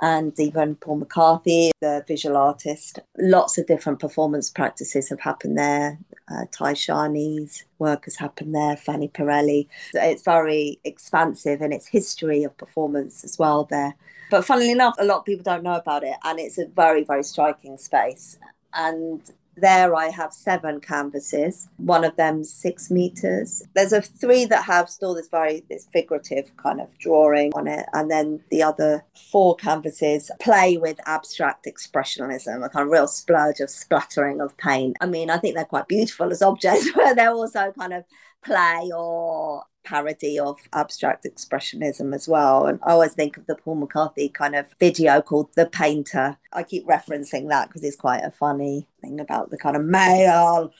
and 0.00 0.38
even 0.38 0.76
Paul 0.76 0.96
McCarthy, 0.96 1.70
the 1.80 2.04
visual 2.08 2.36
artist. 2.36 2.98
Lots 3.18 3.58
of 3.58 3.66
different 3.66 3.98
performance 3.98 4.50
practices 4.50 5.10
have 5.10 5.20
happened 5.20 5.58
there. 5.58 5.98
Uh, 6.30 6.44
Shani's 6.50 7.64
work 7.78 8.04
has 8.04 8.16
happened 8.16 8.54
there, 8.54 8.76
Fanny 8.76 9.08
Pirelli. 9.08 9.68
It's 9.94 10.22
very 10.22 10.80
expansive 10.84 11.62
in 11.62 11.72
its 11.72 11.86
history 11.86 12.42
of 12.42 12.56
performance 12.56 13.22
as 13.22 13.38
well 13.38 13.64
there. 13.64 13.94
But 14.30 14.44
funnily 14.44 14.72
enough, 14.72 14.96
a 14.98 15.04
lot 15.04 15.18
of 15.18 15.24
people 15.24 15.44
don't 15.44 15.62
know 15.62 15.76
about 15.76 16.02
it, 16.02 16.16
and 16.24 16.40
it's 16.40 16.58
a 16.58 16.66
very, 16.66 17.04
very 17.04 17.22
striking 17.22 17.78
space. 17.78 18.38
And 18.74 19.22
there 19.56 19.94
I 19.94 20.06
have 20.06 20.32
seven 20.32 20.80
canvases. 20.80 21.68
One 21.76 22.04
of 22.04 22.16
them 22.16 22.44
six 22.44 22.90
meters. 22.90 23.62
There's 23.74 23.92
a 23.92 24.02
three 24.02 24.44
that 24.46 24.64
have 24.64 24.88
still 24.88 25.14
this 25.14 25.28
very 25.28 25.64
this 25.70 25.86
figurative 25.92 26.56
kind 26.56 26.80
of 26.80 26.96
drawing 26.98 27.52
on 27.54 27.66
it, 27.66 27.86
and 27.92 28.10
then 28.10 28.40
the 28.50 28.62
other 28.62 29.04
four 29.30 29.56
canvases 29.56 30.30
play 30.40 30.76
with 30.76 30.98
abstract 31.06 31.66
expressionism, 31.66 32.64
a 32.64 32.68
kind 32.68 32.86
of 32.86 32.92
real 32.92 33.08
splurge 33.08 33.60
of 33.60 33.70
splattering 33.70 34.40
of 34.40 34.56
paint. 34.56 34.96
I 35.00 35.06
mean, 35.06 35.30
I 35.30 35.38
think 35.38 35.54
they're 35.54 35.64
quite 35.64 35.88
beautiful 35.88 36.30
as 36.30 36.42
objects, 36.42 36.90
but 36.94 37.14
they're 37.14 37.30
also 37.30 37.72
kind 37.72 37.94
of 37.94 38.04
play 38.44 38.90
or 38.94 39.64
parody 39.86 40.38
of 40.38 40.58
abstract 40.72 41.24
expressionism 41.24 42.14
as 42.14 42.28
well. 42.28 42.66
And 42.66 42.78
I 42.82 42.90
always 42.90 43.14
think 43.14 43.36
of 43.36 43.46
the 43.46 43.54
Paul 43.54 43.76
McCarthy 43.76 44.28
kind 44.28 44.54
of 44.54 44.66
video 44.78 45.22
called 45.22 45.50
The 45.54 45.66
Painter. 45.66 46.36
I 46.52 46.62
keep 46.62 46.86
referencing 46.86 47.48
that 47.48 47.68
because 47.68 47.84
it's 47.84 47.96
quite 47.96 48.24
a 48.24 48.30
funny 48.30 48.86
thing 49.00 49.20
about 49.20 49.50
the 49.50 49.58
kind 49.58 49.76
of 49.76 49.84
male 49.84 50.72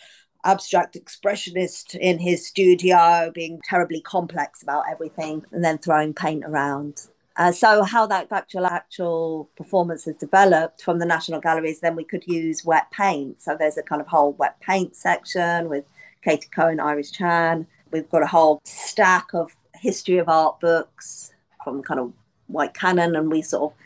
abstract 0.45 0.97
expressionist 0.97 1.95
in 1.97 2.19
his 2.19 2.47
studio 2.47 3.31
being 3.35 3.61
terribly 3.65 4.01
complex 4.01 4.63
about 4.63 4.85
everything 4.91 5.45
and 5.53 5.65
then 5.65 5.79
throwing 5.79 6.15
paint 6.15 6.45
around. 6.45 7.07
Uh, 7.37 7.53
so 7.53 7.83
how 7.83 8.07
that 8.07 8.31
Factual 8.31 8.67
Actual 8.67 9.51
performance 9.57 10.05
has 10.05 10.17
developed 10.17 10.83
from 10.83 10.99
the 10.99 11.05
National 11.05 11.41
Galleries, 11.41 11.81
then 11.81 11.95
we 11.95 12.05
could 12.05 12.27
use 12.27 12.65
wet 12.65 12.91
paint. 12.93 13.43
So 13.43 13.57
there's 13.59 13.77
a 13.77 13.83
kind 13.83 14.01
of 14.01 14.07
whole 14.07 14.33
wet 14.35 14.59
paint 14.61 14.97
section 14.97 15.69
with 15.69 15.85
Katie 16.25 16.49
Cohen, 16.55 16.81
Iris 16.81 17.11
Chan, 17.11 17.67
We've 17.91 18.09
got 18.09 18.23
a 18.23 18.27
whole 18.27 18.61
stack 18.65 19.35
of 19.35 19.55
history 19.75 20.19
of 20.19 20.29
art 20.29 20.61
books 20.61 21.33
from 21.63 21.83
kind 21.83 22.01
of 22.01 22.13
White 22.47 22.75
Canon, 22.75 23.17
and 23.17 23.31
we 23.31 23.43
sort 23.43 23.73
of 23.73 23.79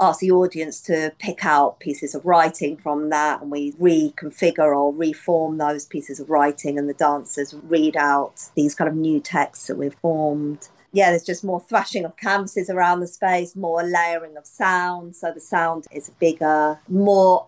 ask 0.00 0.20
the 0.20 0.30
audience 0.30 0.80
to 0.80 1.12
pick 1.18 1.44
out 1.44 1.78
pieces 1.78 2.14
of 2.14 2.24
writing 2.24 2.76
from 2.76 3.10
that 3.10 3.40
and 3.40 3.50
we 3.50 3.70
reconfigure 3.72 4.76
or 4.76 4.92
reform 4.92 5.56
those 5.56 5.86
pieces 5.86 6.18
of 6.18 6.28
writing 6.28 6.78
and 6.78 6.88
the 6.88 6.94
dancers 6.94 7.54
read 7.62 7.96
out 7.96 8.42
these 8.56 8.74
kind 8.74 8.88
of 8.88 8.96
new 8.96 9.20
texts 9.20 9.68
that 9.68 9.78
we've 9.78 9.94
formed 9.94 10.68
yeah, 10.94 11.10
there's 11.10 11.24
just 11.24 11.42
more 11.42 11.60
thrashing 11.60 12.04
of 12.04 12.16
canvases 12.16 12.70
around 12.70 13.00
the 13.00 13.08
space, 13.08 13.56
more 13.56 13.82
layering 13.82 14.36
of 14.36 14.46
sound. 14.46 15.16
So 15.16 15.32
the 15.32 15.40
sound 15.40 15.86
is 15.90 16.08
bigger, 16.20 16.78
more 16.88 17.44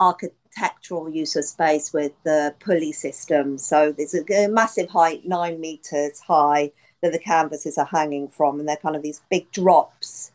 architectural 0.57 1.09
use 1.09 1.37
of 1.37 1.45
space 1.45 1.93
with 1.93 2.13
the 2.25 2.55
pulley 2.61 2.93
system. 2.93 3.59
So 3.59 3.93
there's 3.93 4.15
a, 4.15 4.25
a 4.33 4.49
massive 4.49 4.89
height, 4.89 5.27
nine 5.27 5.61
meters 5.61 6.21
high, 6.21 6.73
that 7.03 7.13
the 7.13 7.19
canvases 7.19 7.79
are 7.79 7.87
hanging 7.87 8.29
from, 8.29 8.59
and 8.59 8.69
they're 8.69 8.77
kind 8.77 8.97
of 8.97 9.03
these 9.03 9.23
big 9.31 9.51
drops. 9.53 10.33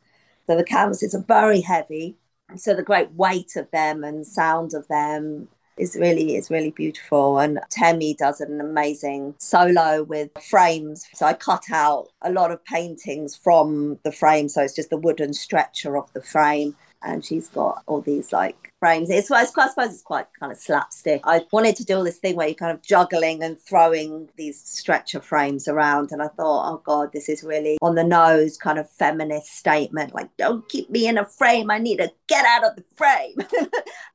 So 0.48 0.56
the 0.56 0.64
canvases 0.64 1.16
are 1.16 1.24
very 1.28 1.62
heavy. 1.62 2.16
So 2.56 2.74
the 2.74 2.84
great 2.84 3.12
weight 3.14 3.56
of 3.56 3.70
them 3.72 4.04
and 4.04 4.26
sound 4.26 4.74
of 4.74 4.88
them 4.88 5.48
is 5.78 5.96
really 5.96 6.36
is 6.36 6.52
really 6.52 6.72
beautiful 6.72 7.40
and 7.40 7.58
Temi 7.70 8.14
does 8.14 8.42
an 8.42 8.60
amazing 8.60 9.34
solo 9.40 10.04
with 10.04 10.30
frames 10.50 11.08
so 11.14 11.26
I 11.26 11.34
cut 11.34 11.64
out 11.72 12.10
a 12.22 12.30
lot 12.30 12.52
of 12.52 12.64
paintings 12.66 13.38
from 13.38 13.98
the 14.04 14.12
frame 14.12 14.50
so 14.50 14.62
it's 14.62 14.76
just 14.76 14.90
the 14.90 14.98
wooden 14.98 15.34
stretcher 15.34 15.96
of 15.96 16.12
the 16.12 16.22
frame 16.22 16.76
and 17.04 17.24
she's 17.24 17.48
got 17.50 17.84
all 17.88 18.02
these 18.02 18.32
like 18.32 18.74
frames. 18.80 19.10
It's, 19.10 19.30
I 19.32 19.46
suppose 19.46 19.94
it's 19.94 20.02
quite 20.02 20.28
kind 20.40 20.52
of 20.52 20.58
slapstick. 20.58 21.22
I 21.24 21.46
wanted 21.52 21.76
to 21.78 21.86
do 21.86 21.98
all 21.98 22.04
this 22.04 22.18
thing 22.18 22.36
where 22.36 22.48
you're 22.48 22.56
kind 22.56 22.72
of 22.72 22.82
juggling 22.82 23.44
and 23.44 23.60
throwing 23.60 24.30
these 24.36 24.60
stretcher 24.60 25.20
frames 25.20 25.68
around, 25.68 26.12
and 26.12 26.22
I 26.22 26.28
thought, 26.28 26.72
oh 26.72 26.82
god, 26.84 27.12
this 27.14 27.30
is 27.30 27.44
really 27.44 27.78
on 27.82 27.96
the 27.96 28.04
nose 28.04 28.58
kind 28.58 28.80
of 28.80 28.90
feminist 28.90 29.56
statement. 29.56 30.14
Like, 30.14 30.36
don't 30.38 30.68
keep 30.70 30.90
me 30.90 31.08
in 31.08 31.18
a 31.18 31.26
frame. 31.26 31.72
I 31.72 31.78
need 31.78 31.98
to 31.98 32.12
get 32.28 32.46
out 32.46 32.66
of 32.66 32.76
the 32.76 32.84
frame. 32.96 33.36
but 33.38 33.52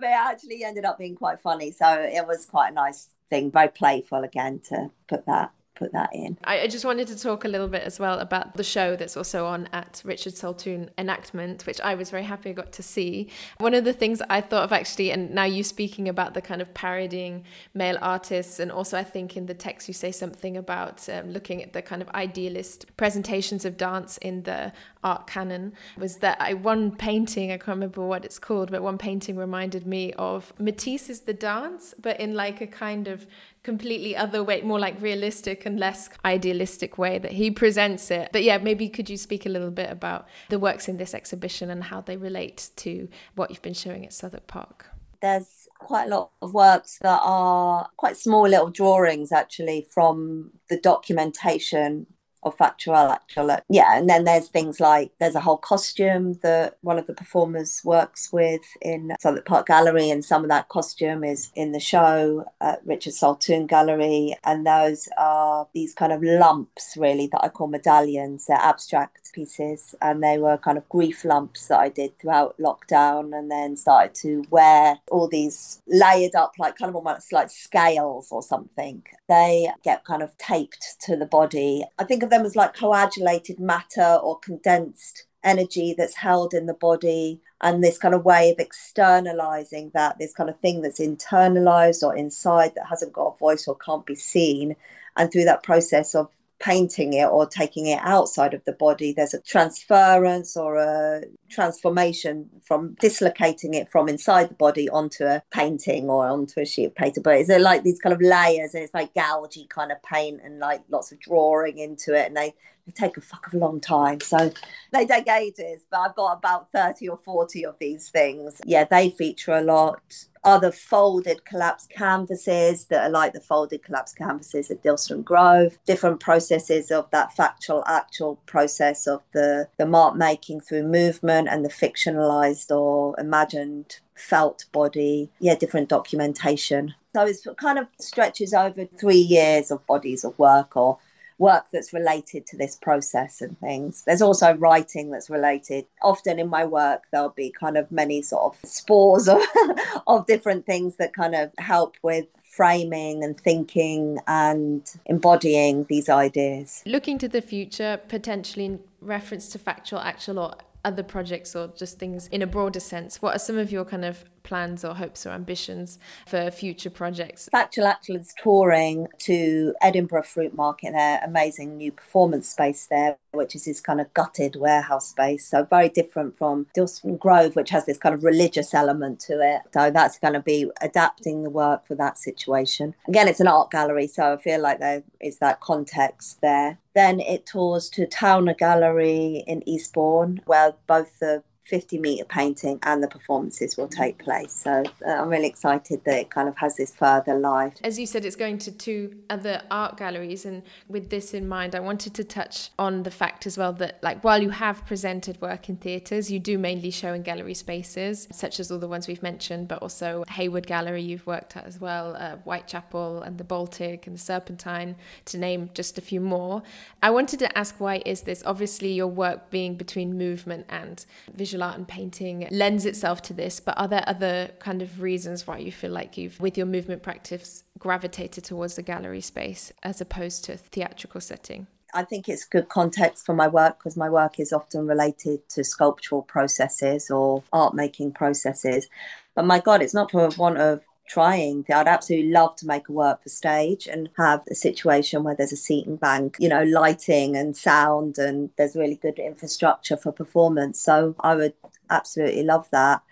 it 0.00 0.10
actually 0.10 0.64
ended 0.64 0.84
up 0.84 0.98
being 0.98 1.14
quite 1.14 1.40
funny, 1.40 1.70
so 1.70 1.86
it 2.00 2.26
was 2.26 2.46
quite 2.46 2.72
a 2.72 2.74
nice 2.74 3.08
thing, 3.28 3.50
very 3.50 3.68
playful 3.68 4.22
again 4.22 4.60
to 4.68 4.90
put 5.08 5.26
that 5.26 5.52
put 5.76 5.92
that 5.92 6.10
in. 6.12 6.36
I, 6.42 6.66
just 6.66 6.84
wanted 6.84 7.06
to 7.08 7.18
talk 7.18 7.44
a 7.44 7.48
little 7.48 7.68
bit 7.68 7.82
as 7.82 8.00
well 8.00 8.18
about 8.18 8.56
the 8.56 8.64
show 8.64 8.96
that's 8.96 9.16
also 9.16 9.46
on 9.46 9.68
at 9.72 10.02
Richard 10.04 10.34
Saltoun 10.34 10.88
Enactment, 10.98 11.66
which 11.66 11.80
I 11.80 11.94
was 11.94 12.10
very 12.10 12.24
happy 12.24 12.50
I 12.50 12.52
got 12.54 12.72
to 12.72 12.82
see. 12.82 13.28
One 13.58 13.74
of 13.74 13.84
the 13.84 13.92
things 13.92 14.20
I 14.28 14.40
thought 14.40 14.64
of 14.64 14.72
actually, 14.72 15.10
and 15.12 15.30
now 15.30 15.44
you 15.44 15.62
speaking 15.62 16.08
about 16.08 16.34
the 16.34 16.42
kind 16.42 16.60
of 16.60 16.72
parodying 16.74 17.44
male 17.74 17.98
artists, 18.00 18.58
and 18.58 18.72
also 18.72 18.98
I 18.98 19.04
think 19.04 19.36
in 19.36 19.46
the 19.46 19.54
text 19.54 19.86
you 19.86 19.94
say 19.94 20.10
something 20.10 20.56
about 20.56 21.08
um, 21.08 21.30
looking 21.30 21.62
at 21.62 21.72
the 21.72 21.82
kind 21.82 22.02
of 22.02 22.08
idealist 22.10 22.86
presentations 22.96 23.64
of 23.64 23.76
dance 23.76 24.16
in 24.18 24.42
the 24.44 24.72
art 25.04 25.26
canon, 25.26 25.74
was 25.98 26.16
that 26.16 26.40
I 26.40 26.54
one 26.54 26.96
painting, 26.96 27.52
I 27.52 27.58
can't 27.58 27.76
remember 27.76 28.04
what 28.04 28.24
it's 28.24 28.38
called, 28.38 28.70
but 28.70 28.82
one 28.82 28.98
painting 28.98 29.36
reminded 29.36 29.86
me 29.86 30.12
of 30.14 30.52
Matisse's 30.58 31.20
The 31.20 31.34
Dance, 31.34 31.94
but 32.00 32.18
in 32.18 32.34
like 32.34 32.60
a 32.60 32.66
kind 32.66 33.06
of 33.06 33.26
completely 33.66 34.16
other 34.16 34.42
way, 34.42 34.62
more 34.62 34.78
like 34.78 35.00
realistic 35.02 35.65
and 35.66 35.78
less 35.78 36.08
idealistic 36.24 36.96
way 36.96 37.18
that 37.18 37.32
he 37.32 37.50
presents 37.50 38.10
it. 38.10 38.30
But 38.32 38.44
yeah, 38.44 38.58
maybe 38.58 38.88
could 38.88 39.10
you 39.10 39.16
speak 39.16 39.44
a 39.44 39.48
little 39.48 39.70
bit 39.70 39.90
about 39.90 40.26
the 40.48 40.58
works 40.58 40.88
in 40.88 40.96
this 40.96 41.12
exhibition 41.12 41.68
and 41.70 41.84
how 41.84 42.00
they 42.00 42.16
relate 42.16 42.70
to 42.76 43.08
what 43.34 43.50
you've 43.50 43.62
been 43.62 43.74
showing 43.74 44.06
at 44.06 44.12
Southwark 44.12 44.46
Park? 44.46 44.86
There's 45.20 45.68
quite 45.78 46.06
a 46.06 46.08
lot 46.08 46.30
of 46.40 46.54
works 46.54 46.98
that 47.02 47.20
are 47.22 47.88
quite 47.96 48.16
small 48.16 48.48
little 48.48 48.70
drawings 48.70 49.32
actually 49.32 49.86
from 49.90 50.52
the 50.68 50.78
documentation 50.78 52.06
or 52.46 53.12
actual 53.12 53.50
uh, 53.50 53.60
yeah 53.68 53.98
and 53.98 54.08
then 54.08 54.24
there's 54.24 54.48
things 54.48 54.80
like 54.80 55.10
there's 55.18 55.34
a 55.34 55.40
whole 55.40 55.56
costume 55.56 56.38
that 56.42 56.76
one 56.82 56.98
of 56.98 57.06
the 57.06 57.14
performers 57.14 57.80
works 57.84 58.32
with 58.32 58.60
in 58.80 59.14
Southwark 59.20 59.46
Park 59.46 59.66
Gallery 59.66 60.10
and 60.10 60.24
some 60.24 60.42
of 60.42 60.48
that 60.50 60.68
costume 60.68 61.24
is 61.24 61.50
in 61.54 61.72
the 61.72 61.80
show 61.80 62.44
at 62.60 62.80
Richard 62.84 63.12
Saltoun 63.12 63.66
Gallery 63.66 64.36
and 64.44 64.66
those 64.66 65.08
are 65.18 65.66
these 65.74 65.94
kind 65.94 66.12
of 66.12 66.22
lumps 66.22 66.94
really 66.96 67.26
that 67.28 67.42
I 67.42 67.48
call 67.48 67.68
medallions. 67.68 68.46
They're 68.46 68.56
abstract 68.56 69.32
pieces 69.32 69.94
and 70.00 70.22
they 70.22 70.38
were 70.38 70.56
kind 70.56 70.78
of 70.78 70.88
grief 70.88 71.24
lumps 71.24 71.68
that 71.68 71.78
I 71.78 71.88
did 71.88 72.18
throughout 72.18 72.56
lockdown 72.58 73.36
and 73.36 73.50
then 73.50 73.76
started 73.76 74.14
to 74.16 74.44
wear 74.50 74.98
all 75.10 75.28
these 75.28 75.82
layered 75.86 76.34
up 76.34 76.52
like 76.58 76.76
kind 76.76 76.88
of 76.88 76.96
almost 76.96 77.32
like 77.32 77.50
scales 77.50 78.28
or 78.30 78.42
something. 78.42 79.02
They 79.28 79.68
get 79.82 80.04
kind 80.04 80.22
of 80.22 80.36
taped 80.38 80.96
to 81.02 81.16
the 81.16 81.26
body. 81.26 81.84
I 81.98 82.04
think 82.04 82.22
of 82.22 82.32
them 82.42 82.50
like 82.54 82.74
coagulated 82.74 83.58
matter 83.58 84.18
or 84.22 84.38
condensed 84.40 85.24
energy 85.44 85.94
that's 85.96 86.14
held 86.14 86.52
in 86.52 86.66
the 86.66 86.74
body 86.74 87.40
and 87.62 87.82
this 87.82 87.98
kind 87.98 88.14
of 88.14 88.24
way 88.24 88.50
of 88.50 88.58
externalizing 88.58 89.90
that 89.94 90.18
this 90.18 90.34
kind 90.34 90.50
of 90.50 90.58
thing 90.60 90.82
that's 90.82 91.00
internalized 91.00 92.02
or 92.02 92.14
inside 92.14 92.74
that 92.74 92.86
hasn't 92.86 93.12
got 93.12 93.34
a 93.34 93.38
voice 93.38 93.66
or 93.66 93.76
can't 93.76 94.04
be 94.04 94.14
seen. 94.14 94.76
And 95.16 95.32
through 95.32 95.44
that 95.44 95.62
process 95.62 96.14
of 96.14 96.28
painting 96.58 97.12
it 97.12 97.26
or 97.26 97.46
taking 97.46 97.86
it 97.86 97.98
outside 98.02 98.54
of 98.54 98.64
the 98.64 98.72
body 98.72 99.12
there's 99.12 99.34
a 99.34 99.40
transference 99.42 100.56
or 100.56 100.76
a 100.76 101.22
transformation 101.48 102.48
from 102.62 102.94
dislocating 103.00 103.74
it 103.74 103.88
from 103.90 104.08
inside 104.08 104.48
the 104.48 104.54
body 104.54 104.88
onto 104.88 105.24
a 105.24 105.42
painting 105.50 106.08
or 106.08 106.26
onto 106.26 106.60
a 106.60 106.64
sheet 106.64 106.86
of 106.86 106.94
paper. 106.94 107.20
But 107.20 107.38
it's 107.38 107.48
like 107.48 107.82
these 107.82 108.00
kind 108.00 108.12
of 108.12 108.20
layers 108.20 108.74
and 108.74 108.82
it's 108.82 108.94
like 108.94 109.14
gougy 109.14 109.68
kind 109.68 109.92
of 109.92 110.02
paint 110.02 110.40
and 110.44 110.58
like 110.58 110.82
lots 110.88 111.12
of 111.12 111.20
drawing 111.20 111.78
into 111.78 112.14
it 112.14 112.26
and 112.26 112.36
they, 112.36 112.54
they 112.86 112.92
take 112.92 113.16
a 113.16 113.20
fuck 113.20 113.46
of 113.46 113.54
a 113.54 113.58
long 113.58 113.80
time. 113.80 114.20
So 114.20 114.52
they 114.92 115.06
take 115.06 115.28
ages 115.28 115.84
but 115.90 116.00
i've 116.00 116.16
got 116.16 116.38
about 116.38 116.72
30 116.72 117.08
or 117.08 117.16
40 117.18 117.66
of 117.66 117.76
these 117.78 118.10
things. 118.10 118.60
Yeah 118.64 118.84
they 118.84 119.10
feature 119.10 119.52
a 119.52 119.62
lot 119.62 120.02
other 120.46 120.70
folded 120.70 121.44
collapsed 121.44 121.90
canvases 121.90 122.86
that 122.86 123.02
are 123.02 123.10
like 123.10 123.32
the 123.32 123.40
folded 123.40 123.82
collapsed 123.82 124.16
canvases 124.16 124.70
at 124.70 124.82
Dilston 124.82 125.24
Grove, 125.24 125.76
different 125.84 126.20
processes 126.20 126.90
of 126.92 127.10
that 127.10 127.32
factual 127.32 127.82
actual 127.86 128.36
process 128.46 129.08
of 129.08 129.22
the, 129.32 129.68
the 129.76 129.86
mark 129.86 130.14
making 130.14 130.60
through 130.60 130.84
movement 130.84 131.48
and 131.50 131.64
the 131.64 131.68
fictionalized 131.68 132.70
or 132.70 133.18
imagined 133.18 133.98
felt 134.14 134.64
body, 134.72 135.30
yeah, 135.40 135.56
different 135.56 135.88
documentation. 135.88 136.94
So 137.14 137.26
it 137.26 137.38
kind 137.56 137.78
of 137.78 137.88
stretches 137.98 138.54
over 138.54 138.84
three 138.84 139.16
years 139.16 139.70
of 139.70 139.84
bodies 139.86 140.24
of 140.24 140.38
work 140.38 140.76
or 140.76 140.98
work 141.38 141.66
that's 141.72 141.92
related 141.92 142.46
to 142.46 142.56
this 142.56 142.76
process 142.76 143.40
and 143.40 143.58
things. 143.60 144.02
There's 144.06 144.22
also 144.22 144.54
writing 144.54 145.10
that's 145.10 145.28
related. 145.28 145.86
Often 146.02 146.38
in 146.38 146.48
my 146.48 146.64
work, 146.64 147.04
there'll 147.12 147.30
be 147.30 147.50
kind 147.50 147.76
of 147.76 147.90
many 147.92 148.22
sort 148.22 148.54
of 148.54 148.68
spores 148.68 149.28
of, 149.28 149.42
of 150.06 150.26
different 150.26 150.66
things 150.66 150.96
that 150.96 151.14
kind 151.14 151.34
of 151.34 151.50
help 151.58 151.96
with 152.02 152.26
framing 152.42 153.22
and 153.22 153.38
thinking 153.38 154.18
and 154.26 154.96
embodying 155.04 155.84
these 155.90 156.08
ideas. 156.08 156.82
Looking 156.86 157.18
to 157.18 157.28
the 157.28 157.42
future, 157.42 158.00
potentially 158.08 158.64
in 158.64 158.80
reference 159.00 159.48
to 159.50 159.58
factual, 159.58 160.00
actual, 160.00 160.38
or 160.38 160.54
other 160.86 161.02
projects 161.02 161.54
or 161.56 161.68
just 161.76 161.98
things 161.98 162.28
in 162.28 162.40
a 162.40 162.46
broader 162.46 162.80
sense, 162.80 163.20
what 163.20 163.34
are 163.34 163.38
some 163.38 163.58
of 163.58 163.70
your 163.70 163.84
kind 163.84 164.04
of 164.04 164.24
plans 164.46 164.84
or 164.84 164.94
hopes 164.94 165.26
or 165.26 165.30
ambitions 165.30 165.98
for 166.26 166.50
future 166.50 166.88
projects? 166.88 167.48
Factual 167.52 167.86
Actual 167.86 168.16
is 168.16 168.32
touring 168.42 169.08
to 169.18 169.74
Edinburgh 169.82 170.22
Fruitmarket, 170.22 170.92
their 170.92 171.20
amazing 171.22 171.76
new 171.76 171.92
performance 171.92 172.48
space 172.48 172.86
there, 172.86 173.18
which 173.32 173.54
is 173.54 173.66
this 173.66 173.80
kind 173.80 174.00
of 174.00 174.12
gutted 174.14 174.56
warehouse 174.56 175.10
space. 175.10 175.46
So 175.46 175.64
very 175.64 175.90
different 175.90 176.38
from 176.38 176.66
Dilston 176.74 177.18
Grove, 177.18 177.56
which 177.56 177.70
has 177.70 177.84
this 177.84 177.98
kind 177.98 178.14
of 178.14 178.24
religious 178.24 178.72
element 178.72 179.20
to 179.20 179.34
it. 179.42 179.62
So 179.74 179.90
that's 179.90 180.18
going 180.18 180.34
to 180.34 180.40
be 180.40 180.70
adapting 180.80 181.42
the 181.42 181.50
work 181.50 181.86
for 181.86 181.96
that 181.96 182.16
situation. 182.16 182.94
Again, 183.08 183.28
it's 183.28 183.40
an 183.40 183.48
art 183.48 183.70
gallery, 183.70 184.06
so 184.06 184.34
I 184.34 184.36
feel 184.36 184.60
like 184.60 184.78
there 184.78 185.02
is 185.20 185.38
that 185.38 185.60
context 185.60 186.40
there. 186.40 186.78
Then 186.94 187.20
it 187.20 187.44
tours 187.44 187.90
to 187.90 188.06
Towner 188.06 188.54
Gallery 188.54 189.44
in 189.46 189.68
Eastbourne, 189.68 190.40
where 190.46 190.74
both 190.86 191.18
the 191.18 191.42
50 191.66 191.98
meter 191.98 192.24
painting 192.24 192.78
and 192.84 193.02
the 193.02 193.08
performances 193.08 193.76
will 193.76 193.88
take 193.88 194.18
place. 194.18 194.52
So 194.52 194.84
uh, 195.06 195.10
I'm 195.10 195.28
really 195.28 195.48
excited 195.48 196.02
that 196.04 196.20
it 196.20 196.30
kind 196.30 196.48
of 196.48 196.56
has 196.58 196.76
this 196.76 196.94
further 196.94 197.34
life. 197.34 197.74
As 197.82 197.98
you 197.98 198.06
said, 198.06 198.24
it's 198.24 198.36
going 198.36 198.58
to 198.58 198.72
two 198.72 199.16
other 199.28 199.62
art 199.70 199.96
galleries. 199.96 200.44
And 200.44 200.62
with 200.88 201.10
this 201.10 201.34
in 201.34 201.48
mind, 201.48 201.74
I 201.74 201.80
wanted 201.80 202.14
to 202.14 202.24
touch 202.24 202.70
on 202.78 203.02
the 203.02 203.10
fact 203.10 203.46
as 203.46 203.58
well 203.58 203.72
that, 203.74 203.98
like, 204.02 204.22
while 204.22 204.40
you 204.40 204.50
have 204.50 204.86
presented 204.86 205.40
work 205.40 205.68
in 205.68 205.76
theatres, 205.76 206.30
you 206.30 206.38
do 206.38 206.56
mainly 206.56 206.90
show 206.90 207.12
in 207.12 207.22
gallery 207.22 207.54
spaces, 207.54 208.28
such 208.30 208.60
as 208.60 208.70
all 208.70 208.78
the 208.78 208.88
ones 208.88 209.08
we've 209.08 209.22
mentioned, 209.22 209.66
but 209.66 209.82
also 209.82 210.24
Hayward 210.30 210.66
Gallery 210.66 211.02
you've 211.02 211.26
worked 211.26 211.56
at 211.56 211.66
as 211.66 211.80
well, 211.80 212.16
uh, 212.16 212.36
Whitechapel 212.36 213.22
and 213.22 213.38
the 213.38 213.44
Baltic 213.44 214.06
and 214.06 214.14
the 214.14 214.20
Serpentine, 214.20 214.96
to 215.26 215.38
name 215.38 215.70
just 215.74 215.98
a 215.98 216.00
few 216.00 216.20
more. 216.20 216.62
I 217.02 217.10
wanted 217.10 217.40
to 217.40 217.58
ask 217.58 217.80
why 217.80 218.02
is 218.06 218.22
this? 218.22 218.42
Obviously, 218.46 218.92
your 218.92 219.08
work 219.08 219.50
being 219.50 219.74
between 219.74 220.16
movement 220.16 220.66
and 220.68 221.04
visual 221.34 221.55
visual 221.56 221.68
art 221.68 221.78
and 221.78 221.88
painting 221.88 222.46
lends 222.50 222.84
itself 222.84 223.22
to 223.22 223.32
this, 223.32 223.60
but 223.60 223.78
are 223.78 223.88
there 223.88 224.04
other 224.06 224.50
kind 224.58 224.82
of 224.82 225.00
reasons 225.00 225.46
why 225.46 225.58
you 225.58 225.72
feel 225.72 225.90
like 225.90 226.16
you've, 226.16 226.38
with 226.38 226.56
your 226.58 226.66
movement 226.66 227.02
practice, 227.02 227.64
gravitated 227.78 228.44
towards 228.44 228.76
the 228.76 228.82
gallery 228.82 229.22
space 229.22 229.72
as 229.82 230.00
opposed 230.00 230.44
to 230.44 230.56
theatrical 230.56 231.20
setting? 231.20 231.66
I 231.94 232.04
think 232.04 232.28
it's 232.28 232.44
good 232.44 232.68
context 232.68 233.24
for 233.24 233.34
my 233.34 233.48
work 233.48 233.78
because 233.78 233.96
my 233.96 234.10
work 234.10 234.38
is 234.38 234.52
often 234.52 234.86
related 234.86 235.48
to 235.50 235.64
sculptural 235.64 236.22
processes 236.22 237.10
or 237.10 237.42
art 237.52 237.74
making 237.74 238.12
processes. 238.12 238.88
But 239.34 239.46
my 239.46 239.60
God, 239.60 239.80
it's 239.80 239.94
not 239.94 240.10
for 240.10 240.28
want 240.36 240.58
of 240.58 240.84
trying. 241.06 241.64
I'd 241.72 241.88
absolutely 241.88 242.30
love 242.30 242.56
to 242.56 242.66
make 242.66 242.88
a 242.88 242.92
work 242.92 243.22
for 243.22 243.28
stage 243.28 243.86
and 243.86 244.08
have 244.16 244.42
a 244.50 244.54
situation 244.54 245.22
where 245.22 245.34
there's 245.34 245.52
a 245.52 245.56
seating 245.56 245.96
bank, 245.96 246.36
you 246.38 246.48
know, 246.48 246.64
lighting 246.64 247.36
and 247.36 247.56
sound, 247.56 248.18
and 248.18 248.50
there's 248.56 248.76
really 248.76 248.96
good 248.96 249.18
infrastructure 249.18 249.96
for 249.96 250.12
performance. 250.12 250.80
So 250.80 251.14
I 251.20 251.34
would 251.34 251.54
absolutely 251.90 252.42
love 252.42 252.68
that. 252.70 253.02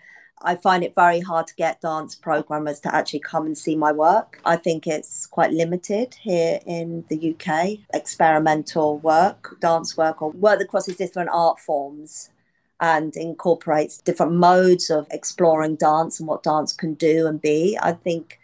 I 0.41 0.55
find 0.55 0.83
it 0.83 0.93
very 0.93 1.21
hard 1.21 1.47
to 1.47 1.55
get 1.55 1.81
dance 1.81 2.13
programmers 2.13 2.79
to 2.81 2.93
actually 2.93 3.21
come 3.21 3.45
and 3.45 3.57
see 3.57 3.75
my 3.75 3.91
work. 3.91 4.41
I 4.45 4.57
think 4.57 4.85
it's 4.85 5.25
quite 5.25 5.51
limited 5.51 6.15
here 6.21 6.59
in 6.65 7.05
the 7.09 7.33
UK. 7.33 7.79
Experimental 7.93 8.99
work, 8.99 9.57
dance 9.61 9.95
work, 9.95 10.21
or 10.21 10.31
work 10.31 10.59
that 10.59 10.67
crosses 10.67 10.97
different 10.97 11.29
art 11.31 11.59
forms 11.59 12.29
and 12.79 13.15
incorporates 13.15 13.99
different 13.99 14.33
modes 14.33 14.89
of 14.89 15.07
exploring 15.11 15.75
dance 15.75 16.19
and 16.19 16.27
what 16.27 16.43
dance 16.43 16.73
can 16.73 16.93
do 16.95 17.27
and 17.27 17.41
be. 17.41 17.77
I 17.81 17.93
think 17.93 18.39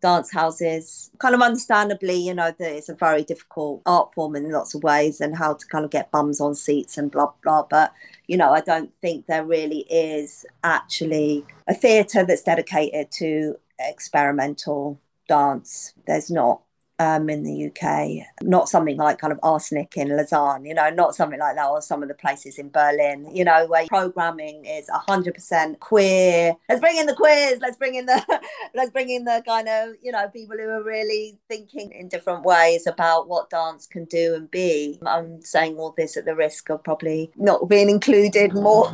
dance 0.00 0.32
houses 0.32 1.12
kind 1.20 1.32
of 1.32 1.40
understandably 1.40 2.16
you 2.16 2.34
know 2.34 2.52
that 2.58 2.76
it's 2.76 2.88
a 2.88 2.94
very 2.94 3.22
difficult 3.22 3.80
art 3.86 4.12
form 4.12 4.34
in 4.34 4.50
lots 4.50 4.74
of 4.74 4.82
ways 4.82 5.20
and 5.20 5.36
how 5.36 5.54
to 5.54 5.64
kind 5.68 5.84
of 5.84 5.92
get 5.92 6.10
bums 6.10 6.40
on 6.40 6.56
seats 6.56 6.98
and 6.98 7.10
blah 7.10 7.30
blah. 7.42 7.62
But 7.70 7.92
you 8.26 8.36
know 8.36 8.50
i 8.52 8.60
don't 8.60 8.90
think 9.00 9.26
there 9.26 9.44
really 9.44 9.86
is 9.88 10.44
actually 10.64 11.44
a 11.68 11.74
theatre 11.74 12.24
that's 12.26 12.42
dedicated 12.42 13.12
to 13.12 13.56
experimental 13.78 15.00
dance. 15.28 15.94
There's 16.06 16.30
not 16.30 16.62
um, 16.98 17.28
in 17.30 17.42
the 17.42 17.66
UK. 17.66 18.26
Not 18.42 18.68
something 18.68 18.96
like 18.96 19.18
kind 19.18 19.32
of 19.32 19.40
arsenic 19.42 19.96
in 19.96 20.16
Lausanne, 20.16 20.64
you 20.64 20.74
know, 20.74 20.90
not 20.90 21.14
something 21.14 21.38
like 21.38 21.56
that, 21.56 21.68
or 21.68 21.80
some 21.80 22.02
of 22.02 22.08
the 22.08 22.14
places 22.14 22.58
in 22.58 22.70
Berlin, 22.70 23.28
you 23.34 23.44
know, 23.44 23.66
where 23.66 23.86
programming 23.86 24.64
is 24.64 24.88
hundred 24.92 25.34
percent 25.34 25.80
queer. 25.80 26.54
Let's 26.68 26.80
bring 26.80 26.96
in 26.96 27.06
the 27.06 27.14
queers. 27.14 27.58
Let's 27.60 27.76
bring 27.76 27.94
in 27.94 28.06
the 28.06 28.40
let's 28.74 28.90
bring 28.90 29.10
in 29.10 29.24
the 29.24 29.42
kind 29.46 29.68
of 29.68 29.94
you 30.02 30.12
know 30.12 30.28
people 30.28 30.56
who 30.56 30.68
are 30.68 30.82
really 30.82 31.38
thinking 31.48 31.92
in 31.92 32.08
different 32.08 32.44
ways 32.44 32.86
about 32.86 33.28
what 33.28 33.50
dance 33.50 33.86
can 33.86 34.04
do 34.04 34.34
and 34.34 34.50
be. 34.50 34.98
I'm 35.06 35.42
saying 35.42 35.76
all 35.76 35.94
this 35.96 36.16
at 36.16 36.24
the 36.24 36.36
risk 36.36 36.70
of 36.70 36.84
probably 36.84 37.32
not 37.36 37.68
being 37.68 37.90
included 37.90 38.52
more, 38.54 38.90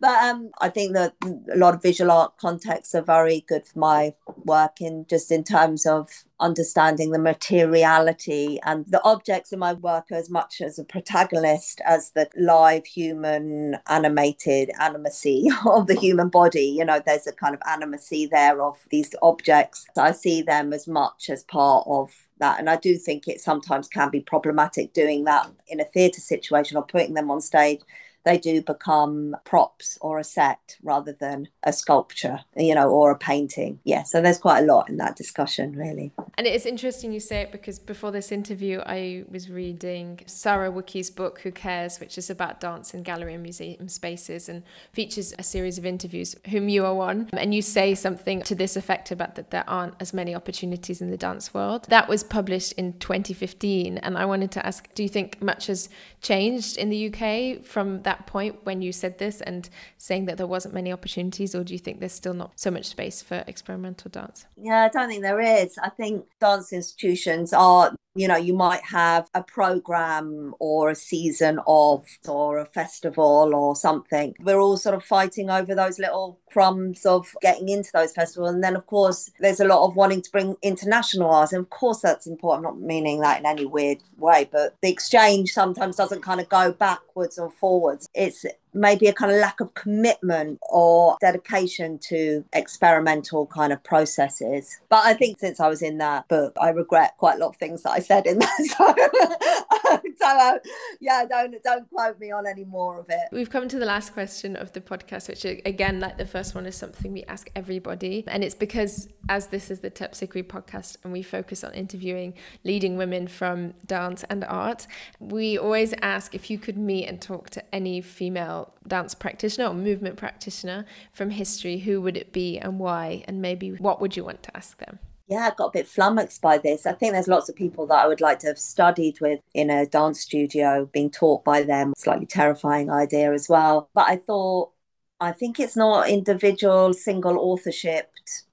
but 0.00 0.22
um, 0.22 0.50
I 0.60 0.68
think 0.68 0.94
that 0.94 1.14
a 1.52 1.56
lot 1.56 1.74
of 1.74 1.82
visual 1.82 2.10
art 2.10 2.36
contexts 2.38 2.94
are 2.94 3.02
very 3.02 3.44
good 3.48 3.66
for 3.66 3.78
my 3.78 4.14
work 4.44 4.80
in 4.80 5.06
just 5.08 5.30
in 5.32 5.44
terms 5.44 5.86
of 5.86 6.08
understanding 6.40 7.10
the 7.10 7.18
materiality 7.18 8.58
and 8.64 8.84
the 8.88 9.02
objects 9.04 9.52
in 9.52 9.58
my 9.58 9.74
work 9.74 10.06
are 10.10 10.16
as 10.16 10.30
much 10.30 10.60
as 10.60 10.78
a 10.78 10.84
protagonist 10.84 11.80
as 11.86 12.10
the 12.10 12.28
live 12.36 12.84
human 12.86 13.76
animated 13.88 14.70
animacy 14.80 15.46
of 15.66 15.86
the 15.86 15.94
human 15.94 16.28
body. 16.28 16.74
You 16.78 16.84
know 16.84 17.00
there's 17.04 17.26
a 17.26 17.32
kind 17.32 17.54
of 17.54 17.60
animacy 17.60 18.28
there 18.30 18.62
of 18.62 18.78
these 18.90 19.14
objects. 19.22 19.86
I 19.96 20.12
see 20.12 20.42
them 20.42 20.72
as 20.72 20.88
much 20.88 21.30
as 21.30 21.44
part 21.44 21.86
of 21.86 22.10
that. 22.38 22.58
And 22.58 22.68
i 22.68 22.76
do 22.76 22.96
think 22.96 23.28
it 23.28 23.40
sometimes 23.40 23.86
can 23.86 24.10
be 24.10 24.20
problematic 24.20 24.92
doing 24.92 25.24
that 25.24 25.48
in 25.68 25.78
a 25.78 25.84
theatre 25.84 26.20
situation 26.20 26.76
or 26.76 26.82
putting 26.82 27.14
them 27.14 27.30
on 27.30 27.40
stage 27.40 27.80
they 28.24 28.38
do 28.38 28.62
become 28.62 29.36
props 29.44 29.98
or 30.00 30.18
a 30.18 30.24
set 30.24 30.76
rather 30.82 31.12
than 31.12 31.48
a 31.62 31.72
sculpture, 31.72 32.40
you 32.56 32.74
know, 32.74 32.90
or 32.90 33.10
a 33.10 33.18
painting. 33.18 33.80
Yeah, 33.84 34.02
so 34.02 34.20
there's 34.20 34.38
quite 34.38 34.60
a 34.60 34.66
lot 34.66 34.88
in 34.88 34.96
that 34.98 35.16
discussion, 35.16 35.72
really. 35.72 36.12
And 36.34 36.46
it 36.46 36.54
is 36.54 36.66
interesting 36.66 37.12
you 37.12 37.20
say 37.20 37.42
it 37.42 37.52
because 37.52 37.78
before 37.78 38.10
this 38.10 38.30
interview, 38.30 38.80
I 38.84 39.24
was 39.28 39.50
reading 39.50 40.20
Sarah 40.26 40.70
Wookey's 40.70 41.10
book, 41.10 41.40
Who 41.40 41.50
Cares, 41.50 41.98
which 41.98 42.18
is 42.18 42.30
about 42.30 42.60
dance 42.60 42.92
in 42.94 43.02
gallery 43.02 43.34
and 43.34 43.42
museum 43.42 43.88
spaces 43.88 44.48
and 44.48 44.62
features 44.92 45.32
a 45.38 45.42
series 45.42 45.78
of 45.78 45.86
interviews, 45.86 46.36
whom 46.50 46.68
you 46.68 46.84
are 46.84 46.94
one. 46.94 47.30
And 47.32 47.54
you 47.54 47.62
say 47.62 47.94
something 47.94 48.42
to 48.42 48.54
this 48.54 48.76
effect 48.76 49.10
about 49.10 49.34
that 49.36 49.50
there 49.50 49.64
aren't 49.68 49.94
as 50.00 50.12
many 50.12 50.34
opportunities 50.34 51.00
in 51.00 51.10
the 51.10 51.16
dance 51.16 51.54
world. 51.54 51.86
That 51.88 52.08
was 52.08 52.22
published 52.22 52.72
in 52.72 52.98
2015. 52.98 53.98
And 53.98 54.18
I 54.18 54.24
wanted 54.24 54.50
to 54.52 54.66
ask 54.66 54.92
do 54.94 55.02
you 55.02 55.08
think 55.08 55.40
much 55.40 55.68
has 55.68 55.88
changed 56.20 56.76
in 56.76 56.90
the 56.90 57.08
UK 57.08 57.64
from 57.64 58.02
that? 58.02 58.09
That 58.10 58.26
point 58.26 58.56
when 58.64 58.82
you 58.82 58.92
said 58.92 59.18
this 59.18 59.40
and 59.40 59.70
saying 59.96 60.24
that 60.26 60.36
there 60.36 60.46
wasn't 60.46 60.74
many 60.74 60.92
opportunities, 60.92 61.54
or 61.54 61.62
do 61.62 61.72
you 61.72 61.78
think 61.78 62.00
there's 62.00 62.12
still 62.12 62.34
not 62.34 62.50
so 62.56 62.70
much 62.70 62.86
space 62.86 63.22
for 63.22 63.44
experimental 63.46 64.10
dance? 64.10 64.46
Yeah, 64.56 64.82
I 64.84 64.88
don't 64.88 65.08
think 65.08 65.22
there 65.22 65.40
is. 65.40 65.78
I 65.78 65.90
think 65.90 66.26
dance 66.40 66.72
institutions 66.72 67.52
are 67.52 67.94
you 68.14 68.26
know 68.26 68.36
you 68.36 68.54
might 68.54 68.82
have 68.82 69.28
a 69.34 69.42
program 69.42 70.54
or 70.58 70.90
a 70.90 70.94
season 70.94 71.60
of 71.66 72.04
or 72.26 72.58
a 72.58 72.66
festival 72.66 73.52
or 73.54 73.76
something. 73.76 74.34
We're 74.40 74.58
all 74.60 74.76
sort 74.76 74.94
of 74.94 75.04
fighting 75.04 75.50
over 75.50 75.74
those 75.74 75.98
little 75.98 76.38
crumbs 76.50 77.06
of 77.06 77.28
getting 77.40 77.68
into 77.68 77.90
those 77.92 78.12
festivals. 78.12 78.52
And 78.52 78.64
then 78.64 78.76
of 78.76 78.86
course 78.86 79.30
there's 79.40 79.60
a 79.60 79.64
lot 79.64 79.86
of 79.86 79.96
wanting 79.96 80.22
to 80.22 80.30
bring 80.30 80.56
international 80.62 81.30
arts 81.30 81.52
and 81.52 81.62
of 81.62 81.70
course 81.70 82.00
that's 82.00 82.26
important. 82.26 82.66
I'm 82.66 82.74
not 82.74 82.86
meaning 82.86 83.20
that 83.20 83.38
in 83.38 83.46
any 83.46 83.66
weird 83.66 83.98
way 84.16 84.48
but 84.50 84.76
the 84.82 84.90
exchange 84.90 85.50
sometimes 85.50 85.96
doesn't 85.96 86.22
kind 86.22 86.40
of 86.40 86.48
go 86.48 86.72
backwards 86.72 87.38
or 87.38 87.50
forwards. 87.50 88.08
It's 88.14 88.44
maybe 88.72 89.06
a 89.06 89.12
kind 89.12 89.32
of 89.32 89.38
lack 89.38 89.60
of 89.60 89.74
commitment 89.74 90.58
or 90.68 91.16
dedication 91.20 91.98
to 91.98 92.44
experimental 92.52 93.46
kind 93.46 93.72
of 93.72 93.82
processes. 93.82 94.80
But 94.88 95.04
I 95.04 95.14
think 95.14 95.38
since 95.38 95.60
I 95.60 95.68
was 95.68 95.82
in 95.82 95.98
that 95.98 96.28
book, 96.28 96.56
I 96.60 96.70
regret 96.70 97.14
quite 97.18 97.36
a 97.36 97.38
lot 97.38 97.48
of 97.48 97.56
things 97.56 97.82
that 97.82 97.90
I 97.90 98.00
said 98.00 98.26
in 98.26 98.38
that. 98.40 98.50
So, 98.76 100.00
so 100.20 100.26
uh, 100.26 100.58
yeah, 101.00 101.24
don't 101.28 101.54
don't 101.62 101.88
quote 101.90 102.18
me 102.18 102.30
on 102.30 102.46
any 102.46 102.64
more 102.64 103.00
of 103.00 103.06
it. 103.08 103.28
We've 103.32 103.50
come 103.50 103.68
to 103.68 103.78
the 103.78 103.86
last 103.86 104.12
question 104.12 104.56
of 104.56 104.72
the 104.72 104.80
podcast, 104.80 105.28
which 105.28 105.44
again, 105.44 106.00
like 106.00 106.18
the 106.18 106.26
first 106.26 106.54
one, 106.54 106.66
is 106.66 106.76
something 106.76 107.12
we 107.12 107.24
ask 107.24 107.50
everybody, 107.56 108.24
and 108.26 108.44
it's 108.44 108.54
because 108.54 109.08
as 109.28 109.48
this 109.48 109.70
is 109.70 109.80
the 109.80 109.90
Terpsichore 109.90 110.44
podcast 110.44 110.96
and 111.04 111.12
we 111.12 111.22
focus 111.22 111.64
on 111.64 111.72
interviewing 111.72 112.34
leading 112.64 112.96
women 112.96 113.26
from 113.26 113.74
dance 113.86 114.24
and 114.30 114.44
art, 114.44 114.86
we 115.18 115.58
always 115.58 115.94
ask 116.02 116.34
if 116.34 116.50
you 116.50 116.58
could 116.58 116.76
meet 116.76 117.06
and 117.06 117.20
talk 117.20 117.50
to 117.50 117.74
any 117.74 118.00
female 118.00 118.59
dance 118.86 119.14
practitioner 119.14 119.68
or 119.68 119.74
movement 119.74 120.16
practitioner 120.16 120.84
from 121.12 121.30
history, 121.30 121.78
who 121.78 122.00
would 122.00 122.16
it 122.16 122.32
be 122.32 122.58
and 122.58 122.78
why? 122.78 123.24
And 123.26 123.40
maybe 123.40 123.70
what 123.72 124.00
would 124.00 124.16
you 124.16 124.24
want 124.24 124.42
to 124.44 124.56
ask 124.56 124.78
them? 124.78 124.98
Yeah, 125.28 125.48
I 125.50 125.54
got 125.54 125.66
a 125.66 125.78
bit 125.78 125.86
flummoxed 125.86 126.42
by 126.42 126.58
this. 126.58 126.86
I 126.86 126.92
think 126.92 127.12
there's 127.12 127.28
lots 127.28 127.48
of 127.48 127.54
people 127.54 127.86
that 127.86 128.04
I 128.04 128.08
would 128.08 128.20
like 128.20 128.40
to 128.40 128.48
have 128.48 128.58
studied 128.58 129.20
with 129.20 129.38
in 129.54 129.70
a 129.70 129.86
dance 129.86 130.20
studio, 130.20 130.90
being 130.92 131.08
taught 131.08 131.44
by 131.44 131.62
them. 131.62 131.94
Slightly 131.96 132.26
terrifying 132.26 132.90
idea 132.90 133.32
as 133.32 133.48
well. 133.48 133.88
But 133.94 134.08
I 134.08 134.16
thought, 134.16 134.72
I 135.20 135.30
think 135.30 135.60
it's 135.60 135.76
not 135.76 136.08
individual, 136.08 136.92
single 136.94 137.38
authorship 137.38 138.10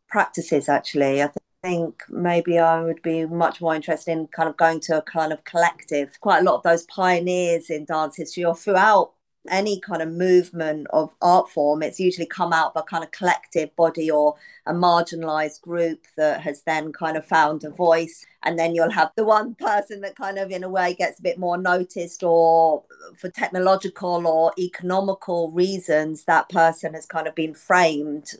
practices 0.08 0.70
actually. 0.70 1.24
I 1.24 1.30
think 1.64 2.04
maybe 2.10 2.60
I 2.60 2.84
would 2.84 3.02
be 3.02 3.26
much 3.26 3.60
more 3.60 3.74
interested 3.74 4.12
in 4.12 4.28
kind 4.28 4.48
of 4.48 4.56
going 4.56 4.80
to 4.82 5.00
a 5.00 5.02
kind 5.02 5.34
of 5.34 5.44
collective. 5.46 6.20
Quite 6.22 6.42
a 6.42 6.44
lot 6.44 6.58
of 6.58 6.64
those 6.64 6.84
pioneers 6.84 7.72
in 7.72 7.86
dance 7.86 8.18
history 8.18 8.46
or 8.46 8.56
throughout 8.56 9.14
any 9.50 9.80
kind 9.80 10.02
of 10.02 10.12
movement 10.12 10.88
of 10.92 11.14
art 11.22 11.50
form, 11.50 11.84
it's 11.84 12.00
usually 12.00 12.26
come 12.26 12.54
out 12.54 12.74
of 12.76 12.82
a 12.82 12.84
kind 12.84 13.04
of 13.04 13.12
collective 13.12 13.76
body 13.76 14.10
or 14.12 14.36
a 14.68 14.74
marginalized 14.74 15.62
group 15.62 16.06
that 16.16 16.42
has 16.42 16.62
then 16.64 16.92
kind 16.92 17.18
of 17.18 17.26
found 17.26 17.64
a 17.64 17.70
voice 17.70 18.26
and 18.44 18.58
then 18.58 18.74
you'll 18.74 18.92
have 18.92 19.12
the 19.16 19.26
one 19.26 19.56
person 19.56 20.02
that 20.02 20.16
kind 20.16 20.38
of 20.38 20.52
in 20.52 20.64
a 20.64 20.70
way 20.70 20.94
gets 20.94 21.20
a 21.20 21.24
bit 21.24 21.38
more 21.38 21.58
noticed 21.58 22.24
or 22.24 22.84
for 23.18 23.30
technological 23.30 24.28
or 24.28 24.54
economical 24.58 25.52
reasons 25.52 26.24
that 26.26 26.48
person 26.50 26.94
has 26.94 27.06
kind 27.06 27.28
of 27.28 27.36
been 27.36 27.54
framed 27.54 28.32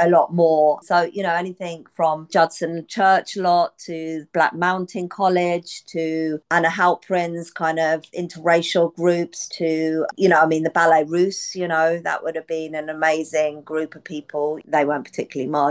a 0.00 0.08
lot 0.08 0.32
more. 0.32 0.78
So 0.82 1.08
you 1.12 1.22
know 1.22 1.34
anything 1.34 1.86
from 1.92 2.28
judson 2.30 2.86
church 2.88 3.36
lot 3.36 3.78
to 3.78 4.26
black 4.32 4.54
mountain 4.54 5.08
college 5.08 5.84
to 5.86 6.40
anna 6.50 6.68
halprin's 6.68 7.50
kind 7.50 7.78
of 7.78 8.02
interracial 8.12 8.94
groups 8.94 9.48
to 9.48 10.06
you 10.16 10.28
know 10.28 10.40
i 10.40 10.46
mean 10.46 10.62
the 10.62 10.70
ballet 10.70 11.04
russe 11.04 11.54
you 11.54 11.66
know 11.66 11.98
that 11.98 12.22
would 12.22 12.34
have 12.36 12.46
been 12.46 12.74
an 12.74 12.88
amazing 12.88 13.62
group 13.62 13.94
of 13.94 14.04
people. 14.04 14.58
They 14.66 14.84
weren't 14.84 15.04
particularly 15.04 15.50
marginalized 15.50 15.67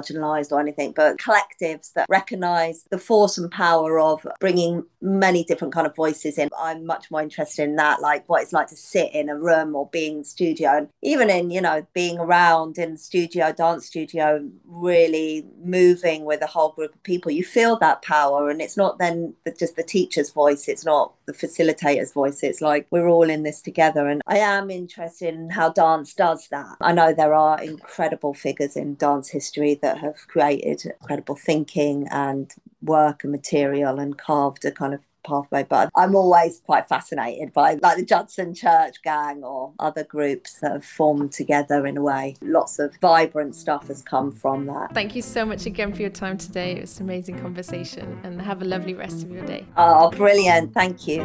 or 0.51 0.59
anything 0.59 0.91
but 0.95 1.17
collectives 1.17 1.93
that 1.93 2.07
recognize 2.09 2.85
the 2.89 2.97
force 2.97 3.37
and 3.37 3.51
power 3.51 3.99
of 3.99 4.25
bringing 4.39 4.83
many 5.01 5.43
different 5.43 5.73
kind 5.73 5.87
of 5.87 5.95
voices 5.95 6.37
in. 6.37 6.49
I'm 6.57 6.85
much 6.85 7.09
more 7.11 7.21
interested 7.21 7.63
in 7.63 7.75
that, 7.75 8.01
like 8.01 8.27
what 8.27 8.41
it's 8.41 8.53
like 8.53 8.67
to 8.67 8.75
sit 8.75 9.13
in 9.13 9.29
a 9.29 9.37
room 9.37 9.75
or 9.75 9.89
being 9.91 10.17
in 10.17 10.23
studio, 10.23 10.69
and 10.77 10.89
even 11.01 11.29
in 11.29 11.51
you 11.51 11.61
know 11.61 11.85
being 11.93 12.19
around 12.19 12.77
in 12.77 12.97
studio, 12.97 13.51
dance 13.51 13.85
studio, 13.85 14.47
really 14.65 15.45
moving 15.63 16.25
with 16.25 16.41
a 16.41 16.47
whole 16.47 16.71
group 16.71 16.93
of 16.93 17.03
people. 17.03 17.31
You 17.31 17.43
feel 17.43 17.77
that 17.79 18.01
power, 18.01 18.49
and 18.49 18.61
it's 18.61 18.77
not 18.77 18.99
then 18.99 19.33
just 19.57 19.75
the 19.75 19.83
teacher's 19.83 20.31
voice. 20.31 20.67
It's 20.67 20.85
not 20.85 21.13
the 21.27 21.33
facilitator's 21.33 22.13
voice. 22.13 22.41
It's 22.41 22.61
like 22.61 22.87
we're 22.89 23.07
all 23.07 23.29
in 23.29 23.43
this 23.43 23.61
together, 23.61 24.07
and 24.07 24.21
I 24.25 24.39
am 24.39 24.71
interested 24.71 25.33
in 25.33 25.51
how 25.51 25.69
dance 25.69 26.13
does 26.13 26.47
that. 26.47 26.77
I 26.81 26.93
know 26.93 27.13
there 27.13 27.33
are 27.33 27.61
incredible 27.61 28.33
figures 28.33 28.75
in 28.75 28.95
dance 28.95 29.29
history 29.29 29.75
that 29.81 29.99
have 29.99 30.27
created 30.27 30.85
incredible 30.99 31.35
thinking 31.35 32.07
and 32.09 32.51
work 32.81 33.23
and 33.23 33.31
material 33.31 33.99
and 33.99 34.17
carved 34.17 34.65
a 34.65 34.71
kind 34.71 34.93
of 34.93 35.01
pathway. 35.27 35.63
But 35.63 35.89
I'm 35.95 36.15
always 36.15 36.59
quite 36.59 36.87
fascinated 36.87 37.53
by 37.53 37.75
like 37.81 37.97
the 37.97 38.05
Judson 38.05 38.53
Church 38.53 39.01
gang 39.03 39.43
or 39.43 39.73
other 39.79 40.03
groups 40.03 40.59
that 40.59 40.71
have 40.71 40.85
formed 40.85 41.31
together 41.31 41.85
in 41.85 41.97
a 41.97 42.01
way. 42.01 42.35
Lots 42.41 42.79
of 42.79 42.95
vibrant 43.01 43.55
stuff 43.55 43.87
has 43.87 44.01
come 44.01 44.31
from 44.31 44.65
that. 44.67 44.93
Thank 44.93 45.15
you 45.15 45.21
so 45.21 45.45
much 45.45 45.65
again 45.65 45.93
for 45.93 46.01
your 46.01 46.09
time 46.09 46.37
today. 46.37 46.73
It 46.73 46.81
was 46.81 46.99
an 46.99 47.05
amazing 47.05 47.39
conversation 47.39 48.19
and 48.23 48.41
have 48.41 48.61
a 48.61 48.65
lovely 48.65 48.93
rest 48.93 49.23
of 49.23 49.31
your 49.31 49.45
day. 49.45 49.65
Oh, 49.75 50.09
brilliant. 50.11 50.73
Thank 50.73 51.07
you. 51.07 51.21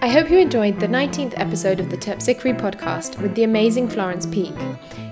I 0.00 0.08
hope 0.08 0.30
you 0.30 0.38
enjoyed 0.38 0.80
the 0.80 0.86
19th 0.86 1.32
episode 1.36 1.80
of 1.80 1.88
the 1.88 1.96
Terpsichore 1.96 2.60
podcast 2.60 3.20
with 3.22 3.34
the 3.34 3.44
amazing 3.44 3.88
Florence 3.88 4.26
Peake. 4.26 4.52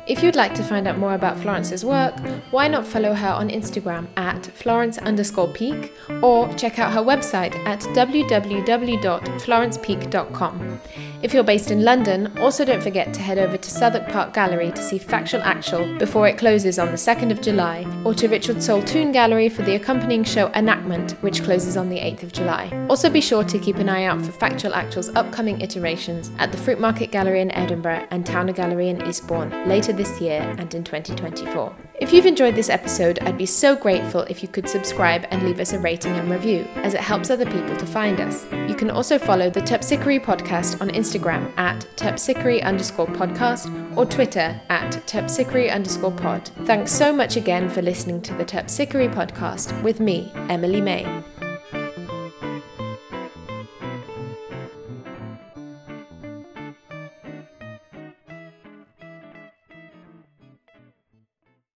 If 0.04 0.20
you'd 0.22 0.34
like 0.34 0.52
to 0.54 0.64
find 0.64 0.88
out 0.88 0.98
more 0.98 1.14
about 1.14 1.38
Florence's 1.38 1.84
work, 1.84 2.18
why 2.50 2.66
not 2.66 2.84
follow 2.84 3.14
her 3.14 3.28
on 3.28 3.50
Instagram 3.50 4.08
at 4.16 4.44
Florence 4.46 4.98
underscore 4.98 5.46
peake 5.48 5.92
or 6.22 6.52
check 6.54 6.80
out 6.80 6.92
her 6.92 7.00
website 7.00 7.54
at 7.66 7.78
www.florencepeake.com. 7.80 10.80
If 11.22 11.32
you're 11.32 11.44
based 11.44 11.70
in 11.70 11.84
London, 11.84 12.36
also 12.38 12.64
don't 12.64 12.82
forget 12.82 13.14
to 13.14 13.20
head 13.20 13.38
over 13.38 13.56
to 13.56 13.70
Southwark 13.70 14.08
Park 14.08 14.34
Gallery 14.34 14.72
to 14.72 14.82
see 14.82 14.98
Factual 14.98 15.40
Actual 15.42 15.96
before 15.96 16.26
it 16.26 16.36
closes 16.36 16.80
on 16.80 16.88
the 16.88 16.96
2nd 16.96 17.30
of 17.30 17.40
July, 17.40 17.86
or 18.04 18.12
to 18.14 18.26
Richard 18.26 18.56
Saltoun 18.56 19.12
Gallery 19.12 19.48
for 19.48 19.62
the 19.62 19.76
accompanying 19.76 20.24
show 20.24 20.48
Enactment, 20.48 21.12
which 21.22 21.44
closes 21.44 21.76
on 21.76 21.88
the 21.88 21.98
8th 21.98 22.24
of 22.24 22.32
July. 22.32 22.86
Also 22.90 23.08
be 23.08 23.20
sure 23.20 23.44
to 23.44 23.58
keep 23.60 23.76
an 23.76 23.88
eye 23.88 24.02
out 24.02 24.20
for 24.20 24.32
Factual 24.32 24.74
Actual's 24.74 25.10
upcoming 25.10 25.60
iterations 25.60 26.32
at 26.38 26.50
the 26.50 26.58
Fruitmarket 26.58 27.12
Gallery 27.12 27.40
in 27.40 27.52
Edinburgh 27.52 28.08
and 28.10 28.26
Towner 28.26 28.52
Gallery 28.52 28.88
in 28.88 29.06
Eastbourne 29.06 29.68
later 29.68 29.92
this 29.92 30.20
year 30.20 30.40
and 30.58 30.74
in 30.74 30.82
2024. 30.82 31.72
If 32.00 32.12
you've 32.12 32.26
enjoyed 32.26 32.54
this 32.54 32.70
episode, 32.70 33.18
I'd 33.20 33.38
be 33.38 33.46
so 33.46 33.76
grateful 33.76 34.22
if 34.22 34.42
you 34.42 34.48
could 34.48 34.68
subscribe 34.68 35.26
and 35.30 35.42
leave 35.42 35.60
us 35.60 35.72
a 35.72 35.78
rating 35.78 36.12
and 36.12 36.30
review, 36.30 36.66
as 36.76 36.94
it 36.94 37.00
helps 37.00 37.30
other 37.30 37.44
people 37.44 37.76
to 37.76 37.86
find 37.86 38.20
us. 38.20 38.44
You 38.68 38.74
can 38.74 38.90
also 38.90 39.18
follow 39.18 39.50
the 39.50 39.60
Terpsichore 39.60 40.20
podcast 40.20 40.80
on 40.80 40.88
Instagram 40.90 41.56
at 41.58 41.86
terpsichore 41.96 42.62
underscore 42.64 43.06
podcast 43.06 43.96
or 43.96 44.06
Twitter 44.06 44.60
at 44.68 44.90
terpsichore 45.06 45.72
underscore 45.72 46.12
pod. 46.12 46.48
Thanks 46.64 46.92
so 46.92 47.12
much 47.12 47.36
again 47.36 47.68
for 47.68 47.82
listening 47.82 48.22
to 48.22 48.34
the 48.34 48.44
Terpsichore 48.44 49.12
podcast 49.14 49.80
with 49.82 50.00
me, 50.00 50.32
Emily 50.48 50.80
May. 50.80 51.22